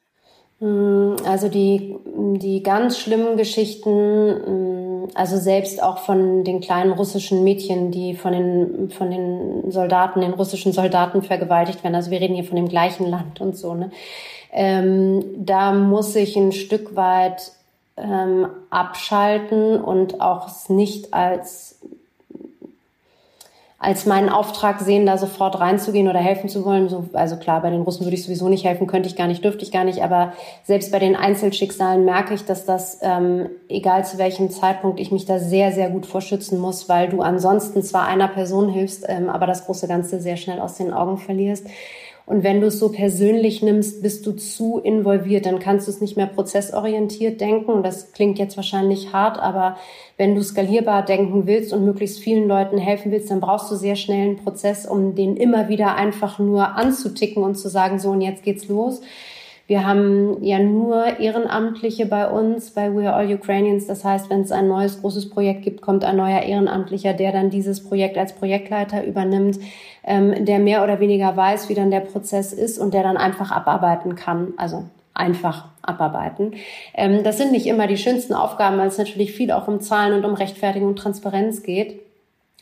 Mm, 0.65 1.17
also 1.27 1.49
die, 1.49 1.95
die 2.07 2.63
ganz 2.63 2.99
schlimmen 2.99 3.37
Geschichten, 3.37 5.03
mm, 5.03 5.09
also 5.15 5.37
selbst 5.37 5.83
auch 5.83 5.99
von 5.99 6.43
den 6.43 6.61
kleinen 6.61 6.93
russischen 6.93 7.45
Mädchen, 7.45 7.91
die 7.91 8.15
von 8.15 8.33
den, 8.33 8.91
von 8.91 9.11
den 9.11 9.71
Soldaten, 9.71 10.23
den 10.23 10.33
russischen 10.33 10.73
Soldaten 10.73 11.23
vergewaltigt 11.23 11.85
werden. 11.85 11.95
Also 11.95 12.11
wir 12.11 12.21
reden 12.21 12.35
hier 12.35 12.45
von 12.45 12.57
dem 12.57 12.69
gleichen 12.69 13.07
Land 13.07 13.43
und 13.43 13.57
so. 13.57 13.75
Ne? 13.75 13.91
Ähm, 14.53 15.23
da 15.37 15.73
muss 15.73 16.17
ich 16.17 16.35
ein 16.37 16.53
Stück 16.53 16.97
weit 16.97 17.53
ähm, 17.99 18.47
abschalten 18.71 19.79
und 19.83 20.23
auch 20.23 20.49
es 20.49 20.71
nicht 20.71 21.13
als 21.13 21.79
als 23.85 24.07
meinen 24.07 24.31
Auftrag 24.31 24.81
sehen, 24.81 25.05
da 25.05 25.19
sofort 25.19 25.61
reinzugehen 25.61 26.09
oder 26.09 26.19
helfen 26.19 26.49
zu 26.49 26.65
wollen. 26.65 26.89
So, 26.89 27.05
also 27.13 27.37
klar, 27.37 27.61
bei 27.61 27.71
den 27.71 27.83
Russen 27.83 28.07
würde 28.07 28.17
ich 28.17 28.25
sowieso 28.25 28.49
nicht 28.49 28.65
helfen, 28.65 28.87
könnte 28.87 29.09
ich 29.09 29.17
gar 29.17 29.27
nicht, 29.27 29.45
dürfte 29.45 29.63
ich 29.63 29.73
gar 29.73 29.85
nicht. 29.85 30.03
Aber 30.03 30.33
selbst 30.65 30.91
bei 30.91 30.99
den 30.99 31.15
Einzelschicksalen 31.15 32.05
merke 32.05 32.33
ich, 32.33 32.47
dass 32.47 32.65
das, 32.65 33.01
ähm, 33.03 33.51
egal 33.69 34.05
zu 34.05 34.17
welchem 34.17 34.51
Zeitpunkt, 34.51 35.01
ich 35.01 35.13
mich 35.13 35.27
da 35.27 35.39
sehr, 35.39 35.71
sehr 35.73 35.91
gut 35.91 36.07
vorschützen 36.07 36.59
muss, 36.59 36.89
weil 36.89 37.11
du 37.11 37.21
ansonsten 37.21 37.83
zwar 37.83 38.07
einer 38.07 38.29
Person 38.29 38.71
hilfst, 38.71 39.05
ähm, 39.07 39.29
aber 39.29 39.47
das 39.47 39.67
große 39.67 39.87
Ganze 39.87 40.19
sehr 40.19 40.39
schnell 40.39 40.61
aus 40.61 40.77
den 40.77 40.93
Augen 40.93 41.19
verlierst. 41.19 41.67
Und 42.27 42.43
wenn 42.43 42.63
du 42.63 42.69
es 42.69 42.79
so 42.79 42.89
persönlich 42.91 43.63
nimmst, 43.63 44.03
bist 44.03 44.27
du 44.27 44.33
zu 44.33 44.79
involviert, 44.79 45.45
dann 45.45 45.59
kannst 45.59 45.87
du 45.87 45.91
es 45.91 46.01
nicht 46.01 46.17
mehr 46.17 46.27
prozessorientiert 46.27 47.39
denken. 47.39 47.71
Und 47.71 47.83
das 47.83 48.13
klingt 48.13 48.39
jetzt 48.39 48.57
wahrscheinlich 48.57 49.13
hart, 49.13 49.39
aber 49.39 49.77
wenn 50.17 50.35
du 50.35 50.43
skalierbar 50.43 51.05
denken 51.05 51.47
willst 51.47 51.75
und 51.75 51.85
möglichst 51.85 52.21
vielen 52.21 52.49
Leuten 52.49 52.79
helfen 52.79 53.13
willst, 53.13 53.31
dann 53.31 53.41
brauchst 53.41 53.71
du 53.71 53.77
sehr 53.77 53.97
schnell 53.97 54.29
einen 54.29 54.37
Prozess, 54.37 54.87
um 54.87 55.15
den 55.15 55.37
immer 55.37 55.69
wieder 55.69 55.97
einfach 55.97 56.39
nur 56.39 56.77
anzuticken 56.77 57.43
und 57.43 57.57
zu 57.57 57.69
sagen, 57.69 57.99
so 57.99 58.11
und 58.11 58.23
jetzt 58.23 58.43
geht's 58.43 58.69
los. 58.69 59.03
Wir 59.67 59.87
haben 59.87 60.43
ja 60.43 60.59
nur 60.59 61.19
Ehrenamtliche 61.19 62.05
bei 62.05 62.29
uns, 62.29 62.73
bei 62.73 62.95
We 62.95 63.09
Are 63.09 63.17
All 63.17 63.33
Ukrainians. 63.33 63.87
Das 63.87 64.05
heißt, 64.05 64.29
wenn 64.29 64.43
es 64.43 64.53
ein 64.53 64.69
neues 64.69 65.01
großes 65.01 65.31
Projekt 65.31 65.63
gibt, 65.63 65.81
kommt 65.81 66.05
ein 66.05 66.17
neuer 66.17 66.43
Ehrenamtlicher, 66.43 67.15
der 67.15 67.33
dann 67.33 67.49
dieses 67.49 67.83
Projekt 67.83 68.19
als 68.19 68.35
Projektleiter 68.35 69.05
übernimmt, 69.05 69.59
ähm, 70.05 70.45
der 70.45 70.59
mehr 70.59 70.85
oder 70.85 71.01
weniger 71.01 71.35
weiß, 71.35 71.71
wie 71.71 71.75
dann 71.75 71.91
der 71.91 72.01
Prozess 72.01 72.53
ist 72.53 72.79
und 72.79 72.93
der 72.93 73.03
dann 73.03 73.17
einfach 73.17 73.51
abarbeiten 73.51 74.17
kann. 74.17 74.53
Also 74.59 74.85
einfach 75.15 75.69
abarbeiten. 75.81 76.55
Ähm, 76.93 77.23
das 77.23 77.39
sind 77.39 77.53
nicht 77.53 77.67
immer 77.67 77.87
die 77.87 77.97
schönsten 77.97 78.35
Aufgaben, 78.35 78.77
weil 78.79 78.89
es 78.89 78.99
natürlich 78.99 79.33
viel 79.33 79.51
auch 79.51 79.69
um 79.69 79.81
Zahlen 79.81 80.13
und 80.13 80.25
um 80.25 80.35
Rechtfertigung 80.35 80.91
und 80.91 80.99
Transparenz 80.99 81.63
geht. 81.63 82.04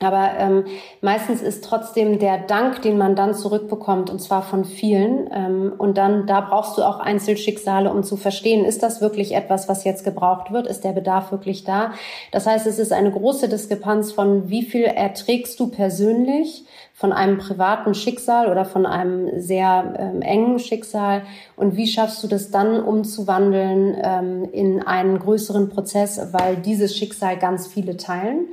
Aber 0.02 0.30
ähm, 0.38 0.64
meistens 1.00 1.42
ist 1.42 1.64
trotzdem 1.64 2.18
der 2.18 2.38
Dank, 2.38 2.82
den 2.82 2.98
man 2.98 3.16
dann 3.16 3.34
zurückbekommt, 3.34 4.10
und 4.10 4.20
zwar 4.20 4.42
von 4.42 4.64
vielen. 4.64 5.30
Ähm, 5.32 5.72
und 5.76 5.98
dann, 5.98 6.26
da 6.26 6.40
brauchst 6.40 6.78
du 6.78 6.82
auch 6.82 7.00
Einzelschicksale, 7.00 7.92
um 7.92 8.02
zu 8.02 8.16
verstehen, 8.16 8.64
ist 8.64 8.82
das 8.82 9.00
wirklich 9.00 9.34
etwas, 9.34 9.68
was 9.68 9.84
jetzt 9.84 10.04
gebraucht 10.04 10.52
wird? 10.52 10.66
Ist 10.66 10.84
der 10.84 10.92
Bedarf 10.92 11.32
wirklich 11.32 11.64
da? 11.64 11.92
Das 12.30 12.46
heißt, 12.46 12.66
es 12.66 12.78
ist 12.78 12.92
eine 12.92 13.10
große 13.10 13.48
Diskrepanz 13.48 14.12
von, 14.12 14.48
wie 14.48 14.62
viel 14.62 14.84
erträgst 14.84 15.58
du 15.60 15.68
persönlich 15.68 16.64
von 17.02 17.12
einem 17.12 17.38
privaten 17.38 17.94
Schicksal 17.94 18.48
oder 18.48 18.64
von 18.64 18.86
einem 18.86 19.40
sehr 19.40 19.94
ähm, 19.98 20.22
engen 20.22 20.58
Schicksal 20.60 21.22
und 21.56 21.76
wie 21.76 21.88
schaffst 21.88 22.22
du 22.22 22.28
das 22.28 22.50
dann 22.50 22.80
umzuwandeln 22.80 23.96
ähm, 24.00 24.48
in 24.52 24.82
einen 24.82 25.18
größeren 25.18 25.68
Prozess, 25.68 26.20
weil 26.32 26.56
dieses 26.56 26.96
Schicksal 26.96 27.38
ganz 27.38 27.66
viele 27.66 27.96
teilen. 27.96 28.46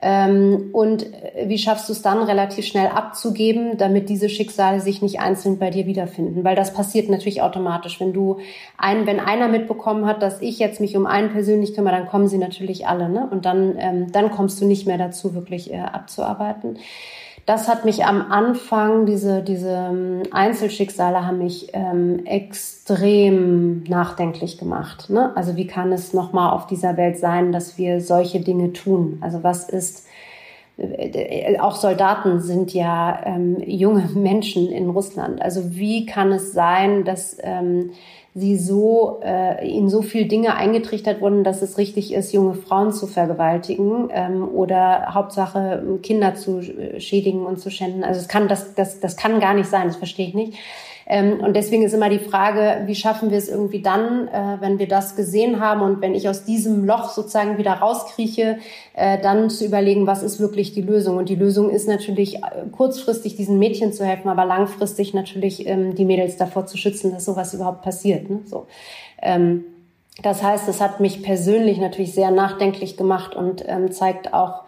Ähm, 0.00 0.70
und 0.72 1.12
äh, 1.12 1.48
wie 1.48 1.58
schaffst 1.58 1.88
du 1.88 1.92
es 1.92 2.02
dann 2.02 2.22
relativ 2.22 2.64
schnell 2.64 2.86
abzugeben, 2.86 3.76
damit 3.78 4.08
diese 4.08 4.28
Schicksale 4.28 4.80
sich 4.80 5.02
nicht 5.02 5.20
einzeln 5.20 5.58
bei 5.58 5.70
dir 5.70 5.86
wiederfinden? 5.86 6.44
Weil 6.44 6.54
das 6.54 6.72
passiert 6.72 7.08
natürlich 7.08 7.42
automatisch. 7.42 8.00
Wenn 8.00 8.12
du 8.12 8.38
ein, 8.76 9.06
wenn 9.06 9.18
einer 9.18 9.48
mitbekommen 9.48 10.06
hat, 10.06 10.22
dass 10.22 10.40
ich 10.40 10.58
jetzt 10.58 10.80
mich 10.80 10.96
um 10.96 11.06
einen 11.06 11.30
persönlich 11.30 11.74
kümmere, 11.74 11.96
dann 11.96 12.06
kommen 12.06 12.28
sie 12.28 12.38
natürlich 12.38 12.86
alle, 12.86 13.08
ne? 13.08 13.28
Und 13.30 13.44
dann, 13.44 13.74
ähm, 13.78 14.12
dann 14.12 14.30
kommst 14.30 14.60
du 14.60 14.66
nicht 14.66 14.86
mehr 14.86 14.98
dazu, 14.98 15.34
wirklich 15.34 15.72
äh, 15.72 15.78
abzuarbeiten 15.78 16.78
das 17.48 17.66
hat 17.66 17.86
mich 17.86 18.04
am 18.04 18.30
Anfang, 18.30 19.06
diese, 19.06 19.42
diese 19.42 19.70
ähm, 19.70 20.22
Einzelschicksale 20.32 21.26
haben 21.26 21.38
mich 21.38 21.70
ähm, 21.72 22.26
extrem 22.26 23.84
nachdenklich 23.84 24.58
gemacht. 24.58 25.08
Ne? 25.08 25.32
Also 25.34 25.56
wie 25.56 25.66
kann 25.66 25.90
es 25.90 26.12
nochmal 26.12 26.52
auf 26.52 26.66
dieser 26.66 26.98
Welt 26.98 27.16
sein, 27.16 27.50
dass 27.50 27.78
wir 27.78 28.02
solche 28.02 28.40
Dinge 28.40 28.74
tun? 28.74 29.16
Also 29.22 29.44
was 29.44 29.66
ist, 29.66 30.04
auch 31.60 31.74
Soldaten 31.74 32.40
sind 32.40 32.72
ja 32.72 33.20
ähm, 33.24 33.60
junge 33.66 34.08
Menschen 34.14 34.70
in 34.70 34.90
Russland. 34.90 35.42
Also 35.42 35.76
wie 35.76 36.06
kann 36.06 36.32
es 36.32 36.52
sein, 36.52 37.04
dass 37.04 37.36
ähm, 37.42 37.90
sie 38.34 38.56
so 38.56 39.20
äh, 39.24 39.66
ihnen 39.68 39.88
so 39.88 40.02
viel 40.02 40.28
Dinge 40.28 40.54
eingetrichtert 40.54 41.20
wurden, 41.20 41.42
dass 41.42 41.62
es 41.62 41.78
richtig 41.78 42.14
ist, 42.14 42.32
junge 42.32 42.54
Frauen 42.54 42.92
zu 42.92 43.08
vergewaltigen 43.08 44.08
ähm, 44.12 44.48
oder 44.48 45.14
Hauptsache 45.14 45.98
Kinder 46.02 46.36
zu 46.36 46.62
schädigen 46.98 47.44
und 47.44 47.58
zu 47.58 47.70
schänden. 47.70 48.04
Also 48.04 48.20
es 48.20 48.28
kann 48.28 48.46
das 48.46 48.74
das 48.74 49.00
das 49.00 49.16
kann 49.16 49.40
gar 49.40 49.54
nicht 49.54 49.68
sein. 49.68 49.88
Das 49.88 49.96
verstehe 49.96 50.28
ich 50.28 50.34
nicht. 50.34 50.54
Ähm, 51.10 51.40
und 51.40 51.56
deswegen 51.56 51.82
ist 51.82 51.94
immer 51.94 52.10
die 52.10 52.18
Frage, 52.18 52.82
wie 52.86 52.94
schaffen 52.94 53.30
wir 53.30 53.38
es 53.38 53.48
irgendwie 53.48 53.80
dann, 53.80 54.28
äh, 54.28 54.58
wenn 54.60 54.78
wir 54.78 54.86
das 54.86 55.16
gesehen 55.16 55.58
haben 55.58 55.80
und 55.80 56.02
wenn 56.02 56.14
ich 56.14 56.28
aus 56.28 56.44
diesem 56.44 56.84
Loch 56.84 57.08
sozusagen 57.08 57.56
wieder 57.56 57.72
rauskrieche, 57.72 58.58
äh, 58.92 59.18
dann 59.18 59.48
zu 59.48 59.64
überlegen, 59.64 60.06
was 60.06 60.22
ist 60.22 60.38
wirklich 60.38 60.74
die 60.74 60.82
Lösung. 60.82 61.16
Und 61.16 61.30
die 61.30 61.34
Lösung 61.34 61.70
ist 61.70 61.88
natürlich 61.88 62.36
äh, 62.36 62.68
kurzfristig 62.70 63.36
diesen 63.36 63.58
Mädchen 63.58 63.94
zu 63.94 64.04
helfen, 64.04 64.28
aber 64.28 64.44
langfristig 64.44 65.14
natürlich 65.14 65.66
ähm, 65.66 65.94
die 65.94 66.04
Mädels 66.04 66.36
davor 66.36 66.66
zu 66.66 66.76
schützen, 66.76 67.10
dass 67.10 67.24
sowas 67.24 67.54
überhaupt 67.54 67.80
passiert. 67.80 68.28
Ne? 68.28 68.40
So. 68.44 68.66
Ähm, 69.22 69.64
das 70.22 70.42
heißt, 70.42 70.68
es 70.68 70.82
hat 70.82 71.00
mich 71.00 71.22
persönlich 71.22 71.78
natürlich 71.78 72.12
sehr 72.12 72.32
nachdenklich 72.32 72.96
gemacht 72.96 73.36
und 73.36 73.64
zeigt 73.92 74.34
auch, 74.34 74.64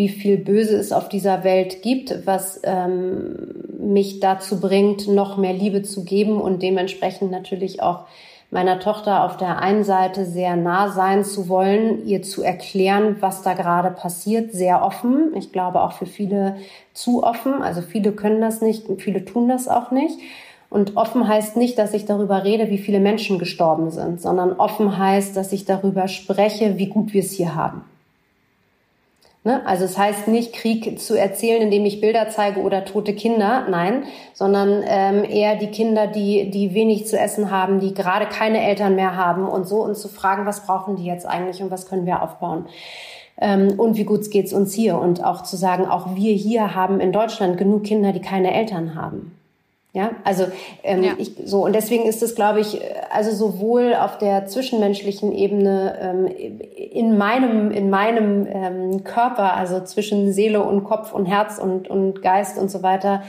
wie 0.00 0.08
viel 0.08 0.38
Böse 0.38 0.78
es 0.78 0.92
auf 0.92 1.10
dieser 1.10 1.44
Welt 1.44 1.82
gibt, 1.82 2.26
was 2.26 2.58
ähm, 2.64 3.36
mich 3.78 4.18
dazu 4.18 4.58
bringt, 4.58 5.08
noch 5.08 5.36
mehr 5.36 5.52
Liebe 5.52 5.82
zu 5.82 6.04
geben 6.04 6.40
und 6.40 6.62
dementsprechend 6.62 7.30
natürlich 7.30 7.82
auch 7.82 8.06
meiner 8.50 8.80
Tochter 8.80 9.24
auf 9.24 9.36
der 9.36 9.58
einen 9.58 9.84
Seite 9.84 10.24
sehr 10.24 10.56
nah 10.56 10.88
sein 10.88 11.22
zu 11.22 11.50
wollen, 11.50 12.06
ihr 12.06 12.22
zu 12.22 12.42
erklären, 12.42 13.16
was 13.20 13.42
da 13.42 13.52
gerade 13.52 13.90
passiert, 13.90 14.54
sehr 14.54 14.82
offen. 14.82 15.34
Ich 15.36 15.52
glaube 15.52 15.82
auch 15.82 15.92
für 15.92 16.06
viele 16.06 16.56
zu 16.94 17.22
offen. 17.22 17.60
Also 17.60 17.82
viele 17.82 18.12
können 18.12 18.40
das 18.40 18.62
nicht, 18.62 18.86
viele 19.00 19.26
tun 19.26 19.48
das 19.48 19.68
auch 19.68 19.90
nicht. 19.90 20.18
Und 20.70 20.96
offen 20.96 21.28
heißt 21.28 21.58
nicht, 21.58 21.76
dass 21.76 21.92
ich 21.92 22.06
darüber 22.06 22.42
rede, 22.44 22.70
wie 22.70 22.78
viele 22.78 23.00
Menschen 23.00 23.38
gestorben 23.38 23.90
sind, 23.90 24.22
sondern 24.22 24.54
offen 24.54 24.96
heißt, 24.96 25.36
dass 25.36 25.52
ich 25.52 25.66
darüber 25.66 26.08
spreche, 26.08 26.78
wie 26.78 26.86
gut 26.86 27.12
wir 27.12 27.20
es 27.20 27.32
hier 27.32 27.54
haben. 27.54 27.82
Ne? 29.42 29.64
Also 29.66 29.86
es 29.86 29.96
heißt 29.96 30.28
nicht, 30.28 30.52
Krieg 30.52 31.00
zu 31.00 31.18
erzählen, 31.18 31.62
indem 31.62 31.86
ich 31.86 32.02
Bilder 32.02 32.28
zeige 32.28 32.60
oder 32.60 32.84
tote 32.84 33.14
Kinder, 33.14 33.66
nein, 33.70 34.04
sondern 34.34 34.82
ähm, 34.86 35.24
eher 35.24 35.56
die 35.56 35.68
Kinder, 35.68 36.06
die, 36.06 36.50
die 36.50 36.74
wenig 36.74 37.06
zu 37.06 37.18
essen 37.18 37.50
haben, 37.50 37.80
die 37.80 37.94
gerade 37.94 38.26
keine 38.26 38.62
Eltern 38.62 38.96
mehr 38.96 39.16
haben 39.16 39.48
und 39.48 39.66
so 39.66 39.82
und 39.82 39.96
zu 39.96 40.08
fragen, 40.08 40.44
was 40.44 40.66
brauchen 40.66 40.96
die 40.96 41.06
jetzt 41.06 41.26
eigentlich 41.26 41.62
und 41.62 41.70
was 41.70 41.88
können 41.88 42.04
wir 42.04 42.22
aufbauen. 42.22 42.66
Ähm, 43.40 43.80
und 43.80 43.96
wie 43.96 44.04
gut 44.04 44.30
geht's 44.30 44.52
uns 44.52 44.74
hier 44.74 44.98
und 44.98 45.24
auch 45.24 45.42
zu 45.42 45.56
sagen, 45.56 45.86
auch 45.86 46.14
wir 46.14 46.34
hier 46.34 46.74
haben 46.74 47.00
in 47.00 47.10
Deutschland 47.10 47.56
genug 47.56 47.84
Kinder, 47.84 48.12
die 48.12 48.20
keine 48.20 48.52
Eltern 48.52 48.94
haben. 48.94 49.39
Ja, 49.92 50.12
also 50.22 50.46
ähm, 50.84 51.02
ja. 51.02 51.12
ich 51.18 51.32
so 51.44 51.64
und 51.64 51.74
deswegen 51.74 52.04
ist 52.04 52.22
es, 52.22 52.36
glaube 52.36 52.60
ich, 52.60 52.80
also 53.10 53.32
sowohl 53.34 53.96
auf 53.96 54.18
der 54.18 54.46
zwischenmenschlichen 54.46 55.32
Ebene 55.32 55.98
ähm, 56.00 56.26
in 56.76 57.18
meinem 57.18 57.72
in 57.72 57.90
meinem 57.90 58.46
ähm, 58.46 59.02
Körper, 59.02 59.54
also 59.54 59.80
zwischen 59.80 60.32
Seele 60.32 60.62
und 60.62 60.84
Kopf 60.84 61.12
und 61.12 61.26
Herz 61.26 61.58
und 61.58 61.88
und 61.88 62.22
Geist 62.22 62.56
und 62.56 62.70
so 62.70 62.84
weiter, 62.84 63.24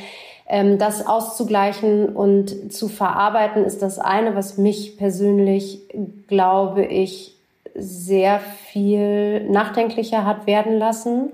ähm, 0.47 0.77
das 0.77 1.07
auszugleichen 1.07 2.09
und 2.09 2.71
zu 2.71 2.89
verarbeiten, 2.89 3.65
ist 3.65 3.81
das 3.81 3.97
eine, 3.97 4.35
was 4.35 4.59
mich 4.59 4.97
persönlich, 4.97 5.81
glaube 6.27 6.85
ich, 6.85 7.37
sehr 7.73 8.39
viel 8.39 9.49
nachdenklicher 9.49 10.25
hat 10.25 10.45
werden 10.45 10.77
lassen 10.77 11.31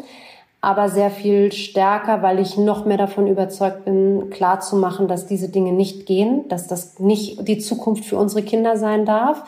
aber 0.68 0.90
sehr 0.90 1.12
viel 1.12 1.54
stärker, 1.54 2.22
weil 2.22 2.40
ich 2.40 2.58
noch 2.58 2.84
mehr 2.84 2.98
davon 2.98 3.26
überzeugt 3.28 3.86
bin, 3.86 4.30
klar 4.32 4.60
zu 4.60 4.76
machen, 4.76 5.08
dass 5.08 5.26
diese 5.26 5.48
Dinge 5.48 5.72
nicht 5.72 6.06
gehen, 6.06 6.46
dass 6.50 6.68
das 6.68 7.00
nicht 7.00 7.48
die 7.48 7.60
Zukunft 7.60 8.04
für 8.04 8.18
unsere 8.18 8.42
Kinder 8.44 8.76
sein 8.76 9.06
darf. 9.06 9.46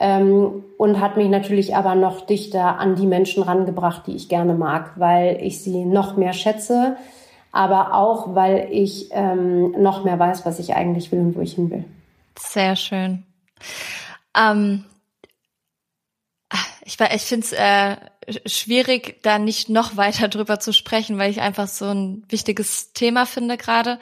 Ähm, 0.00 0.64
und 0.76 1.00
hat 1.00 1.16
mich 1.16 1.28
natürlich 1.28 1.76
aber 1.76 1.94
noch 1.94 2.26
dichter 2.26 2.80
an 2.80 2.96
die 2.96 3.06
Menschen 3.06 3.44
rangebracht, 3.44 4.08
die 4.08 4.16
ich 4.16 4.28
gerne 4.28 4.54
mag, 4.54 4.90
weil 4.96 5.38
ich 5.40 5.62
sie 5.62 5.84
noch 5.84 6.16
mehr 6.16 6.32
schätze, 6.32 6.96
aber 7.52 7.94
auch, 7.94 8.34
weil 8.34 8.66
ich 8.72 9.10
ähm, 9.12 9.70
noch 9.80 10.02
mehr 10.02 10.18
weiß, 10.18 10.44
was 10.46 10.58
ich 10.58 10.74
eigentlich 10.74 11.12
will 11.12 11.20
und 11.20 11.36
wo 11.36 11.42
ich 11.42 11.54
hin 11.54 11.70
will. 11.70 11.84
Sehr 12.36 12.74
schön. 12.74 13.22
Ähm, 14.36 14.84
ich, 16.86 17.00
ich 17.00 17.22
finde 17.22 17.46
es 17.46 17.52
äh, 17.52 17.96
schwierig, 18.48 19.20
da 19.22 19.38
nicht 19.38 19.68
noch 19.68 19.96
weiter 19.96 20.28
drüber 20.28 20.60
zu 20.60 20.72
sprechen, 20.72 21.18
weil 21.18 21.30
ich 21.30 21.40
einfach 21.40 21.66
so 21.66 21.86
ein 21.86 22.24
wichtiges 22.28 22.92
Thema 22.92 23.26
finde 23.26 23.56
gerade. 23.56 23.98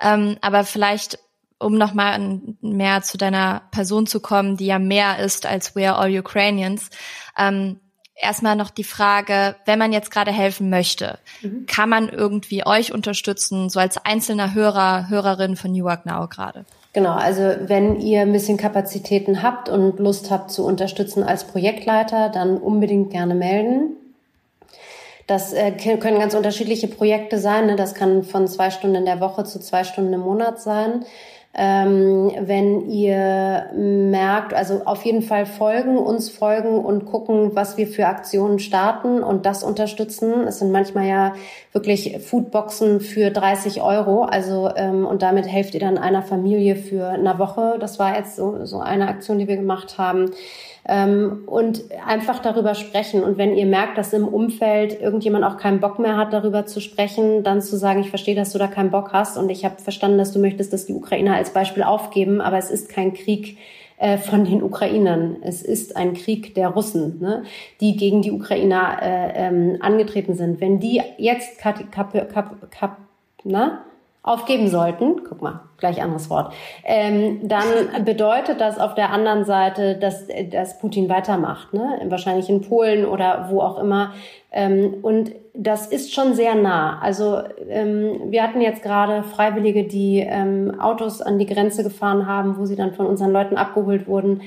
Ähm, 0.00 0.38
aber 0.40 0.64
vielleicht, 0.64 1.18
um 1.58 1.74
nochmal 1.74 2.40
mehr 2.60 3.02
zu 3.02 3.18
deiner 3.18 3.62
Person 3.72 4.06
zu 4.06 4.20
kommen, 4.20 4.56
die 4.56 4.66
ja 4.66 4.78
mehr 4.78 5.18
ist 5.18 5.46
als 5.46 5.74
We 5.74 5.90
Are 5.90 5.98
All 5.98 6.16
Ukrainians. 6.16 6.90
Ähm, 7.36 7.80
erstmal 8.14 8.54
noch 8.54 8.70
die 8.70 8.84
Frage, 8.84 9.56
wenn 9.66 9.80
man 9.80 9.92
jetzt 9.92 10.12
gerade 10.12 10.30
helfen 10.30 10.70
möchte, 10.70 11.18
mhm. 11.42 11.66
kann 11.66 11.88
man 11.88 12.08
irgendwie 12.08 12.64
euch 12.64 12.92
unterstützen, 12.92 13.68
so 13.68 13.80
als 13.80 13.96
einzelner 13.96 14.54
Hörer, 14.54 15.08
Hörerin 15.08 15.56
von 15.56 15.72
New 15.72 15.86
York 15.86 16.06
Now 16.06 16.28
gerade? 16.28 16.64
Genau, 16.92 17.12
also 17.12 17.42
wenn 17.42 18.00
ihr 18.00 18.22
ein 18.22 18.32
bisschen 18.32 18.56
Kapazitäten 18.56 19.42
habt 19.42 19.68
und 19.68 19.98
Lust 19.98 20.30
habt 20.30 20.50
zu 20.50 20.64
unterstützen 20.64 21.22
als 21.22 21.44
Projektleiter, 21.44 22.30
dann 22.30 22.58
unbedingt 22.58 23.10
gerne 23.10 23.34
melden. 23.34 23.96
Das 25.26 25.52
äh, 25.52 25.72
können 25.72 26.18
ganz 26.18 26.34
unterschiedliche 26.34 26.88
Projekte 26.88 27.38
sein. 27.38 27.66
Ne? 27.66 27.76
Das 27.76 27.94
kann 27.94 28.24
von 28.24 28.48
zwei 28.48 28.70
Stunden 28.70 28.96
in 28.96 29.04
der 29.04 29.20
Woche 29.20 29.44
zu 29.44 29.60
zwei 29.60 29.84
Stunden 29.84 30.14
im 30.14 30.20
Monat 30.20 30.60
sein. 30.60 31.04
Ähm, 31.54 32.30
wenn 32.40 32.88
ihr 32.88 33.70
merkt, 33.74 34.54
also 34.54 34.82
auf 34.84 35.04
jeden 35.04 35.22
Fall 35.22 35.46
folgen, 35.46 35.96
uns 35.96 36.28
folgen 36.28 36.78
und 36.78 37.06
gucken, 37.06 37.56
was 37.56 37.76
wir 37.76 37.88
für 37.88 38.06
Aktionen 38.06 38.58
starten 38.58 39.22
und 39.22 39.46
das 39.46 39.64
unterstützen. 39.64 40.46
Es 40.46 40.58
sind 40.58 40.70
manchmal 40.70 41.08
ja 41.08 41.34
wirklich 41.72 42.18
Foodboxen 42.20 43.00
für 43.00 43.30
30 43.30 43.82
Euro. 43.82 44.22
Also 44.22 44.70
ähm, 44.76 45.06
und 45.06 45.22
damit 45.22 45.48
helft 45.48 45.74
ihr 45.74 45.80
dann 45.80 45.98
einer 45.98 46.22
Familie 46.22 46.76
für 46.76 47.08
eine 47.08 47.38
Woche. 47.38 47.76
Das 47.80 47.98
war 47.98 48.16
jetzt 48.16 48.36
so, 48.36 48.64
so 48.66 48.80
eine 48.80 49.08
Aktion, 49.08 49.38
die 49.38 49.48
wir 49.48 49.56
gemacht 49.56 49.98
haben 49.98 50.30
ähm, 50.88 51.42
und 51.46 51.84
einfach 52.06 52.40
darüber 52.40 52.74
sprechen. 52.74 53.22
Und 53.22 53.36
wenn 53.36 53.54
ihr 53.54 53.66
merkt, 53.66 53.98
dass 53.98 54.12
im 54.14 54.26
Umfeld 54.26 55.00
irgendjemand 55.00 55.44
auch 55.44 55.58
keinen 55.58 55.80
Bock 55.80 55.98
mehr 55.98 56.16
hat, 56.16 56.32
darüber 56.32 56.64
zu 56.64 56.80
sprechen, 56.80 57.44
dann 57.44 57.60
zu 57.60 57.76
sagen, 57.76 58.00
ich 58.00 58.08
verstehe, 58.08 58.34
dass 58.34 58.52
du 58.52 58.58
da 58.58 58.66
keinen 58.66 58.90
Bock 58.90 59.12
hast 59.12 59.36
und 59.36 59.50
ich 59.50 59.64
habe 59.66 59.80
verstanden, 59.80 60.16
dass 60.16 60.32
du 60.32 60.38
möchtest, 60.38 60.72
dass 60.72 60.86
die 60.86 60.94
Ukrainer 60.94 61.36
als 61.36 61.50
Beispiel 61.50 61.82
aufgeben, 61.82 62.40
aber 62.40 62.56
es 62.56 62.70
ist 62.70 62.88
kein 62.88 63.12
Krieg 63.12 63.58
äh, 63.98 64.16
von 64.16 64.46
den 64.46 64.62
Ukrainern. 64.62 65.36
Es 65.42 65.60
ist 65.60 65.94
ein 65.96 66.14
Krieg 66.14 66.54
der 66.54 66.68
Russen, 66.68 67.20
ne, 67.20 67.42
die 67.82 67.96
gegen 67.96 68.22
die 68.22 68.32
Ukrainer 68.32 68.98
äh, 69.02 69.48
ähm, 69.48 69.76
angetreten 69.80 70.34
sind. 70.34 70.60
Wenn 70.60 70.80
die 70.80 71.02
jetzt 71.18 71.58
kap, 71.58 71.92
kap, 71.92 72.12
kap, 72.70 72.96
na, 73.44 73.84
aufgeben 74.28 74.68
sollten, 74.68 75.22
guck 75.28 75.42
mal, 75.42 75.60
gleich 75.78 76.02
anderes 76.02 76.28
Wort, 76.30 76.52
ähm, 76.84 77.40
dann 77.48 77.64
bedeutet 78.04 78.60
das 78.60 78.78
auf 78.78 78.94
der 78.94 79.10
anderen 79.10 79.44
Seite, 79.44 79.96
dass, 79.96 80.26
dass 80.50 80.78
Putin 80.78 81.08
weitermacht, 81.08 81.72
ne? 81.72 82.00
wahrscheinlich 82.08 82.48
in 82.48 82.60
Polen 82.60 83.04
oder 83.04 83.46
wo 83.50 83.60
auch 83.60 83.78
immer. 83.78 84.12
Ähm, 84.50 84.98
und 85.02 85.32
das 85.54 85.86
ist 85.86 86.14
schon 86.14 86.34
sehr 86.34 86.54
nah. 86.54 86.98
Also 87.00 87.40
ähm, 87.68 88.30
wir 88.30 88.42
hatten 88.42 88.60
jetzt 88.60 88.82
gerade 88.82 89.22
Freiwillige, 89.22 89.84
die 89.84 90.20
ähm, 90.20 90.80
Autos 90.80 91.20
an 91.20 91.38
die 91.38 91.46
Grenze 91.46 91.82
gefahren 91.82 92.26
haben, 92.26 92.56
wo 92.56 92.64
sie 92.64 92.76
dann 92.76 92.94
von 92.94 93.06
unseren 93.06 93.32
Leuten 93.32 93.56
abgeholt 93.56 94.06
wurden 94.06 94.40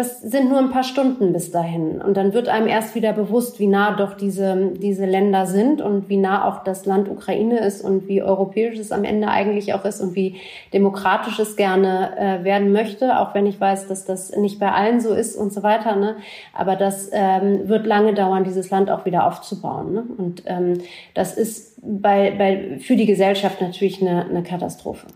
das 0.00 0.22
sind 0.22 0.48
nur 0.48 0.58
ein 0.58 0.70
paar 0.70 0.82
Stunden 0.82 1.34
bis 1.34 1.50
dahin. 1.50 2.00
Und 2.00 2.16
dann 2.16 2.32
wird 2.32 2.48
einem 2.48 2.68
erst 2.68 2.94
wieder 2.94 3.12
bewusst, 3.12 3.60
wie 3.60 3.66
nah 3.66 3.94
doch 3.96 4.14
diese, 4.14 4.72
diese 4.74 5.04
Länder 5.04 5.44
sind 5.44 5.82
und 5.82 6.08
wie 6.08 6.16
nah 6.16 6.48
auch 6.48 6.64
das 6.64 6.86
Land 6.86 7.10
Ukraine 7.10 7.58
ist 7.58 7.84
und 7.84 8.08
wie 8.08 8.22
europäisch 8.22 8.78
es 8.78 8.92
am 8.92 9.04
Ende 9.04 9.28
eigentlich 9.28 9.74
auch 9.74 9.84
ist 9.84 10.00
und 10.00 10.14
wie 10.14 10.36
demokratisch 10.72 11.38
es 11.38 11.54
gerne 11.54 12.16
äh, 12.16 12.44
werden 12.44 12.72
möchte, 12.72 13.18
auch 13.18 13.34
wenn 13.34 13.44
ich 13.44 13.60
weiß, 13.60 13.88
dass 13.88 14.06
das 14.06 14.34
nicht 14.34 14.58
bei 14.58 14.72
allen 14.72 15.02
so 15.02 15.12
ist 15.12 15.36
und 15.36 15.52
so 15.52 15.62
weiter. 15.62 15.96
Ne? 15.96 16.16
Aber 16.54 16.76
das 16.76 17.10
ähm, 17.12 17.68
wird 17.68 17.84
lange 17.84 18.14
dauern, 18.14 18.44
dieses 18.44 18.70
Land 18.70 18.90
auch 18.90 19.04
wieder 19.04 19.26
aufzubauen. 19.26 19.92
Ne? 19.92 20.04
Und 20.16 20.44
ähm, 20.46 20.80
das 21.12 21.36
ist 21.36 21.78
bei, 21.82 22.30
bei, 22.30 22.78
für 22.78 22.96
die 22.96 23.06
Gesellschaft 23.06 23.60
natürlich 23.60 24.00
eine, 24.00 24.24
eine 24.24 24.42
Katastrophe. 24.42 25.06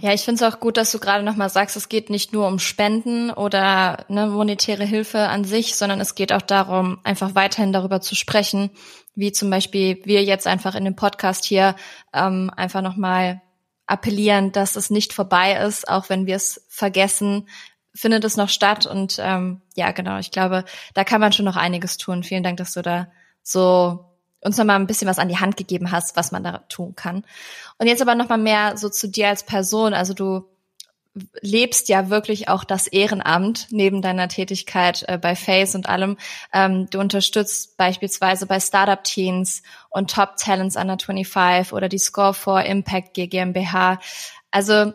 Ja, 0.00 0.12
ich 0.12 0.22
finde 0.22 0.44
es 0.44 0.54
auch 0.54 0.60
gut, 0.60 0.76
dass 0.76 0.92
du 0.92 0.98
gerade 0.98 1.24
nochmal 1.24 1.50
sagst, 1.50 1.76
es 1.76 1.88
geht 1.88 2.10
nicht 2.10 2.32
nur 2.32 2.46
um 2.46 2.58
Spenden 2.58 3.30
oder 3.30 4.04
ne, 4.08 4.26
monetäre 4.26 4.84
Hilfe 4.84 5.28
an 5.28 5.44
sich, 5.44 5.76
sondern 5.76 6.00
es 6.00 6.14
geht 6.14 6.32
auch 6.32 6.42
darum, 6.42 6.98
einfach 7.04 7.34
weiterhin 7.34 7.72
darüber 7.72 8.00
zu 8.00 8.14
sprechen, 8.14 8.70
wie 9.14 9.32
zum 9.32 9.50
Beispiel 9.50 10.00
wir 10.04 10.24
jetzt 10.24 10.46
einfach 10.46 10.74
in 10.74 10.84
dem 10.84 10.96
Podcast 10.96 11.44
hier 11.44 11.76
ähm, 12.12 12.50
einfach 12.56 12.82
nochmal 12.82 13.42
appellieren, 13.86 14.52
dass 14.52 14.76
es 14.76 14.90
nicht 14.90 15.12
vorbei 15.12 15.56
ist, 15.56 15.88
auch 15.88 16.08
wenn 16.08 16.26
wir 16.26 16.36
es 16.36 16.64
vergessen, 16.68 17.48
findet 17.94 18.24
es 18.24 18.36
noch 18.36 18.48
statt. 18.48 18.86
Und 18.86 19.18
ähm, 19.20 19.60
ja, 19.74 19.92
genau, 19.92 20.18
ich 20.18 20.30
glaube, 20.30 20.64
da 20.94 21.04
kann 21.04 21.20
man 21.20 21.32
schon 21.32 21.44
noch 21.44 21.56
einiges 21.56 21.96
tun. 21.96 22.22
Vielen 22.22 22.42
Dank, 22.42 22.56
dass 22.56 22.72
du 22.72 22.82
da 22.82 23.08
so 23.42 24.13
uns 24.44 24.56
noch 24.58 24.64
mal 24.64 24.76
ein 24.76 24.86
bisschen 24.86 25.08
was 25.08 25.18
an 25.18 25.28
die 25.28 25.38
Hand 25.38 25.56
gegeben 25.56 25.90
hast, 25.90 26.16
was 26.16 26.32
man 26.32 26.44
da 26.44 26.58
tun 26.68 26.94
kann. 26.94 27.24
Und 27.78 27.86
jetzt 27.86 28.02
aber 28.02 28.14
noch 28.14 28.28
mal 28.28 28.38
mehr 28.38 28.76
so 28.76 28.88
zu 28.88 29.08
dir 29.08 29.28
als 29.28 29.44
Person. 29.44 29.94
Also 29.94 30.14
du 30.14 30.44
lebst 31.40 31.88
ja 31.88 32.10
wirklich 32.10 32.48
auch 32.48 32.64
das 32.64 32.86
Ehrenamt 32.86 33.68
neben 33.70 34.02
deiner 34.02 34.28
Tätigkeit 34.28 35.04
äh, 35.06 35.16
bei 35.16 35.36
Face 35.36 35.74
und 35.74 35.88
allem. 35.88 36.16
Ähm, 36.52 36.88
du 36.90 36.98
unterstützt 36.98 37.76
beispielsweise 37.76 38.46
bei 38.46 38.58
Startup 38.58 39.02
Teens 39.02 39.62
und 39.90 40.10
Top 40.10 40.36
Talents 40.36 40.76
Under 40.76 40.98
25 40.98 41.72
oder 41.72 41.88
die 41.88 41.98
Score 41.98 42.34
for 42.34 42.62
Impact 42.62 43.14
GmbH. 43.14 44.00
Also 44.50 44.92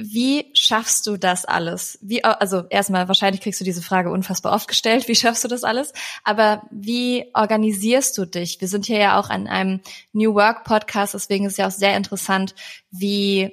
wie 0.00 0.46
schaffst 0.54 1.08
du 1.08 1.16
das 1.16 1.44
alles? 1.44 1.98
Wie, 2.00 2.22
also 2.22 2.62
erstmal, 2.70 3.08
wahrscheinlich 3.08 3.40
kriegst 3.40 3.60
du 3.60 3.64
diese 3.64 3.82
Frage 3.82 4.10
unfassbar 4.10 4.54
oft 4.54 4.68
gestellt. 4.68 5.08
Wie 5.08 5.16
schaffst 5.16 5.42
du 5.42 5.48
das 5.48 5.64
alles? 5.64 5.92
Aber 6.22 6.62
wie 6.70 7.26
organisierst 7.34 8.16
du 8.16 8.24
dich? 8.24 8.60
Wir 8.60 8.68
sind 8.68 8.86
hier 8.86 8.98
ja 8.98 9.18
auch 9.18 9.28
an 9.28 9.48
einem 9.48 9.80
New 10.12 10.34
Work 10.34 10.62
Podcast, 10.62 11.14
deswegen 11.14 11.46
ist 11.46 11.52
es 11.52 11.58
ja 11.58 11.66
auch 11.66 11.72
sehr 11.72 11.96
interessant, 11.96 12.54
wie 12.92 13.52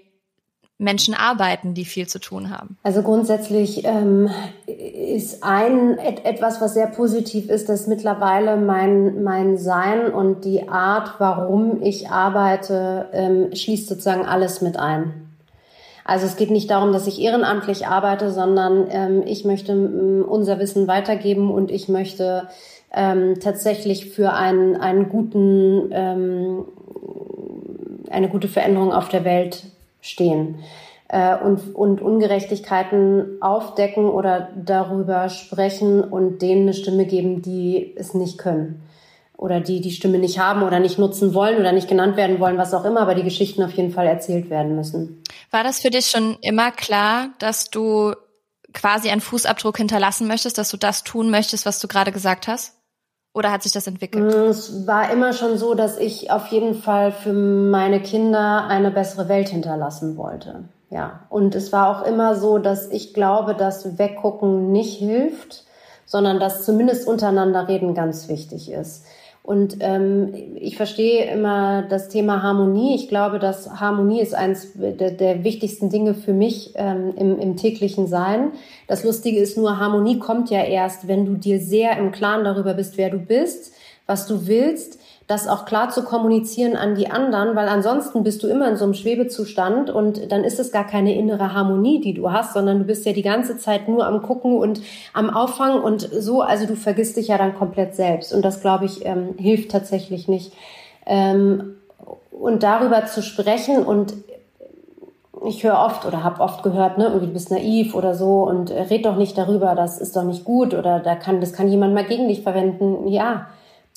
Menschen 0.78 1.16
arbeiten, 1.16 1.74
die 1.74 1.86
viel 1.86 2.06
zu 2.06 2.20
tun 2.20 2.52
haben? 2.52 2.78
Also 2.84 3.02
grundsätzlich 3.02 3.84
ähm, 3.86 4.30
ist 4.68 5.42
ein 5.42 5.98
et, 5.98 6.26
etwas, 6.26 6.62
was 6.62 6.74
sehr 6.76 6.88
positiv 6.88 7.50
ist, 7.50 7.70
dass 7.70 7.88
mittlerweile 7.88 8.58
mein 8.58 9.24
mein 9.24 9.58
Sein 9.58 10.14
und 10.14 10.44
die 10.46 10.68
Art, 10.68 11.16
warum 11.18 11.82
ich 11.82 12.10
arbeite, 12.10 13.08
ähm, 13.14 13.56
schließt 13.56 13.88
sozusagen 13.88 14.26
alles 14.26 14.62
mit 14.62 14.78
ein. 14.78 15.25
Also 16.06 16.28
es 16.28 16.38
geht 16.38 16.52
nicht 16.52 16.70
darum, 16.70 16.94
dass 16.94 17.08
ich 17.08 17.20
ehrenamtlich 17.20 17.88
arbeite, 17.88 18.32
sondern 18.32 18.88
ähm, 18.92 19.24
ich 19.26 19.44
möchte 19.44 19.72
ähm, 19.72 20.24
unser 20.26 20.60
Wissen 20.60 20.88
weitergeben 20.88 21.52
und 21.52 21.72
ich 21.72 21.90
möchte 21.90 22.48
ähm, 22.94 23.40
tatsächlich 23.40 24.12
für 24.12 24.34
einen, 24.34 24.76
einen 24.76 25.10
guten, 25.10 25.90
ähm, 25.92 26.66
eine 28.12 28.30
gute 28.30 28.48
Veränderung 28.48 28.94
auf 28.94 29.10
der 29.10 29.26
Welt 29.26 29.64
stehen. 30.00 30.60
Äh, 31.08 31.38
und, 31.38 31.74
und 31.76 32.02
Ungerechtigkeiten 32.02 33.42
aufdecken 33.42 34.06
oder 34.06 34.50
darüber 34.64 35.30
sprechen 35.30 36.04
und 36.04 36.44
denen 36.44 36.64
eine 36.64 36.74
Stimme 36.76 37.06
geben, 37.06 37.42
die 37.42 37.94
es 37.98 38.14
nicht 38.14 38.38
können 38.38 38.84
oder 39.38 39.60
die 39.60 39.82
die 39.82 39.92
Stimme 39.92 40.18
nicht 40.20 40.40
haben 40.40 40.64
oder 40.64 40.80
nicht 40.80 40.98
nutzen 40.98 41.34
wollen 41.34 41.60
oder 41.60 41.72
nicht 41.72 41.88
genannt 41.88 42.18
werden 42.18 42.40
wollen, 42.40 42.58
was 42.58 42.74
auch 42.74 42.86
immer, 42.86 43.02
aber 43.02 43.16
die 43.16 43.24
Geschichten 43.24 43.64
auf 43.64 43.72
jeden 43.74 43.92
Fall 43.92 44.08
erzählt 44.08 44.50
werden 44.50 44.76
müssen. 44.76 45.24
War 45.52 45.64
das 45.64 45.80
für 45.80 45.90
dich 45.90 46.08
schon 46.08 46.38
immer 46.42 46.72
klar, 46.72 47.30
dass 47.40 47.70
du 47.70 48.14
quasi 48.74 49.10
einen 49.10 49.22
Fußabdruck 49.22 49.78
hinterlassen 49.78 50.28
möchtest, 50.28 50.58
dass 50.58 50.70
du 50.70 50.78
das 50.78 51.04
tun 51.04 51.30
möchtest, 51.30 51.66
was 51.66 51.80
du 51.80 51.88
gerade 51.88 52.12
gesagt 52.12 52.48
hast? 52.48 52.74
Oder 53.34 53.52
hat 53.52 53.64
sich 53.64 53.74
das 53.74 53.88
entwickelt? 53.88 54.34
Mm, 54.34 54.50
es 54.50 54.88
war 54.88 55.12
immer 55.12 55.34
schon 55.34 55.58
so, 55.58 55.74
dass 55.74 55.98
ich 55.98 56.32
auf 56.32 56.48
jeden 56.48 56.74
Fall 56.74 57.12
für 57.12 57.34
meine 57.34 58.02
Kinder 58.02 58.68
eine 58.68 58.92
bessere 58.92 59.28
Welt 59.28 59.50
hinterlassen 59.50 60.16
wollte. 60.16 60.70
Ja. 60.90 61.26
Und 61.30 61.56
es 61.56 61.74
war 61.74 61.90
auch 61.90 62.06
immer 62.06 62.36
so, 62.36 62.60
dass 62.60 62.90
ich 62.90 63.14
glaube, 63.14 63.54
dass 63.54 63.98
Weggucken 63.98 64.72
nicht 64.72 64.98
hilft, 64.98 65.66
sondern 66.06 66.40
dass 66.40 66.64
zumindest 66.64 67.08
untereinander 67.08 67.68
reden 67.68 67.94
ganz 67.94 68.30
wichtig 68.30 68.72
ist. 68.72 69.04
Und 69.46 69.78
ähm, 69.82 70.34
ich 70.56 70.76
verstehe 70.76 71.32
immer 71.32 71.84
das 71.84 72.10
Thema 72.10 72.42
Harmonie. 72.42 72.96
Ich 72.96 73.10
glaube, 73.10 73.38
dass 73.38 73.80
Harmonie 73.80 74.20
ist 74.20 74.34
eines 74.34 74.72
der, 74.74 75.12
der 75.12 75.44
wichtigsten 75.44 75.92
Dinge 75.92 76.16
für 76.16 76.34
mich 76.34 76.74
ähm, 76.74 77.14
im, 77.16 77.40
im 77.40 77.56
täglichen 77.56 78.08
Sein. 78.08 78.54
Das 78.88 79.04
Lustige 79.04 79.40
ist 79.40 79.56
nur, 79.56 79.80
Harmonie 79.80 80.18
kommt 80.18 80.50
ja 80.50 80.64
erst, 80.64 81.08
wenn 81.08 81.28
du 81.28 81.36
dir 81.36 81.60
sehr 81.60 81.96
im 81.98 82.12
Klaren 82.12 82.44
darüber 82.44 82.74
bist, 82.74 82.98
wer 82.98 83.12
du 83.12 83.20
bist, 83.20 83.72
was 84.08 84.26
du 84.26 84.48
willst 84.48 85.00
das 85.28 85.48
auch 85.48 85.66
klar 85.66 85.90
zu 85.90 86.04
kommunizieren 86.04 86.76
an 86.76 86.94
die 86.94 87.10
anderen, 87.10 87.56
weil 87.56 87.68
ansonsten 87.68 88.24
bist 88.24 88.44
du 88.44 88.48
immer 88.48 88.70
in 88.70 88.78
so 88.78 88.84
einem 88.84 88.94
Schwebezustand 88.94 89.90
und 89.90 90.32
dann 90.32 90.44
ist 90.44 90.60
es 90.60 90.72
gar 90.72 90.86
keine 90.86 91.16
innere 91.16 91.54
Harmonie, 91.54 92.00
die 92.00 92.14
du 92.14 92.32
hast, 92.32 92.54
sondern 92.54 92.80
du 92.80 92.86
bist 92.86 93.06
ja 93.08 93.14
die 93.14 93.24
ganze 93.24 93.58
Zeit 93.58 93.88
nur 93.88 94.06
am 94.06 94.22
Gucken 94.22 94.58
und 94.60 94.82
am 95.14 95.32
Auffangen 95.32 95.82
und 95.82 96.02
so, 96.02 96.42
also 96.42 96.68
du 96.68 96.76
vergisst 96.76 97.18
dich 97.18 97.30
ja 97.30 97.40
dann 97.40 97.56
komplett 97.56 97.96
selbst 97.96 98.34
und 98.34 98.46
das, 98.46 98.62
glaube 98.62 98.86
ich, 98.86 99.04
ähm, 99.06 99.34
hilft 99.38 99.72
tatsächlich 99.72 100.28
nicht. 100.28 100.54
Ähm, 101.08 101.76
und 102.32 102.62
darüber 102.62 103.06
zu 103.06 103.24
sprechen 103.24 103.84
und 103.84 104.14
ich 105.48 105.64
höre 105.64 105.80
oft 105.80 106.06
oder 106.06 106.24
habe 106.24 106.42
oft 106.42 106.62
gehört, 106.62 106.98
ne, 106.98 107.06
irgendwie 107.06 107.28
du 107.28 107.34
bist 107.34 107.52
naiv 107.52 107.96
oder 107.96 108.14
so 108.14 108.44
und 108.44 108.70
äh, 108.70 108.82
red 108.84 109.06
doch 109.06 109.16
nicht 109.16 109.38
darüber, 109.38 109.74
das 109.74 110.00
ist 110.00 110.16
doch 110.16 110.24
nicht 110.24 110.44
gut 110.44 110.74
oder 110.76 111.00
da 111.00 111.16
kann 111.16 111.40
das 111.40 111.54
kann 111.54 111.68
jemand 111.68 111.94
mal 111.96 112.06
gegen 112.06 112.28
dich 112.28 112.42
verwenden. 112.42 113.08
Ja, 113.08 113.48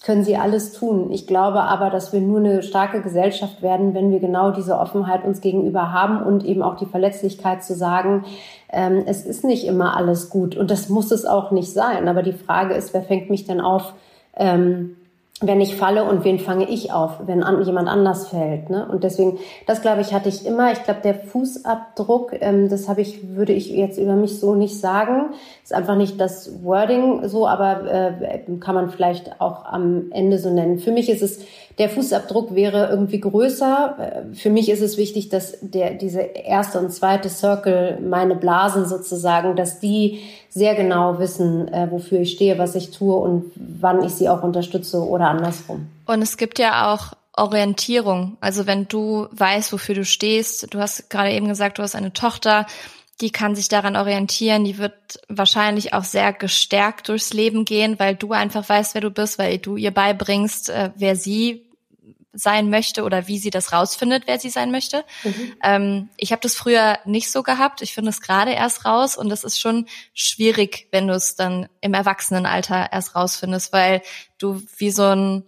können 0.03 0.23
sie 0.23 0.37
alles 0.37 0.73
tun. 0.73 1.11
Ich 1.11 1.27
glaube 1.27 1.63
aber, 1.63 1.91
dass 1.91 2.13
wir 2.13 2.21
nur 2.21 2.39
eine 2.39 2.63
starke 2.63 3.03
Gesellschaft 3.03 3.63
werden, 3.63 3.95
wenn 3.95 4.13
wir 4.13 4.21
genau 4.21 4.53
diese 4.53 4.79
Offenheit 4.79 5.25
uns 5.25 5.41
gegenüber 5.41 5.93
haben 5.93 6.23
und 6.23 6.45
eben 6.45 6.63
auch 6.63 6.77
die 6.77 6.87
Verletzlichkeit 6.87 7.65
zu 7.65 7.75
sagen, 7.75 8.25
ähm, 8.71 9.03
es 9.07 9.27
ist 9.27 9.45
nicht 9.45 9.67
immer 9.67 9.97
alles 9.97 10.31
gut 10.31 10.57
und 10.57 10.71
das 10.71 10.89
muss 10.89 11.11
es 11.11 11.25
auch 11.25 11.51
nicht 11.51 11.73
sein. 11.73 12.07
Aber 12.07 12.23
die 12.23 12.33
Frage 12.33 12.75
ist, 12.75 12.95
wer 12.95 13.03
fängt 13.03 13.29
mich 13.29 13.45
denn 13.45 13.61
auf, 13.61 13.95
ähm, 14.37 14.97
wenn 15.41 15.61
ich 15.61 15.77
falle 15.77 16.03
und 16.05 16.25
wen 16.25 16.41
fange 16.41 16.69
ich 16.69 16.93
auf, 16.93 17.21
wenn 17.27 17.45
an, 17.45 17.63
jemand 17.63 17.89
anders 17.89 18.29
fällt. 18.29 18.71
Ne? 18.71 18.89
Und 18.91 19.05
deswegen, 19.05 19.39
das 19.67 19.83
glaube 19.83 20.01
ich, 20.01 20.13
hatte 20.13 20.29
ich 20.29 20.45
immer. 20.45 20.73
Ich 20.73 20.83
glaube, 20.83 21.01
der 21.03 21.15
Fußabdruck, 21.15 22.33
ähm, 22.41 22.69
das 22.69 22.89
habe 22.89 23.03
ich, 23.03 23.37
würde 23.37 23.53
ich 23.53 23.71
jetzt 23.71 23.99
über 23.99 24.17
mich 24.17 24.41
so 24.41 24.57
nicht 24.57 24.81
sagen. 24.81 25.31
Ist 25.63 25.73
einfach 25.73 25.97
nicht 25.97 26.21
das 26.21 26.65
Wording 26.65 27.29
so, 27.29 27.47
aber 27.47 27.87
äh, 27.89 28.41
kann 28.59 28.75
man 28.75 28.91
vielleicht 28.91 29.41
auch 29.41 29.65
am 29.65 30.11
Ende 30.11 30.39
so 30.39 30.51
nennen. 30.51 30.81
Für 30.81 30.91
mich 30.91 31.09
ist 31.09 31.23
es, 31.23 31.41
der 31.79 31.89
Fußabdruck 31.89 32.55
wäre 32.55 32.89
irgendwie 32.91 33.21
größer. 33.21 34.25
Für 34.35 34.51
mich 34.51 34.69
ist 34.69 34.81
es 34.81 34.97
wichtig, 34.97 35.29
dass 35.29 35.57
der, 35.61 35.95
diese 35.95 36.21
erste 36.21 36.81
und 36.81 36.91
zweite 36.91 37.29
Circle, 37.29 38.01
meine 38.01 38.35
Blasen 38.35 38.87
sozusagen, 38.87 39.55
dass 39.55 39.79
die 39.79 40.21
sehr 40.49 40.75
genau 40.75 41.19
wissen, 41.19 41.69
äh, 41.69 41.89
wofür 41.91 42.21
ich 42.21 42.33
stehe, 42.33 42.59
was 42.59 42.75
ich 42.75 42.91
tue 42.91 43.15
und 43.15 43.53
wann 43.55 44.03
ich 44.03 44.13
sie 44.13 44.29
auch 44.29 44.43
unterstütze 44.43 45.07
oder 45.07 45.29
andersrum. 45.29 45.87
Und 46.07 46.23
es 46.23 46.37
gibt 46.37 46.59
ja 46.59 46.93
auch 46.93 47.13
Orientierung. 47.37 48.37
Also 48.41 48.67
wenn 48.67 48.89
du 48.89 49.29
weißt, 49.31 49.73
wofür 49.73 49.95
du 49.95 50.05
stehst, 50.05 50.75
du 50.75 50.81
hast 50.81 51.09
gerade 51.11 51.31
eben 51.31 51.47
gesagt, 51.47 51.79
du 51.79 51.83
hast 51.83 51.95
eine 51.95 52.13
Tochter, 52.13 52.67
die 53.21 53.31
kann 53.31 53.55
sich 53.55 53.69
daran 53.69 53.97
orientieren, 53.97 54.65
die 54.65 54.79
wird 54.79 54.95
wahrscheinlich 55.29 55.93
auch 55.93 56.05
sehr 56.05 56.33
gestärkt 56.33 57.09
durchs 57.09 57.33
Leben 57.33 57.65
gehen, 57.65 57.99
weil 57.99 58.15
du 58.15 58.33
einfach 58.33 58.69
weißt, 58.69 58.95
wer 58.95 59.01
du 59.01 59.11
bist, 59.11 59.39
weil 59.39 59.59
du 59.59 59.77
ihr 59.77 59.93
beibringst, 59.93 60.71
äh, 60.71 60.91
wer 60.97 61.17
sie 61.17 61.68
sein 62.39 62.71
möchte 62.71 63.03
oder 63.03 63.27
wie 63.27 63.39
sie 63.39 63.51
das 63.51 63.73
rausfindet, 63.73 64.25
wer 64.27 64.39
sie 64.39 64.49
sein 64.49 64.71
möchte. 64.71 65.05
Mhm. 65.25 65.57
Ähm, 65.63 66.09
ich 66.17 66.31
habe 66.31 66.41
das 66.41 66.55
früher 66.55 66.99
nicht 67.05 67.33
so 67.33 67.43
gehabt. 67.43 67.83
Ich 67.83 67.95
finde 67.95 68.11
es 68.11 68.21
gerade 68.21 68.53
erst 68.53 68.85
raus 68.85 69.17
und 69.17 69.29
das 69.29 69.43
ist 69.43 69.59
schon 69.59 69.87
schwierig, 70.15 70.87
wenn 70.93 71.09
du 71.09 71.15
es 71.15 71.35
dann 71.35 71.69
im 71.81 71.95
Erwachsenenalter 71.95 72.93
erst 72.93 73.17
rausfindest, 73.17 73.73
weil 73.73 74.03
du 74.39 74.63
wie 74.77 74.93
so 74.93 75.03
ein 75.03 75.43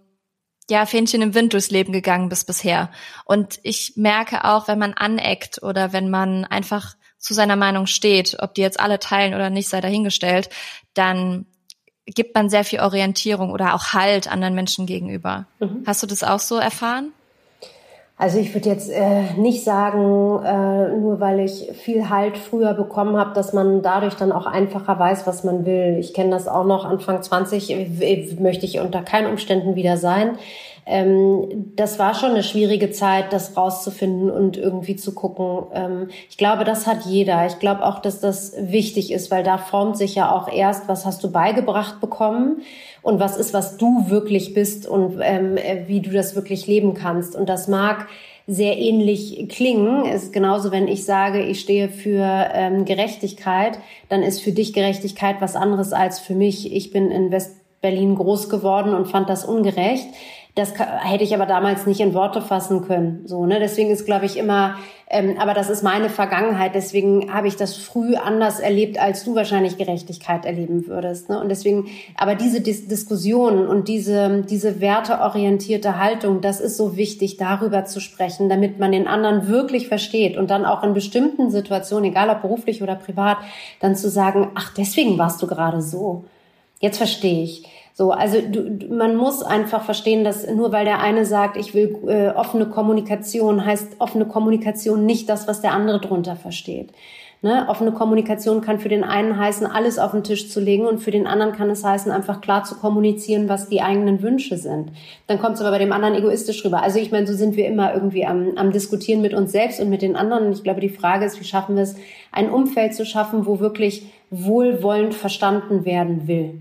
ja, 0.69 0.85
Fähnchen 0.85 1.21
im 1.21 1.33
Wind 1.33 1.53
durchs 1.53 1.71
Leben 1.71 1.93
gegangen 1.93 2.29
bist 2.29 2.45
bisher. 2.45 2.91
Und 3.25 3.59
ich 3.63 3.93
merke 3.95 4.43
auch, 4.43 4.67
wenn 4.67 4.79
man 4.79 4.93
aneckt 4.93 5.63
oder 5.63 5.93
wenn 5.93 6.09
man 6.09 6.45
einfach 6.45 6.95
zu 7.17 7.33
seiner 7.33 7.55
Meinung 7.55 7.87
steht, 7.87 8.37
ob 8.39 8.53
die 8.53 8.61
jetzt 8.61 8.79
alle 8.79 8.99
teilen 8.99 9.33
oder 9.33 9.49
nicht, 9.49 9.69
sei 9.69 9.79
dahingestellt, 9.79 10.49
dann 10.93 11.45
gibt 12.15 12.35
man 12.35 12.49
sehr 12.49 12.63
viel 12.63 12.79
Orientierung 12.79 13.51
oder 13.51 13.73
auch 13.73 13.93
Halt 13.93 14.31
anderen 14.31 14.55
Menschen 14.55 14.85
gegenüber. 14.85 15.45
Mhm. 15.59 15.83
Hast 15.85 16.03
du 16.03 16.07
das 16.07 16.23
auch 16.23 16.39
so 16.39 16.57
erfahren? 16.57 17.13
Also 18.21 18.37
ich 18.37 18.53
würde 18.53 18.69
jetzt 18.69 18.91
äh, 18.91 19.33
nicht 19.37 19.63
sagen, 19.63 20.43
äh, 20.45 20.95
nur 20.95 21.19
weil 21.19 21.39
ich 21.39 21.71
viel 21.73 22.07
Halt 22.07 22.37
früher 22.37 22.75
bekommen 22.75 23.17
habe, 23.17 23.33
dass 23.33 23.51
man 23.51 23.81
dadurch 23.81 24.13
dann 24.13 24.31
auch 24.31 24.45
einfacher 24.45 24.99
weiß, 24.99 25.25
was 25.25 25.43
man 25.43 25.65
will. 25.65 25.97
Ich 25.99 26.13
kenne 26.13 26.29
das 26.29 26.47
auch 26.47 26.63
noch, 26.63 26.85
Anfang 26.85 27.23
20 27.23 27.71
äh, 27.71 28.35
möchte 28.39 28.67
ich 28.67 28.79
unter 28.79 29.01
keinen 29.01 29.25
Umständen 29.25 29.75
wieder 29.75 29.97
sein. 29.97 30.37
Ähm, 30.85 31.73
das 31.75 31.99
war 31.99 32.13
schon 32.15 32.31
eine 32.31 32.43
schwierige 32.43 32.91
Zeit, 32.91 33.33
das 33.33 33.55
rauszufinden 33.55 34.29
und 34.29 34.57
irgendwie 34.57 34.95
zu 34.95 35.13
gucken. 35.13 35.63
Ähm, 35.73 36.09
ich 36.29 36.37
glaube, 36.37 36.63
das 36.63 36.87
hat 36.87 37.05
jeder. 37.05 37.45
Ich 37.45 37.59
glaube 37.59 37.85
auch, 37.85 37.99
dass 37.99 38.19
das 38.19 38.53
wichtig 38.57 39.11
ist, 39.11 39.31
weil 39.31 39.43
da 39.43 39.57
formt 39.57 39.97
sich 39.97 40.15
ja 40.15 40.31
auch 40.31 40.51
erst, 40.51 40.87
was 40.87 41.05
hast 41.05 41.23
du 41.23 41.31
beigebracht 41.31 42.01
bekommen 42.01 42.61
und 43.01 43.19
was 43.19 43.37
ist, 43.37 43.53
was 43.53 43.77
du 43.77 44.09
wirklich 44.09 44.53
bist 44.53 44.87
und 44.87 45.19
ähm, 45.21 45.57
äh, 45.57 45.87
wie 45.87 46.01
du 46.01 46.11
das 46.11 46.35
wirklich 46.35 46.67
leben 46.67 46.93
kannst. 46.93 47.35
Und 47.35 47.49
das 47.49 47.67
mag 47.67 48.07
sehr 48.47 48.77
ähnlich 48.77 49.47
klingen. 49.49 50.05
Es 50.05 50.23
ist 50.23 50.33
genauso, 50.33 50.71
wenn 50.71 50.87
ich 50.87 51.05
sage, 51.05 51.41
ich 51.43 51.59
stehe 51.59 51.89
für 51.89 52.49
ähm, 52.53 52.85
Gerechtigkeit, 52.85 53.79
dann 54.09 54.23
ist 54.23 54.41
für 54.41 54.51
dich 54.51 54.73
Gerechtigkeit 54.73 55.37
was 55.39 55.55
anderes 55.55 55.93
als 55.93 56.19
für 56.19 56.33
mich. 56.33 56.73
Ich 56.73 56.91
bin 56.91 57.11
in 57.11 57.31
West-Berlin 57.31 58.15
groß 58.15 58.49
geworden 58.49 58.93
und 58.93 59.07
fand 59.07 59.29
das 59.29 59.45
ungerecht. 59.45 60.07
Das 60.55 60.73
hätte 60.77 61.23
ich 61.23 61.33
aber 61.33 61.45
damals 61.45 61.85
nicht 61.85 62.01
in 62.01 62.13
Worte 62.13 62.41
fassen 62.41 62.85
können. 62.85 63.23
So, 63.25 63.45
ne? 63.45 63.59
Deswegen 63.59 63.89
ist, 63.89 64.05
glaube 64.05 64.25
ich, 64.25 64.35
immer, 64.35 64.75
ähm, 65.09 65.37
aber 65.39 65.53
das 65.53 65.69
ist 65.69 65.81
meine 65.81 66.09
Vergangenheit. 66.09 66.75
Deswegen 66.75 67.33
habe 67.33 67.47
ich 67.47 67.55
das 67.55 67.77
früh 67.77 68.15
anders 68.15 68.59
erlebt, 68.59 68.99
als 68.99 69.23
du 69.23 69.33
wahrscheinlich 69.33 69.77
Gerechtigkeit 69.77 70.43
erleben 70.45 70.87
würdest. 70.87 71.29
Ne? 71.29 71.39
Und 71.39 71.47
deswegen, 71.47 71.85
aber 72.17 72.35
diese 72.35 72.59
Dis 72.59 72.85
Diskussion 72.85 73.65
und 73.65 73.87
diese, 73.87 74.41
diese 74.41 74.81
werteorientierte 74.81 75.97
Haltung, 75.97 76.41
das 76.41 76.59
ist 76.59 76.75
so 76.75 76.97
wichtig, 76.97 77.37
darüber 77.37 77.85
zu 77.85 78.01
sprechen, 78.01 78.49
damit 78.49 78.77
man 78.77 78.91
den 78.91 79.07
anderen 79.07 79.47
wirklich 79.47 79.87
versteht 79.87 80.35
und 80.35 80.51
dann 80.51 80.65
auch 80.65 80.83
in 80.83 80.93
bestimmten 80.93 81.49
Situationen, 81.49 82.11
egal 82.11 82.29
ob 82.29 82.41
beruflich 82.41 82.83
oder 82.83 82.95
privat, 82.95 83.37
dann 83.79 83.95
zu 83.95 84.09
sagen, 84.09 84.49
ach, 84.55 84.73
deswegen 84.73 85.17
warst 85.17 85.41
du 85.41 85.47
gerade 85.47 85.81
so. 85.81 86.25
Jetzt 86.81 86.97
verstehe 86.97 87.43
ich. 87.43 87.63
So, 87.93 88.11
also 88.11 88.39
du, 88.41 88.87
man 88.89 89.15
muss 89.15 89.43
einfach 89.43 89.83
verstehen, 89.83 90.23
dass 90.23 90.47
nur 90.49 90.71
weil 90.71 90.85
der 90.85 91.01
eine 91.01 91.25
sagt, 91.25 91.57
ich 91.57 91.73
will 91.73 91.97
äh, 92.07 92.29
offene 92.29 92.67
Kommunikation, 92.67 93.65
heißt 93.65 93.97
offene 93.99 94.25
Kommunikation 94.25 95.05
nicht 95.05 95.29
das, 95.29 95.47
was 95.47 95.61
der 95.61 95.73
andere 95.73 95.99
drunter 95.99 96.35
versteht. 96.35 96.91
Ne? 97.43 97.65
Offene 97.67 97.91
Kommunikation 97.91 98.61
kann 98.61 98.79
für 98.79 98.87
den 98.87 99.03
einen 99.03 99.37
heißen, 99.37 99.65
alles 99.65 99.97
auf 99.97 100.11
den 100.11 100.23
Tisch 100.23 100.51
zu 100.51 100.59
legen 100.59 100.85
und 100.85 100.99
für 100.99 101.09
den 101.09 101.25
anderen 101.25 101.53
kann 101.53 101.71
es 101.71 101.83
heißen, 101.83 102.11
einfach 102.11 102.39
klar 102.39 102.63
zu 102.63 102.75
kommunizieren, 102.75 103.49
was 103.49 103.67
die 103.67 103.81
eigenen 103.81 104.21
Wünsche 104.21 104.57
sind. 104.57 104.91
Dann 105.25 105.39
kommt 105.39 105.55
es 105.55 105.61
aber 105.61 105.71
bei 105.71 105.79
dem 105.79 105.91
anderen 105.91 106.13
egoistisch 106.13 106.63
rüber. 106.63 106.83
Also 106.83 106.99
ich 106.99 107.11
meine, 107.11 107.25
so 107.25 107.33
sind 107.33 107.57
wir 107.57 107.67
immer 107.67 107.95
irgendwie 107.95 108.27
am, 108.27 108.57
am 108.57 108.71
Diskutieren 108.71 109.23
mit 109.23 109.33
uns 109.33 109.51
selbst 109.51 109.81
und 109.81 109.89
mit 109.89 110.03
den 110.03 110.15
anderen. 110.15 110.45
Und 110.45 110.53
ich 110.53 110.63
glaube, 110.63 110.81
die 110.81 110.89
Frage 110.89 111.25
ist, 111.25 111.39
wie 111.39 111.43
schaffen 111.45 111.75
wir 111.75 111.83
es, 111.83 111.95
ein 112.31 112.51
Umfeld 112.51 112.93
zu 112.93 113.05
schaffen, 113.05 113.47
wo 113.47 113.59
wirklich 113.59 114.05
wohlwollend 114.29 115.15
verstanden 115.15 115.83
werden 115.83 116.27
will 116.27 116.59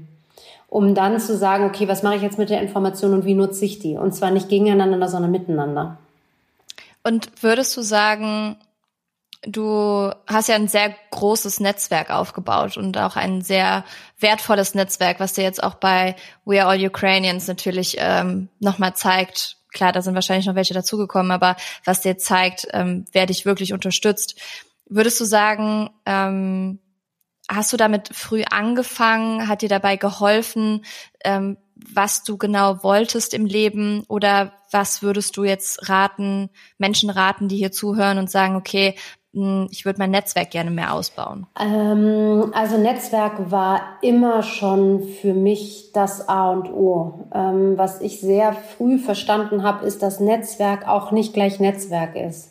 um 0.71 0.95
dann 0.95 1.19
zu 1.19 1.37
sagen, 1.37 1.65
okay, 1.65 1.89
was 1.89 2.03
mache 2.03 2.17
ich 2.17 2.23
jetzt 2.23 2.39
mit 2.39 2.49
der 2.49 2.63
Information 2.63 3.13
und 3.13 3.25
wie 3.25 3.35
nutze 3.35 3.65
ich 3.65 3.81
die? 3.81 3.97
Und 3.97 4.15
zwar 4.15 4.31
nicht 4.31 4.49
gegeneinander, 4.49 5.09
sondern 5.09 5.33
miteinander. 5.33 5.99
Und 7.03 7.43
würdest 7.43 7.77
du 7.77 7.83
sagen, 7.83 8.57
du 9.43 10.13
hast 10.29 10.49
ja 10.49 10.55
ein 10.55 10.69
sehr 10.69 10.95
großes 11.11 11.59
Netzwerk 11.59 12.11
aufgebaut 12.11 12.77
und 12.77 12.97
auch 12.99 13.17
ein 13.17 13.43
sehr 13.43 13.85
wertvolles 14.21 14.75
Netzwerk, 14.75 15.19
was 15.19 15.33
dir 15.33 15.43
jetzt 15.43 15.63
auch 15.63 15.75
bei 15.75 16.15
We 16.45 16.63
Are 16.63 16.71
All 16.71 16.87
Ukrainians 16.87 17.49
natürlich 17.49 17.97
ähm, 17.99 18.49
nochmal 18.61 18.95
zeigt, 18.95 19.57
klar, 19.73 19.91
da 19.91 20.03
sind 20.03 20.15
wahrscheinlich 20.15 20.47
noch 20.47 20.55
welche 20.55 20.75
dazugekommen, 20.75 21.33
aber 21.33 21.57
was 21.85 22.01
dir 22.01 22.17
zeigt, 22.17 22.69
ähm, 22.73 23.07
wer 23.11 23.27
dich 23.27 23.45
wirklich 23.45 23.73
unterstützt. 23.73 24.39
Würdest 24.87 25.19
du 25.21 25.25
sagen, 25.25 25.91
ähm, 26.07 26.79
Hast 27.53 27.73
du 27.73 27.77
damit 27.77 28.11
früh 28.13 28.45
angefangen? 28.49 29.49
Hat 29.49 29.63
dir 29.63 29.69
dabei 29.69 29.97
geholfen, 29.97 30.85
ähm, 31.25 31.57
was 31.75 32.23
du 32.23 32.37
genau 32.37 32.85
wolltest 32.85 33.35
im 33.35 33.45
Leben? 33.45 34.05
Oder 34.07 34.53
was 34.71 35.03
würdest 35.03 35.37
du 35.37 35.43
jetzt 35.43 35.89
raten, 35.89 36.51
Menschen 36.79 37.11
raten, 37.11 37.49
die 37.49 37.57
hier 37.57 37.73
zuhören 37.73 38.19
und 38.19 38.31
sagen, 38.31 38.55
okay, 38.55 38.95
hm, 39.33 39.67
ich 39.71 39.85
würde 39.85 39.99
mein 39.99 40.13
Netzwerk 40.13 40.51
gerne 40.53 40.71
mehr 40.71 40.95
ausbauen? 40.95 41.47
Ähm, 41.59 42.53
also 42.55 42.79
Netzwerk 42.79 43.51
war 43.51 43.81
immer 44.01 44.45
schon 44.45 45.03
für 45.03 45.35
mich 45.35 45.91
das 45.93 46.29
A 46.29 46.51
und 46.51 46.71
O. 46.73 47.29
Ähm, 47.35 47.77
was 47.77 48.01
ich 48.01 48.21
sehr 48.21 48.53
früh 48.53 48.99
verstanden 48.99 49.65
habe, 49.65 49.87
ist, 49.87 50.05
dass 50.05 50.21
Netzwerk 50.21 50.87
auch 50.87 51.11
nicht 51.11 51.35
gleich 51.35 51.59
Netzwerk 51.59 52.15
ist. 52.15 52.50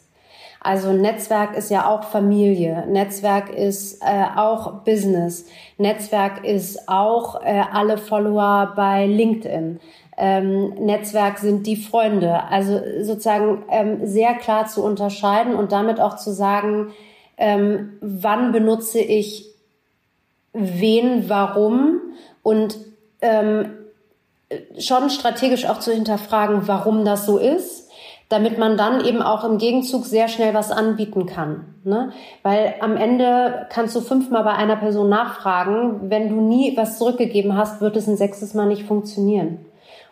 Also 0.61 0.91
Netzwerk 0.91 1.55
ist 1.55 1.71
ja 1.71 1.87
auch 1.87 2.03
Familie, 2.03 2.85
Netzwerk 2.87 3.49
ist 3.49 4.01
äh, 4.01 4.25
auch 4.35 4.83
Business, 4.83 5.45
Netzwerk 5.77 6.43
ist 6.43 6.89
auch 6.89 7.41
äh, 7.41 7.63
alle 7.71 7.97
Follower 7.97 8.73
bei 8.75 9.05
LinkedIn. 9.05 9.79
Ähm, 10.17 10.73
Netzwerk 10.85 11.37
sind 11.37 11.65
die 11.65 11.77
Freunde. 11.77 12.43
Also 12.49 12.81
sozusagen 13.01 13.63
ähm, 13.69 14.05
sehr 14.05 14.33
klar 14.33 14.67
zu 14.67 14.83
unterscheiden 14.83 15.55
und 15.55 15.71
damit 15.71 16.01
auch 16.01 16.17
zu 16.17 16.33
sagen, 16.33 16.91
ähm, 17.37 17.93
wann 18.01 18.51
benutze 18.51 18.99
ich 18.99 19.45
wen, 20.51 21.29
warum 21.29 22.01
und 22.43 22.77
ähm, 23.21 23.71
schon 24.77 25.09
strategisch 25.09 25.65
auch 25.65 25.79
zu 25.79 25.93
hinterfragen, 25.93 26.67
warum 26.67 27.05
das 27.05 27.25
so 27.25 27.37
ist 27.37 27.78
damit 28.29 28.59
man 28.59 28.77
dann 28.77 29.03
eben 29.03 29.23
auch 29.23 29.43
im 29.43 29.57
Gegenzug 29.57 30.05
sehr 30.05 30.27
schnell 30.27 30.53
was 30.53 30.71
anbieten 30.71 31.25
kann. 31.25 31.65
Ne? 31.83 32.11
Weil 32.43 32.75
am 32.79 32.95
Ende 32.95 33.67
kannst 33.69 33.95
du 33.95 34.01
fünfmal 34.01 34.43
bei 34.43 34.53
einer 34.53 34.75
Person 34.75 35.09
nachfragen, 35.09 36.09
wenn 36.09 36.29
du 36.29 36.35
nie 36.35 36.77
was 36.77 36.99
zurückgegeben 36.99 37.57
hast, 37.57 37.81
wird 37.81 37.97
es 37.97 38.07
ein 38.07 38.17
sechstes 38.17 38.53
Mal 38.53 38.67
nicht 38.67 38.83
funktionieren. 38.83 39.65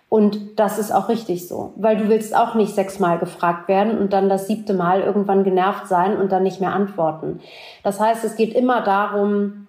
Und 0.09 0.57
das 0.57 0.79
ist 0.79 0.91
auch 0.91 1.09
richtig 1.09 1.47
so, 1.47 1.73
weil 1.75 1.97
du 1.97 2.07
willst 2.07 2.35
auch 2.35 2.55
nicht 2.55 2.73
sechsmal 2.73 3.19
gefragt 3.19 3.67
werden 3.67 3.97
und 3.97 4.13
dann 4.13 4.29
das 4.29 4.47
siebte 4.47 4.73
Mal 4.73 5.01
irgendwann 5.01 5.43
genervt 5.43 5.87
sein 5.87 6.17
und 6.17 6.31
dann 6.31 6.43
nicht 6.43 6.61
mehr 6.61 6.73
antworten. 6.73 7.41
Das 7.83 7.99
heißt, 7.99 8.23
es 8.23 8.35
geht 8.35 8.55
immer 8.55 8.81
darum, 8.81 9.67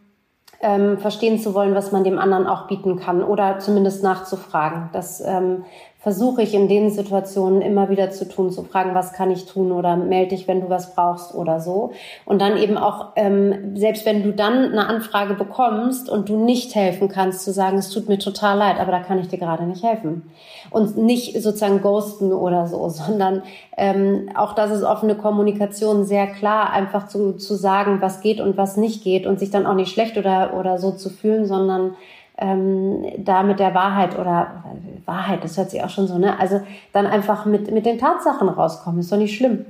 ähm, 0.61 0.99
verstehen 0.99 1.39
zu 1.39 1.55
wollen, 1.55 1.75
was 1.75 1.93
man 1.93 2.05
dem 2.05 2.19
anderen 2.19 2.47
auch 2.47 2.67
bieten 2.67 2.99
kann 2.99 3.23
oder 3.23 3.59
zumindest 3.59 4.03
nachzufragen. 4.03 4.91
Das 4.93 5.21
ähm, 5.21 5.65
versuche 6.01 6.43
ich 6.43 6.55
in 6.55 6.69
den 6.69 6.91
Situationen 6.91 7.61
immer 7.61 7.89
wieder 7.89 8.11
zu 8.11 8.29
tun, 8.29 8.53
zu 8.53 8.63
fragen, 8.63 8.95
was 8.95 9.13
kann 9.13 9.33
ich 9.33 9.47
tun 9.47 9.73
oder 9.73 9.97
melde 9.97 10.37
dich, 10.37 10.47
wenn 10.47 10.61
du 10.61 10.71
was 10.71 10.95
brauchst 10.95 11.35
oder 11.35 11.59
so. 11.61 11.91
Und 12.25 12.41
dann 12.41 12.57
eben 12.57 12.79
auch, 12.79 13.09
ähm, 13.17 13.77
selbst 13.77 14.07
wenn 14.07 14.23
du 14.23 14.33
dann 14.33 14.67
eine 14.67 14.87
Anfrage 14.87 15.35
bekommst 15.35 16.09
und 16.09 16.29
du 16.29 16.37
nicht 16.37 16.77
helfen 16.77 17.09
kannst, 17.09 17.43
zu 17.43 17.53
sagen, 17.53 17.79
es 17.79 17.91
tut 17.91 18.09
mir 18.09 18.19
total 18.19 18.59
leid, 18.59 18.79
aber 18.79 18.93
da 18.93 19.01
kann 19.01 19.19
ich 19.19 19.27
dir 19.27 19.39
gerade 19.39 19.65
nicht 19.65 19.83
helfen. 19.83 20.31
Und 20.71 20.97
nicht 20.97 21.43
sozusagen 21.43 21.83
ghosten 21.83 22.33
oder 22.33 22.69
so, 22.69 22.89
sondern 22.89 23.43
ähm, 23.77 24.31
auch 24.37 24.55
das 24.55 24.71
ist 24.71 24.85
offene 24.85 25.17
Kommunikation 25.17 26.05
sehr 26.05 26.29
klar, 26.29 26.73
einfach 26.73 27.09
zu, 27.09 27.33
zu 27.33 27.57
sagen, 27.57 28.01
was 28.01 28.21
geht 28.21 28.41
und 28.41 28.57
was 28.57 28.77
nicht 28.77 29.03
geht 29.03 29.27
und 29.27 29.41
sich 29.41 29.51
dann 29.51 29.67
auch 29.67 29.75
nicht 29.75 29.93
schlecht 29.93 30.17
oder, 30.17 30.55
oder 30.55 30.79
so 30.79 30.93
zu 30.93 31.11
fühlen, 31.11 31.45
sondern 31.45 31.97
ähm, 32.39 33.05
da 33.19 33.43
mit 33.43 33.59
der 33.59 33.75
Wahrheit 33.75 34.19
oder 34.19 34.65
Wahrheit, 35.05 35.43
das 35.45 35.57
hört 35.57 35.71
sich 35.71 35.83
auch 35.83 35.91
schon 35.91 36.07
so, 36.07 36.19
ne? 36.19 36.39
Also 36.39 36.61
dann 36.93 37.07
einfach 37.07 37.45
mit, 37.45 37.71
mit 37.71 37.85
den 37.85 37.99
Tatsachen 37.99 38.49
rauskommen, 38.49 39.01
ist 39.01 39.11
doch 39.11 39.17
nicht 39.17 39.37
schlimm. 39.37 39.67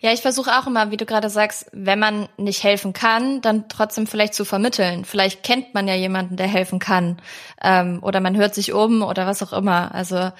Ja, 0.00 0.12
ich 0.12 0.20
versuche 0.20 0.50
auch 0.58 0.66
immer, 0.66 0.90
wie 0.90 0.96
du 0.96 1.06
gerade 1.06 1.30
sagst, 1.30 1.66
wenn 1.72 1.98
man 1.98 2.28
nicht 2.36 2.62
helfen 2.62 2.92
kann, 2.92 3.40
dann 3.40 3.68
trotzdem 3.68 4.06
vielleicht 4.06 4.34
zu 4.34 4.44
vermitteln. 4.44 5.04
Vielleicht 5.04 5.42
kennt 5.42 5.72
man 5.72 5.88
ja 5.88 5.94
jemanden, 5.94 6.36
der 6.36 6.46
helfen 6.46 6.78
kann. 6.78 7.18
Ähm, 7.62 8.00
oder 8.02 8.20
man 8.20 8.36
hört 8.36 8.54
sich 8.54 8.74
um 8.74 9.02
oder 9.02 9.26
was 9.26 9.42
auch 9.42 9.54
immer. 9.54 9.94
Also 9.94 10.30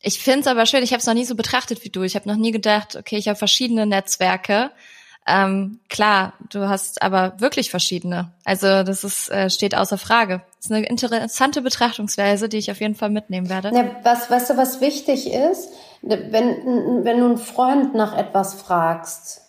ich 0.00 0.20
finde 0.20 0.40
es 0.40 0.46
aber 0.46 0.66
schön, 0.66 0.82
ich 0.82 0.92
habe 0.92 1.00
es 1.00 1.06
noch 1.06 1.14
nie 1.14 1.24
so 1.24 1.36
betrachtet 1.36 1.84
wie 1.84 1.90
du. 1.90 2.02
Ich 2.02 2.16
habe 2.16 2.28
noch 2.28 2.36
nie 2.36 2.52
gedacht, 2.52 2.96
okay, 2.96 3.16
ich 3.16 3.28
habe 3.28 3.38
verschiedene 3.38 3.86
Netzwerke 3.86 4.70
ähm, 5.28 5.80
klar, 5.88 6.32
du 6.50 6.68
hast 6.68 7.02
aber 7.02 7.34
wirklich 7.38 7.70
verschiedene. 7.70 8.32
Also 8.44 8.82
das 8.82 9.04
ist, 9.04 9.30
äh, 9.30 9.50
steht 9.50 9.74
außer 9.76 9.98
Frage. 9.98 10.42
Das 10.56 10.66
ist 10.66 10.72
eine 10.72 10.86
interessante 10.86 11.62
Betrachtungsweise, 11.62 12.48
die 12.48 12.58
ich 12.58 12.70
auf 12.70 12.80
jeden 12.80 12.94
Fall 12.94 13.10
mitnehmen 13.10 13.48
werde. 13.48 13.70
Ja, 13.74 13.84
was, 14.02 14.30
weißt 14.30 14.50
du, 14.50 14.56
was 14.56 14.80
wichtig 14.80 15.32
ist? 15.32 15.70
Wenn, 16.02 17.02
wenn 17.04 17.18
du 17.18 17.26
einen 17.26 17.38
Freund 17.38 17.94
nach 17.94 18.16
etwas 18.16 18.54
fragst, 18.54 19.42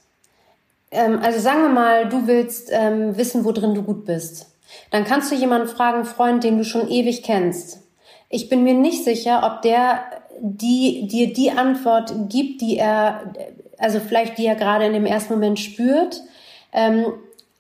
ähm, 0.92 1.20
also 1.24 1.40
sagen 1.40 1.62
wir 1.62 1.70
mal, 1.70 2.10
du 2.10 2.28
willst 2.28 2.70
ähm, 2.72 3.18
wissen, 3.18 3.46
wo 3.46 3.52
drin 3.52 3.76
du 3.76 3.84
gut 3.84 4.06
bist. 4.06 4.48
Dann 4.92 5.06
kannst 5.06 5.32
du 5.32 5.36
jemanden 5.36 5.68
fragen, 5.68 6.06
Freund, 6.06 6.44
den 6.44 6.58
du 6.58 6.64
schon 6.64 6.90
ewig 6.90 7.24
kennst. 7.24 7.80
Ich 8.30 8.50
bin 8.50 8.64
mir 8.64 8.74
nicht 8.74 9.04
sicher, 9.04 9.44
ob 9.44 9.62
der 9.62 10.04
die 10.42 11.08
dir 11.08 11.34
die 11.34 11.52
Antwort 11.52 12.14
gibt, 12.30 12.62
die 12.62 12.78
er, 12.78 13.34
also 13.80 14.00
vielleicht 14.00 14.38
die 14.38 14.46
er 14.46 14.56
gerade 14.56 14.86
in 14.86 14.94
dem 14.94 15.06
ersten 15.06 15.34
Moment 15.34 15.60
spürt, 15.60 16.22
ähm, 16.72 17.06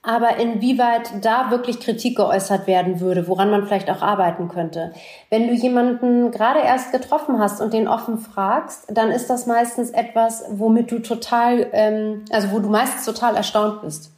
aber 0.01 0.37
inwieweit 0.37 1.11
da 1.21 1.51
wirklich 1.51 1.81
Kritik 1.81 2.17
geäußert 2.17 2.67
werden 2.67 3.01
würde, 3.01 3.27
woran 3.27 3.51
man 3.51 3.65
vielleicht 3.65 3.89
auch 3.89 4.01
arbeiten 4.01 4.47
könnte. 4.47 4.93
Wenn 5.29 5.47
du 5.47 5.53
jemanden 5.53 6.31
gerade 6.31 6.59
erst 6.59 6.93
getroffen 6.93 7.39
hast 7.39 7.59
und 7.59 7.73
den 7.73 7.87
offen 7.87 8.17
fragst, 8.17 8.85
dann 8.89 9.11
ist 9.11 9.29
das 9.29 9.45
meistens 9.45 9.89
etwas, 9.89 10.45
womit 10.51 10.91
du 10.91 10.99
total, 10.99 11.67
ähm, 11.73 12.23
also 12.31 12.51
wo 12.51 12.59
du 12.59 12.69
meistens 12.69 13.03
total 13.03 13.35
erstaunt 13.35 13.81
bist. 13.81 14.11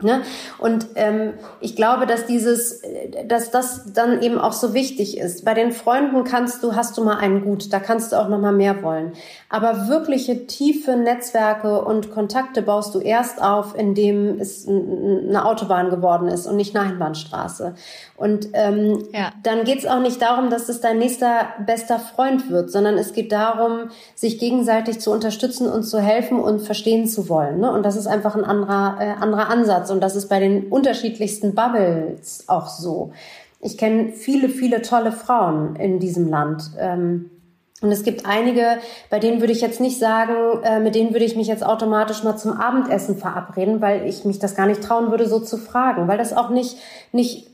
Ne? 0.00 0.22
Und 0.58 0.86
ähm, 0.94 1.34
ich 1.60 1.74
glaube, 1.74 2.06
dass 2.06 2.26
dieses, 2.26 2.82
dass 3.26 3.50
das 3.50 3.92
dann 3.92 4.22
eben 4.22 4.38
auch 4.38 4.52
so 4.52 4.72
wichtig 4.72 5.18
ist. 5.18 5.44
Bei 5.44 5.54
den 5.54 5.72
Freunden 5.72 6.22
kannst 6.22 6.62
du, 6.62 6.76
hast 6.76 6.96
du 6.96 7.02
mal 7.02 7.18
einen 7.18 7.42
gut, 7.42 7.72
da 7.72 7.80
kannst 7.80 8.12
du 8.12 8.16
auch 8.16 8.28
noch 8.28 8.38
mal 8.38 8.52
mehr 8.52 8.80
wollen. 8.84 9.14
Aber 9.50 9.88
wirkliche 9.88 10.46
tiefe 10.46 10.96
Netzwerke 10.96 11.82
und 11.82 12.10
Kontakte 12.10 12.60
baust 12.60 12.94
du 12.94 12.98
erst 12.98 13.42
auf, 13.42 13.74
indem 13.74 14.38
es 14.38 14.68
eine 14.68 15.46
Autobahn 15.46 15.88
geworden 15.88 16.28
ist 16.28 16.46
und 16.46 16.56
nicht 16.56 16.76
eine 16.76 16.86
Einbahnstraße. 16.86 17.74
Und 18.18 18.48
ähm, 18.52 19.04
ja. 19.14 19.30
dann 19.42 19.64
geht 19.64 19.78
es 19.78 19.86
auch 19.86 20.00
nicht 20.00 20.20
darum, 20.20 20.50
dass 20.50 20.68
es 20.68 20.82
dein 20.82 20.98
nächster 20.98 21.46
bester 21.64 21.98
Freund 21.98 22.50
wird, 22.50 22.70
sondern 22.70 22.98
es 22.98 23.14
geht 23.14 23.32
darum, 23.32 23.88
sich 24.14 24.38
gegenseitig 24.38 25.00
zu 25.00 25.12
unterstützen 25.12 25.66
und 25.66 25.84
zu 25.84 25.98
helfen 25.98 26.40
und 26.40 26.60
verstehen 26.60 27.06
zu 27.06 27.30
wollen. 27.30 27.60
Ne? 27.60 27.72
Und 27.72 27.86
das 27.86 27.96
ist 27.96 28.06
einfach 28.06 28.36
ein 28.36 28.44
anderer, 28.44 28.98
äh, 29.00 29.12
anderer 29.18 29.48
Ansatz. 29.48 29.90
Und 29.90 30.02
das 30.02 30.14
ist 30.14 30.28
bei 30.28 30.40
den 30.40 30.66
unterschiedlichsten 30.66 31.54
Bubbles 31.54 32.44
auch 32.48 32.68
so. 32.68 33.12
Ich 33.60 33.78
kenne 33.78 34.12
viele, 34.12 34.50
viele 34.50 34.82
tolle 34.82 35.10
Frauen 35.10 35.74
in 35.76 35.98
diesem 36.00 36.28
Land. 36.28 36.70
Ähm, 36.78 37.30
und 37.80 37.92
es 37.92 38.02
gibt 38.02 38.26
einige, 38.26 38.78
bei 39.08 39.20
denen 39.20 39.40
würde 39.40 39.52
ich 39.52 39.60
jetzt 39.60 39.80
nicht 39.80 39.98
sagen, 39.98 40.62
äh, 40.64 40.80
mit 40.80 40.96
denen 40.96 41.12
würde 41.12 41.24
ich 41.24 41.36
mich 41.36 41.46
jetzt 41.46 41.64
automatisch 41.64 42.24
mal 42.24 42.36
zum 42.36 42.52
Abendessen 42.52 43.16
verabreden, 43.16 43.80
weil 43.80 44.06
ich 44.06 44.24
mich 44.24 44.40
das 44.40 44.56
gar 44.56 44.66
nicht 44.66 44.82
trauen 44.82 45.10
würde, 45.10 45.28
so 45.28 45.38
zu 45.38 45.58
fragen, 45.58 46.08
weil 46.08 46.18
das 46.18 46.32
auch 46.32 46.50
nicht, 46.50 46.76
nicht, 47.12 47.46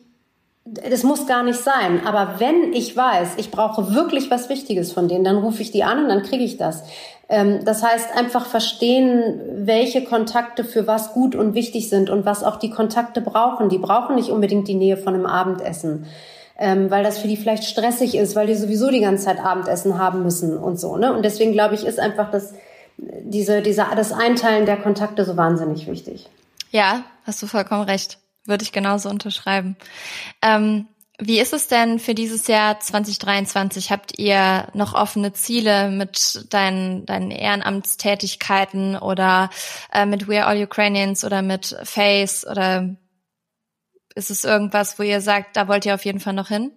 das 0.64 1.02
muss 1.02 1.26
gar 1.26 1.42
nicht 1.42 1.58
sein. 1.58 2.06
Aber 2.06 2.36
wenn 2.38 2.72
ich 2.72 2.96
weiß, 2.96 3.32
ich 3.36 3.50
brauche 3.50 3.94
wirklich 3.94 4.30
was 4.30 4.48
Wichtiges 4.48 4.92
von 4.92 5.08
denen, 5.08 5.24
dann 5.24 5.36
rufe 5.36 5.60
ich 5.60 5.72
die 5.72 5.84
an 5.84 6.04
und 6.04 6.08
dann 6.08 6.22
kriege 6.22 6.44
ich 6.44 6.56
das. 6.56 6.84
Ähm, 7.28 7.62
das 7.66 7.82
heißt, 7.82 8.16
einfach 8.16 8.46
verstehen, 8.46 9.42
welche 9.66 10.04
Kontakte 10.04 10.64
für 10.64 10.86
was 10.86 11.12
gut 11.12 11.34
und 11.34 11.54
wichtig 11.54 11.90
sind 11.90 12.08
und 12.08 12.24
was 12.24 12.44
auch 12.44 12.56
die 12.56 12.70
Kontakte 12.70 13.20
brauchen. 13.20 13.68
Die 13.68 13.78
brauchen 13.78 14.14
nicht 14.14 14.30
unbedingt 14.30 14.68
die 14.68 14.74
Nähe 14.74 14.96
von 14.96 15.12
einem 15.12 15.26
Abendessen 15.26 16.06
ähm, 16.58 16.90
weil 16.90 17.02
das 17.02 17.18
für 17.18 17.28
die 17.28 17.36
vielleicht 17.36 17.64
stressig 17.64 18.14
ist, 18.14 18.36
weil 18.36 18.46
die 18.46 18.54
sowieso 18.54 18.90
die 18.90 19.00
ganze 19.00 19.24
Zeit 19.24 19.40
Abendessen 19.40 19.98
haben 19.98 20.22
müssen 20.22 20.56
und 20.56 20.78
so. 20.78 20.96
Ne? 20.96 21.12
Und 21.12 21.24
deswegen 21.24 21.52
glaube 21.52 21.74
ich, 21.74 21.84
ist 21.84 21.98
einfach 21.98 22.30
das, 22.30 22.54
diese, 22.96 23.62
diese, 23.62 23.86
das 23.96 24.12
Einteilen 24.12 24.66
der 24.66 24.76
Kontakte 24.76 25.24
so 25.24 25.36
wahnsinnig 25.36 25.86
wichtig. 25.86 26.28
Ja, 26.70 27.04
hast 27.24 27.42
du 27.42 27.46
vollkommen 27.46 27.82
recht. 27.82 28.18
Würde 28.46 28.62
ich 28.62 28.72
genauso 28.72 29.08
unterschreiben. 29.08 29.76
Ähm, 30.42 30.86
wie 31.18 31.38
ist 31.38 31.52
es 31.52 31.68
denn 31.68 32.00
für 32.00 32.14
dieses 32.14 32.48
Jahr 32.48 32.80
2023? 32.80 33.92
Habt 33.92 34.18
ihr 34.18 34.66
noch 34.74 34.94
offene 34.94 35.32
Ziele 35.32 35.88
mit 35.88 36.52
deinen, 36.52 37.06
deinen 37.06 37.30
Ehrenamtstätigkeiten 37.30 38.96
oder 38.96 39.48
äh, 39.92 40.06
mit 40.06 40.26
We 40.26 40.42
Are 40.42 40.48
All 40.48 40.62
Ukrainians 40.62 41.24
oder 41.24 41.40
mit 41.40 41.76
Face 41.84 42.44
oder 42.44 42.96
ist 44.14 44.30
es 44.30 44.44
irgendwas, 44.44 44.98
wo 44.98 45.02
ihr 45.02 45.20
sagt, 45.20 45.56
da 45.56 45.68
wollt 45.68 45.86
ihr 45.86 45.94
auf 45.94 46.04
jeden 46.04 46.20
Fall 46.20 46.34
noch 46.34 46.48
hin? 46.48 46.70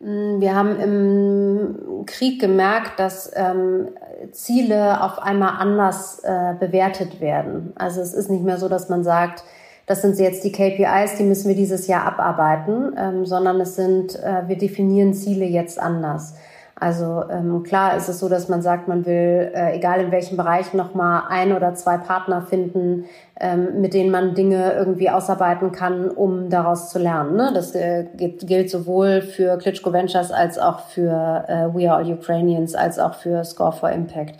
Mm, 0.00 0.40
wir 0.40 0.54
haben 0.54 0.78
im 0.80 2.06
Krieg 2.06 2.40
gemerkt, 2.40 2.98
dass 2.98 3.30
ähm, 3.34 3.88
Ziele 4.32 5.02
auf 5.02 5.18
einmal 5.18 5.56
anders 5.58 6.20
äh, 6.22 6.54
bewertet 6.58 7.20
werden. 7.20 7.72
Also 7.76 8.00
es 8.00 8.12
ist 8.12 8.30
nicht 8.30 8.44
mehr 8.44 8.58
so, 8.58 8.68
dass 8.68 8.88
man 8.88 9.04
sagt, 9.04 9.44
das 9.86 10.00
sind 10.00 10.18
jetzt 10.18 10.44
die 10.44 10.52
KPIs, 10.52 11.16
die 11.18 11.24
müssen 11.24 11.48
wir 11.48 11.56
dieses 11.56 11.86
Jahr 11.86 12.06
abarbeiten, 12.06 12.94
ähm, 12.98 13.26
sondern 13.26 13.60
es 13.60 13.76
sind, 13.76 14.16
äh, 14.16 14.48
wir 14.48 14.56
definieren 14.56 15.14
Ziele 15.14 15.44
jetzt 15.44 15.78
anders. 15.78 16.34
Also 16.76 17.22
ähm, 17.30 17.62
klar 17.62 17.96
ist 17.96 18.08
es 18.08 18.18
so, 18.18 18.28
dass 18.28 18.48
man 18.48 18.60
sagt, 18.60 18.88
man 18.88 19.06
will, 19.06 19.52
äh, 19.54 19.76
egal 19.76 20.00
in 20.00 20.10
welchem 20.10 20.36
Bereich, 20.36 20.74
nochmal 20.74 21.22
ein 21.28 21.52
oder 21.52 21.74
zwei 21.74 21.98
Partner 21.98 22.42
finden, 22.42 23.04
ähm, 23.38 23.80
mit 23.80 23.94
denen 23.94 24.10
man 24.10 24.34
Dinge 24.34 24.72
irgendwie 24.72 25.08
ausarbeiten 25.08 25.70
kann, 25.70 26.10
um 26.10 26.50
daraus 26.50 26.90
zu 26.90 26.98
lernen. 26.98 27.36
Ne? 27.36 27.52
Das 27.54 27.76
äh, 27.76 28.06
gilt, 28.16 28.46
gilt 28.46 28.70
sowohl 28.70 29.22
für 29.22 29.56
Klitschko 29.58 29.92
Ventures 29.92 30.32
als 30.32 30.58
auch 30.58 30.80
für 30.80 31.44
äh, 31.46 31.74
We 31.74 31.88
Are 31.88 31.98
All 31.98 32.12
Ukrainians, 32.12 32.74
als 32.74 32.98
auch 32.98 33.14
für 33.14 33.44
Score 33.44 33.72
for 33.72 33.90
Impact. 33.90 34.34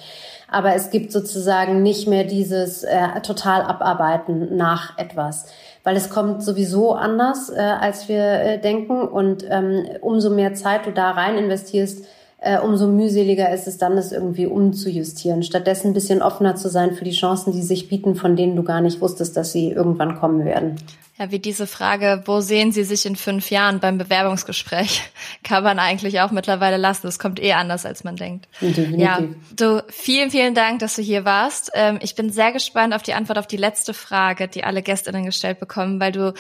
Aber 0.50 0.74
es 0.74 0.90
gibt 0.90 1.12
sozusagen 1.12 1.82
nicht 1.82 2.08
mehr 2.08 2.24
dieses 2.24 2.82
äh, 2.82 3.20
total 3.22 3.62
Abarbeiten 3.62 4.56
nach 4.56 4.98
etwas 4.98 5.46
weil 5.86 5.96
es 5.96 6.08
kommt 6.08 6.42
sowieso 6.42 6.94
anders, 6.94 7.50
äh, 7.50 7.60
als 7.60 8.08
wir 8.08 8.24
äh, 8.24 8.58
denken. 8.58 9.06
Und 9.06 9.44
ähm, 9.48 9.84
umso 10.00 10.30
mehr 10.30 10.54
Zeit 10.54 10.86
du 10.86 10.92
da 10.92 11.10
rein 11.10 11.36
investierst, 11.36 12.06
äh, 12.44 12.58
umso 12.58 12.88
mühseliger 12.88 13.50
ist 13.52 13.66
es 13.66 13.78
dann, 13.78 13.96
es 13.96 14.12
irgendwie 14.12 14.46
umzujustieren. 14.46 15.42
Stattdessen 15.42 15.88
ein 15.88 15.94
bisschen 15.94 16.20
offener 16.20 16.56
zu 16.56 16.68
sein 16.68 16.94
für 16.94 17.04
die 17.04 17.12
Chancen, 17.12 17.52
die 17.52 17.62
sich 17.62 17.88
bieten, 17.88 18.16
von 18.16 18.36
denen 18.36 18.54
du 18.54 18.62
gar 18.62 18.82
nicht 18.82 19.00
wusstest, 19.00 19.36
dass 19.36 19.52
sie 19.52 19.70
irgendwann 19.70 20.20
kommen 20.20 20.44
werden. 20.44 20.76
Ja, 21.18 21.30
wie 21.30 21.38
diese 21.38 21.68
Frage, 21.68 22.24
wo 22.26 22.40
sehen 22.40 22.72
Sie 22.72 22.82
sich 22.82 23.06
in 23.06 23.14
fünf 23.14 23.50
Jahren 23.50 23.78
beim 23.78 23.98
Bewerbungsgespräch, 23.98 25.00
kann 25.44 25.62
man 25.62 25.78
eigentlich 25.78 26.20
auch 26.20 26.32
mittlerweile 26.32 26.76
lassen. 26.76 27.06
Es 27.06 27.20
kommt 27.20 27.40
eh 27.40 27.52
anders, 27.52 27.86
als 27.86 28.02
man 28.02 28.16
denkt. 28.16 28.48
Definitiv. 28.60 28.98
Ja, 28.98 29.20
du, 29.56 29.84
vielen, 29.88 30.32
vielen 30.32 30.54
Dank, 30.54 30.80
dass 30.80 30.96
du 30.96 31.02
hier 31.02 31.24
warst. 31.24 31.70
Ähm, 31.74 31.98
ich 32.02 32.16
bin 32.16 32.30
sehr 32.30 32.50
gespannt 32.50 32.92
auf 32.94 33.02
die 33.02 33.14
Antwort 33.14 33.38
auf 33.38 33.46
die 33.46 33.56
letzte 33.56 33.94
Frage, 33.94 34.48
die 34.48 34.64
alle 34.64 34.82
Gästinnen 34.82 35.24
gestellt 35.24 35.60
bekommen, 35.60 36.00
weil 36.00 36.10
du 36.10 36.34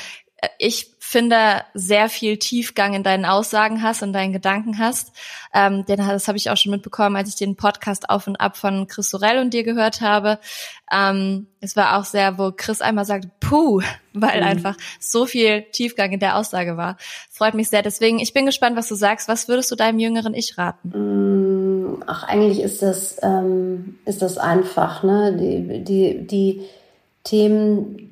ich 0.58 0.94
finde, 0.98 1.62
sehr 1.74 2.08
viel 2.08 2.38
Tiefgang 2.38 2.94
in 2.94 3.02
deinen 3.02 3.24
Aussagen 3.24 3.82
hast 3.82 4.02
und 4.02 4.12
deinen 4.12 4.32
Gedanken 4.32 4.78
hast. 4.78 5.12
Ähm, 5.52 5.84
denn 5.86 5.98
das 5.98 6.26
habe 6.26 6.38
ich 6.38 6.50
auch 6.50 6.56
schon 6.56 6.72
mitbekommen, 6.72 7.14
als 7.14 7.28
ich 7.28 7.36
den 7.36 7.56
Podcast 7.56 8.08
Auf 8.10 8.26
und 8.26 8.36
Ab 8.36 8.56
von 8.56 8.86
Chris 8.88 9.10
Sorell 9.10 9.38
und 9.38 9.54
dir 9.54 9.62
gehört 9.62 10.00
habe. 10.00 10.38
Ähm, 10.90 11.46
es 11.60 11.76
war 11.76 11.98
auch 11.98 12.04
sehr, 12.04 12.38
wo 12.38 12.52
Chris 12.52 12.80
einmal 12.80 13.04
sagt, 13.04 13.28
puh, 13.38 13.80
weil 14.12 14.40
mhm. 14.40 14.46
einfach 14.46 14.76
so 14.98 15.26
viel 15.26 15.62
Tiefgang 15.70 16.12
in 16.12 16.20
der 16.20 16.36
Aussage 16.36 16.76
war. 16.76 16.96
Freut 17.30 17.54
mich 17.54 17.68
sehr. 17.68 17.82
Deswegen, 17.82 18.18
ich 18.18 18.32
bin 18.32 18.46
gespannt, 18.46 18.76
was 18.76 18.88
du 18.88 18.94
sagst. 18.94 19.28
Was 19.28 19.46
würdest 19.46 19.70
du 19.70 19.76
deinem 19.76 19.98
jüngeren 19.98 20.34
Ich 20.34 20.58
raten? 20.58 20.88
Mm, 20.88 22.02
ach, 22.06 22.24
eigentlich 22.24 22.60
ist 22.60 22.82
das, 22.82 23.18
ähm, 23.22 23.98
ist 24.04 24.22
das 24.22 24.38
einfach, 24.38 25.02
ne? 25.02 25.36
Die, 25.36 25.84
die, 25.84 26.26
die 26.26 26.64
Themen, 27.24 28.03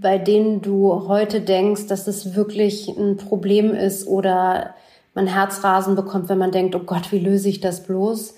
bei 0.00 0.18
denen 0.18 0.62
du 0.62 1.08
heute 1.08 1.40
denkst, 1.40 1.86
dass 1.88 2.06
es 2.06 2.36
wirklich 2.36 2.88
ein 2.88 3.16
Problem 3.16 3.74
ist 3.74 4.06
oder 4.06 4.74
man 5.14 5.26
Herzrasen 5.26 5.96
bekommt, 5.96 6.28
wenn 6.28 6.38
man 6.38 6.52
denkt, 6.52 6.76
oh 6.76 6.80
Gott, 6.80 7.10
wie 7.10 7.18
löse 7.18 7.48
ich 7.48 7.60
das 7.60 7.82
bloß? 7.82 8.34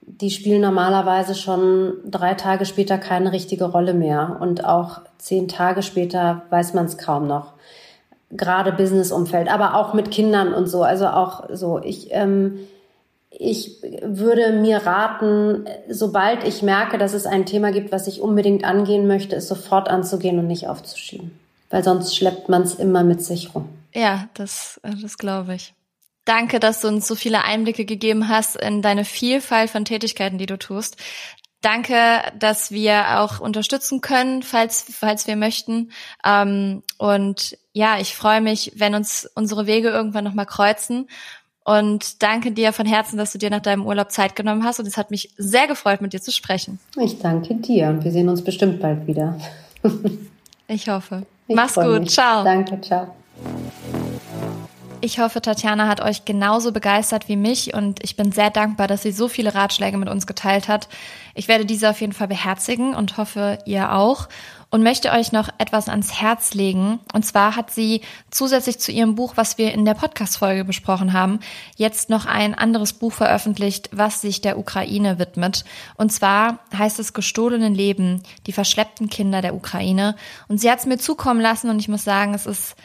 Die 0.00 0.30
spielen 0.30 0.62
normalerweise 0.62 1.34
schon 1.34 1.94
drei 2.06 2.32
Tage 2.32 2.64
später 2.64 2.96
keine 2.96 3.32
richtige 3.32 3.66
Rolle 3.66 3.92
mehr. 3.92 4.38
Und 4.40 4.64
auch 4.64 5.02
zehn 5.18 5.48
Tage 5.48 5.82
später 5.82 6.42
weiß 6.48 6.72
man 6.72 6.86
es 6.86 6.96
kaum 6.96 7.26
noch. 7.26 7.52
Gerade 8.30 8.72
Businessumfeld, 8.72 9.52
aber 9.52 9.74
auch 9.74 9.92
mit 9.92 10.10
Kindern 10.10 10.54
und 10.54 10.66
so. 10.66 10.82
Also 10.82 11.08
auch 11.08 11.44
so. 11.52 11.80
Ich, 11.82 12.08
ähm, 12.12 12.60
ich 13.30 13.82
würde 14.02 14.52
mir 14.52 14.78
raten, 14.78 15.66
sobald 15.88 16.44
ich 16.44 16.62
merke, 16.62 16.98
dass 16.98 17.12
es 17.12 17.26
ein 17.26 17.46
Thema 17.46 17.72
gibt, 17.72 17.92
was 17.92 18.06
ich 18.06 18.20
unbedingt 18.20 18.64
angehen 18.64 19.06
möchte, 19.06 19.36
es 19.36 19.48
sofort 19.48 19.88
anzugehen 19.88 20.38
und 20.38 20.46
nicht 20.46 20.66
aufzuschieben. 20.66 21.38
Weil 21.70 21.84
sonst 21.84 22.16
schleppt 22.16 22.48
man 22.48 22.62
es 22.62 22.74
immer 22.74 23.04
mit 23.04 23.22
sich 23.22 23.54
rum. 23.54 23.68
Ja, 23.94 24.28
das, 24.34 24.80
äh, 24.82 24.94
das 25.00 25.18
glaube 25.18 25.54
ich. 25.54 25.74
Danke, 26.24 26.60
dass 26.60 26.80
du 26.80 26.88
uns 26.88 27.06
so 27.06 27.14
viele 27.14 27.44
Einblicke 27.44 27.84
gegeben 27.84 28.28
hast 28.28 28.56
in 28.56 28.82
deine 28.82 29.04
Vielfalt 29.04 29.70
von 29.70 29.84
Tätigkeiten, 29.84 30.38
die 30.38 30.46
du 30.46 30.58
tust. 30.58 30.96
Danke, 31.60 32.22
dass 32.38 32.70
wir 32.70 33.20
auch 33.20 33.40
unterstützen 33.40 34.00
können, 34.00 34.42
falls, 34.42 34.84
falls 34.90 35.26
wir 35.26 35.36
möchten. 35.36 35.90
Ähm, 36.24 36.82
und 36.98 37.58
ja, 37.72 37.98
ich 37.98 38.14
freue 38.14 38.40
mich, 38.40 38.72
wenn 38.76 38.94
uns 38.94 39.28
unsere 39.34 39.66
Wege 39.66 39.88
irgendwann 39.88 40.24
nochmal 40.24 40.46
kreuzen 40.46 41.08
und 41.68 42.22
danke 42.22 42.50
dir 42.50 42.72
von 42.72 42.86
Herzen, 42.86 43.18
dass 43.18 43.32
du 43.32 43.36
dir 43.36 43.50
nach 43.50 43.60
deinem 43.60 43.84
Urlaub 43.84 44.10
Zeit 44.10 44.34
genommen 44.34 44.64
hast. 44.64 44.80
Und 44.80 44.86
es 44.86 44.96
hat 44.96 45.10
mich 45.10 45.34
sehr 45.36 45.66
gefreut, 45.66 46.00
mit 46.00 46.14
dir 46.14 46.20
zu 46.22 46.32
sprechen. 46.32 46.78
Ich 46.98 47.18
danke 47.18 47.56
dir 47.56 47.88
und 47.88 48.04
wir 48.04 48.10
sehen 48.10 48.30
uns 48.30 48.42
bestimmt 48.42 48.80
bald 48.80 49.06
wieder. 49.06 49.38
ich 50.66 50.88
hoffe. 50.88 51.24
Ich 51.46 51.54
Mach's 51.54 51.74
gut. 51.74 52.00
Mich. 52.00 52.10
Ciao. 52.10 52.42
Danke, 52.42 52.80
ciao. 52.80 53.14
Ich 55.02 55.20
hoffe, 55.20 55.42
Tatjana 55.42 55.86
hat 55.86 56.00
euch 56.00 56.24
genauso 56.24 56.72
begeistert 56.72 57.28
wie 57.28 57.36
mich 57.36 57.74
und 57.74 58.02
ich 58.02 58.16
bin 58.16 58.32
sehr 58.32 58.50
dankbar, 58.50 58.88
dass 58.88 59.02
sie 59.02 59.12
so 59.12 59.28
viele 59.28 59.54
Ratschläge 59.54 59.98
mit 59.98 60.08
uns 60.08 60.26
geteilt 60.26 60.68
hat. 60.68 60.88
Ich 61.34 61.48
werde 61.48 61.66
diese 61.66 61.90
auf 61.90 62.00
jeden 62.00 62.14
Fall 62.14 62.28
beherzigen 62.28 62.94
und 62.94 63.18
hoffe, 63.18 63.58
ihr 63.66 63.92
auch. 63.92 64.28
Und 64.70 64.82
möchte 64.82 65.12
euch 65.12 65.32
noch 65.32 65.48
etwas 65.58 65.88
ans 65.88 66.20
Herz 66.20 66.54
legen. 66.54 67.00
Und 67.14 67.24
zwar 67.24 67.56
hat 67.56 67.70
sie 67.70 68.02
zusätzlich 68.30 68.78
zu 68.78 68.92
ihrem 68.92 69.14
Buch, 69.14 69.36
was 69.36 69.56
wir 69.56 69.72
in 69.72 69.84
der 69.84 69.94
Podcast-Folge 69.94 70.64
besprochen 70.64 71.12
haben, 71.12 71.40
jetzt 71.76 72.10
noch 72.10 72.26
ein 72.26 72.54
anderes 72.54 72.92
Buch 72.92 73.12
veröffentlicht, 73.12 73.88
was 73.92 74.20
sich 74.20 74.40
der 74.40 74.58
Ukraine 74.58 75.18
widmet. 75.18 75.64
Und 75.96 76.12
zwar 76.12 76.58
heißt 76.76 76.98
es 76.98 77.14
Gestohlene 77.14 77.68
Leben, 77.68 78.22
die 78.46 78.52
verschleppten 78.52 79.08
Kinder 79.08 79.40
der 79.40 79.54
Ukraine. 79.54 80.16
Und 80.48 80.60
sie 80.60 80.70
hat 80.70 80.80
es 80.80 80.86
mir 80.86 80.98
zukommen 80.98 81.40
lassen 81.40 81.70
und 81.70 81.78
ich 81.78 81.88
muss 81.88 82.04
sagen, 82.04 82.34
es 82.34 82.46
ist 82.46 82.76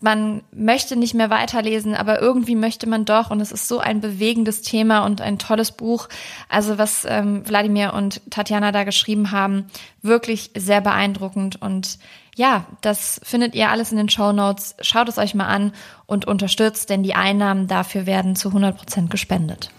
man 0.00 0.42
möchte 0.52 0.96
nicht 0.96 1.14
mehr 1.14 1.30
weiterlesen, 1.30 1.94
aber 1.94 2.20
irgendwie 2.20 2.54
möchte 2.54 2.88
man 2.88 3.04
doch. 3.04 3.30
Und 3.30 3.40
es 3.40 3.52
ist 3.52 3.68
so 3.68 3.78
ein 3.78 4.00
bewegendes 4.00 4.62
Thema 4.62 5.04
und 5.04 5.20
ein 5.20 5.38
tolles 5.38 5.72
Buch. 5.72 6.08
Also 6.48 6.78
was 6.78 7.06
ähm, 7.08 7.46
Wladimir 7.46 7.92
und 7.94 8.22
Tatjana 8.30 8.72
da 8.72 8.84
geschrieben 8.84 9.30
haben, 9.30 9.66
wirklich 10.02 10.50
sehr 10.56 10.80
beeindruckend. 10.80 11.60
Und 11.60 11.98
ja, 12.34 12.64
das 12.80 13.20
findet 13.22 13.54
ihr 13.54 13.68
alles 13.68 13.90
in 13.92 13.98
den 13.98 14.08
Show 14.08 14.32
Notes. 14.32 14.74
Schaut 14.80 15.08
es 15.08 15.18
euch 15.18 15.34
mal 15.34 15.46
an 15.46 15.72
und 16.06 16.26
unterstützt, 16.26 16.88
denn 16.88 17.02
die 17.02 17.14
Einnahmen 17.14 17.66
dafür 17.66 18.06
werden 18.06 18.36
zu 18.36 18.48
100 18.48 18.76
Prozent 18.76 19.10
gespendet. 19.10 19.70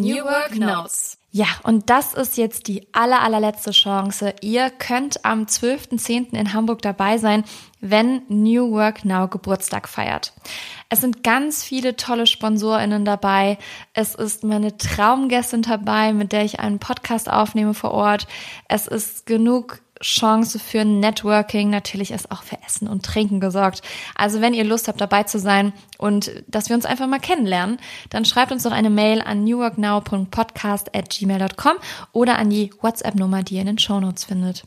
New 0.00 0.24
Work 0.24 0.56
Notes. 0.56 1.18
Ja, 1.30 1.46
und 1.62 1.90
das 1.90 2.14
ist 2.14 2.38
jetzt 2.38 2.68
die 2.68 2.86
aller, 2.94 3.20
allerletzte 3.20 3.72
Chance. 3.72 4.34
Ihr 4.40 4.70
könnt 4.70 5.26
am 5.26 5.44
12.10. 5.44 6.32
in 6.32 6.54
Hamburg 6.54 6.80
dabei 6.80 7.18
sein, 7.18 7.44
wenn 7.80 8.22
New 8.28 8.70
Work 8.70 9.04
Now 9.04 9.28
Geburtstag 9.28 9.90
feiert. 9.90 10.32
Es 10.88 11.02
sind 11.02 11.22
ganz 11.22 11.62
viele 11.62 11.96
tolle 11.96 12.26
SponsorInnen 12.26 13.04
dabei. 13.04 13.58
Es 13.92 14.14
ist 14.14 14.42
meine 14.42 14.78
Traumgästin 14.78 15.62
dabei, 15.62 16.14
mit 16.14 16.32
der 16.32 16.44
ich 16.44 16.60
einen 16.60 16.78
Podcast 16.78 17.30
aufnehme 17.30 17.74
vor 17.74 17.90
Ort. 17.90 18.26
Es 18.66 18.86
ist 18.86 19.26
genug 19.26 19.80
Chance 20.00 20.58
für 20.58 20.84
Networking. 20.84 21.70
Natürlich 21.70 22.10
ist 22.10 22.30
auch 22.30 22.42
für 22.42 22.58
Essen 22.66 22.88
und 22.88 23.04
Trinken 23.04 23.40
gesorgt. 23.40 23.82
Also 24.14 24.40
wenn 24.40 24.54
ihr 24.54 24.64
Lust 24.64 24.88
habt, 24.88 25.00
dabei 25.00 25.24
zu 25.24 25.38
sein 25.38 25.72
und 25.98 26.30
dass 26.46 26.68
wir 26.68 26.76
uns 26.76 26.84
einfach 26.84 27.06
mal 27.06 27.20
kennenlernen, 27.20 27.78
dann 28.10 28.24
schreibt 28.24 28.52
uns 28.52 28.62
doch 28.62 28.72
eine 28.72 28.90
Mail 28.90 29.20
an 29.20 29.44
newworknow.podcast 29.44 30.94
at 30.94 31.10
gmail.com 31.10 31.76
oder 32.12 32.38
an 32.38 32.50
die 32.50 32.70
WhatsApp-Nummer, 32.80 33.42
die 33.42 33.54
ihr 33.54 33.60
in 33.62 33.66
den 33.66 33.78
Shownotes 33.78 34.24
findet. 34.24 34.64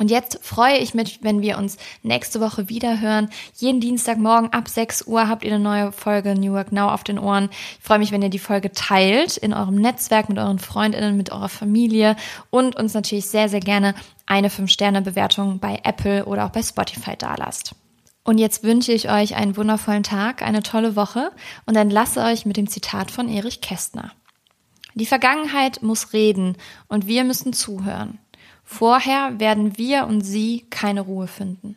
Und 0.00 0.10
jetzt 0.10 0.40
freue 0.42 0.78
ich 0.78 0.94
mich, 0.94 1.20
wenn 1.22 1.40
wir 1.40 1.56
uns 1.56 1.76
nächste 2.02 2.40
Woche 2.40 2.68
wieder 2.68 3.00
hören. 3.00 3.28
Jeden 3.54 3.80
Dienstagmorgen 3.80 4.52
ab 4.52 4.68
6 4.68 5.06
Uhr 5.06 5.28
habt 5.28 5.44
ihr 5.44 5.54
eine 5.54 5.62
neue 5.62 5.92
Folge 5.92 6.34
New 6.34 6.52
Work 6.52 6.72
Now 6.72 6.88
auf 6.88 7.04
den 7.04 7.18
Ohren. 7.18 7.48
Ich 7.78 7.86
freue 7.86 8.00
mich, 8.00 8.10
wenn 8.10 8.22
ihr 8.22 8.28
die 8.28 8.40
Folge 8.40 8.72
teilt 8.72 9.36
in 9.36 9.54
eurem 9.54 9.76
Netzwerk 9.76 10.28
mit 10.28 10.38
euren 10.38 10.58
Freundinnen, 10.58 11.16
mit 11.16 11.30
eurer 11.30 11.48
Familie 11.48 12.16
und 12.50 12.74
uns 12.74 12.92
natürlich 12.94 13.26
sehr, 13.26 13.48
sehr 13.48 13.60
gerne 13.60 13.94
eine 14.26 14.48
5-Sterne-Bewertung 14.48 15.58
bei 15.58 15.80
Apple 15.84 16.24
oder 16.24 16.46
auch 16.46 16.50
bei 16.50 16.62
Spotify 16.62 17.16
dalasst. 17.16 17.74
Und 18.24 18.38
jetzt 18.38 18.62
wünsche 18.62 18.92
ich 18.92 19.10
euch 19.10 19.36
einen 19.36 19.56
wundervollen 19.56 20.02
Tag, 20.02 20.42
eine 20.42 20.62
tolle 20.62 20.96
Woche 20.96 21.30
und 21.66 21.76
entlasse 21.76 22.22
euch 22.22 22.46
mit 22.46 22.56
dem 22.56 22.68
Zitat 22.68 23.10
von 23.10 23.28
Erich 23.28 23.60
Kästner. 23.60 24.12
Die 24.94 25.06
Vergangenheit 25.06 25.82
muss 25.82 26.12
reden 26.12 26.56
und 26.88 27.06
wir 27.06 27.24
müssen 27.24 27.52
zuhören. 27.52 28.18
Vorher 28.62 29.38
werden 29.38 29.76
wir 29.76 30.06
und 30.06 30.22
sie 30.22 30.66
keine 30.70 31.02
Ruhe 31.02 31.26
finden. 31.26 31.76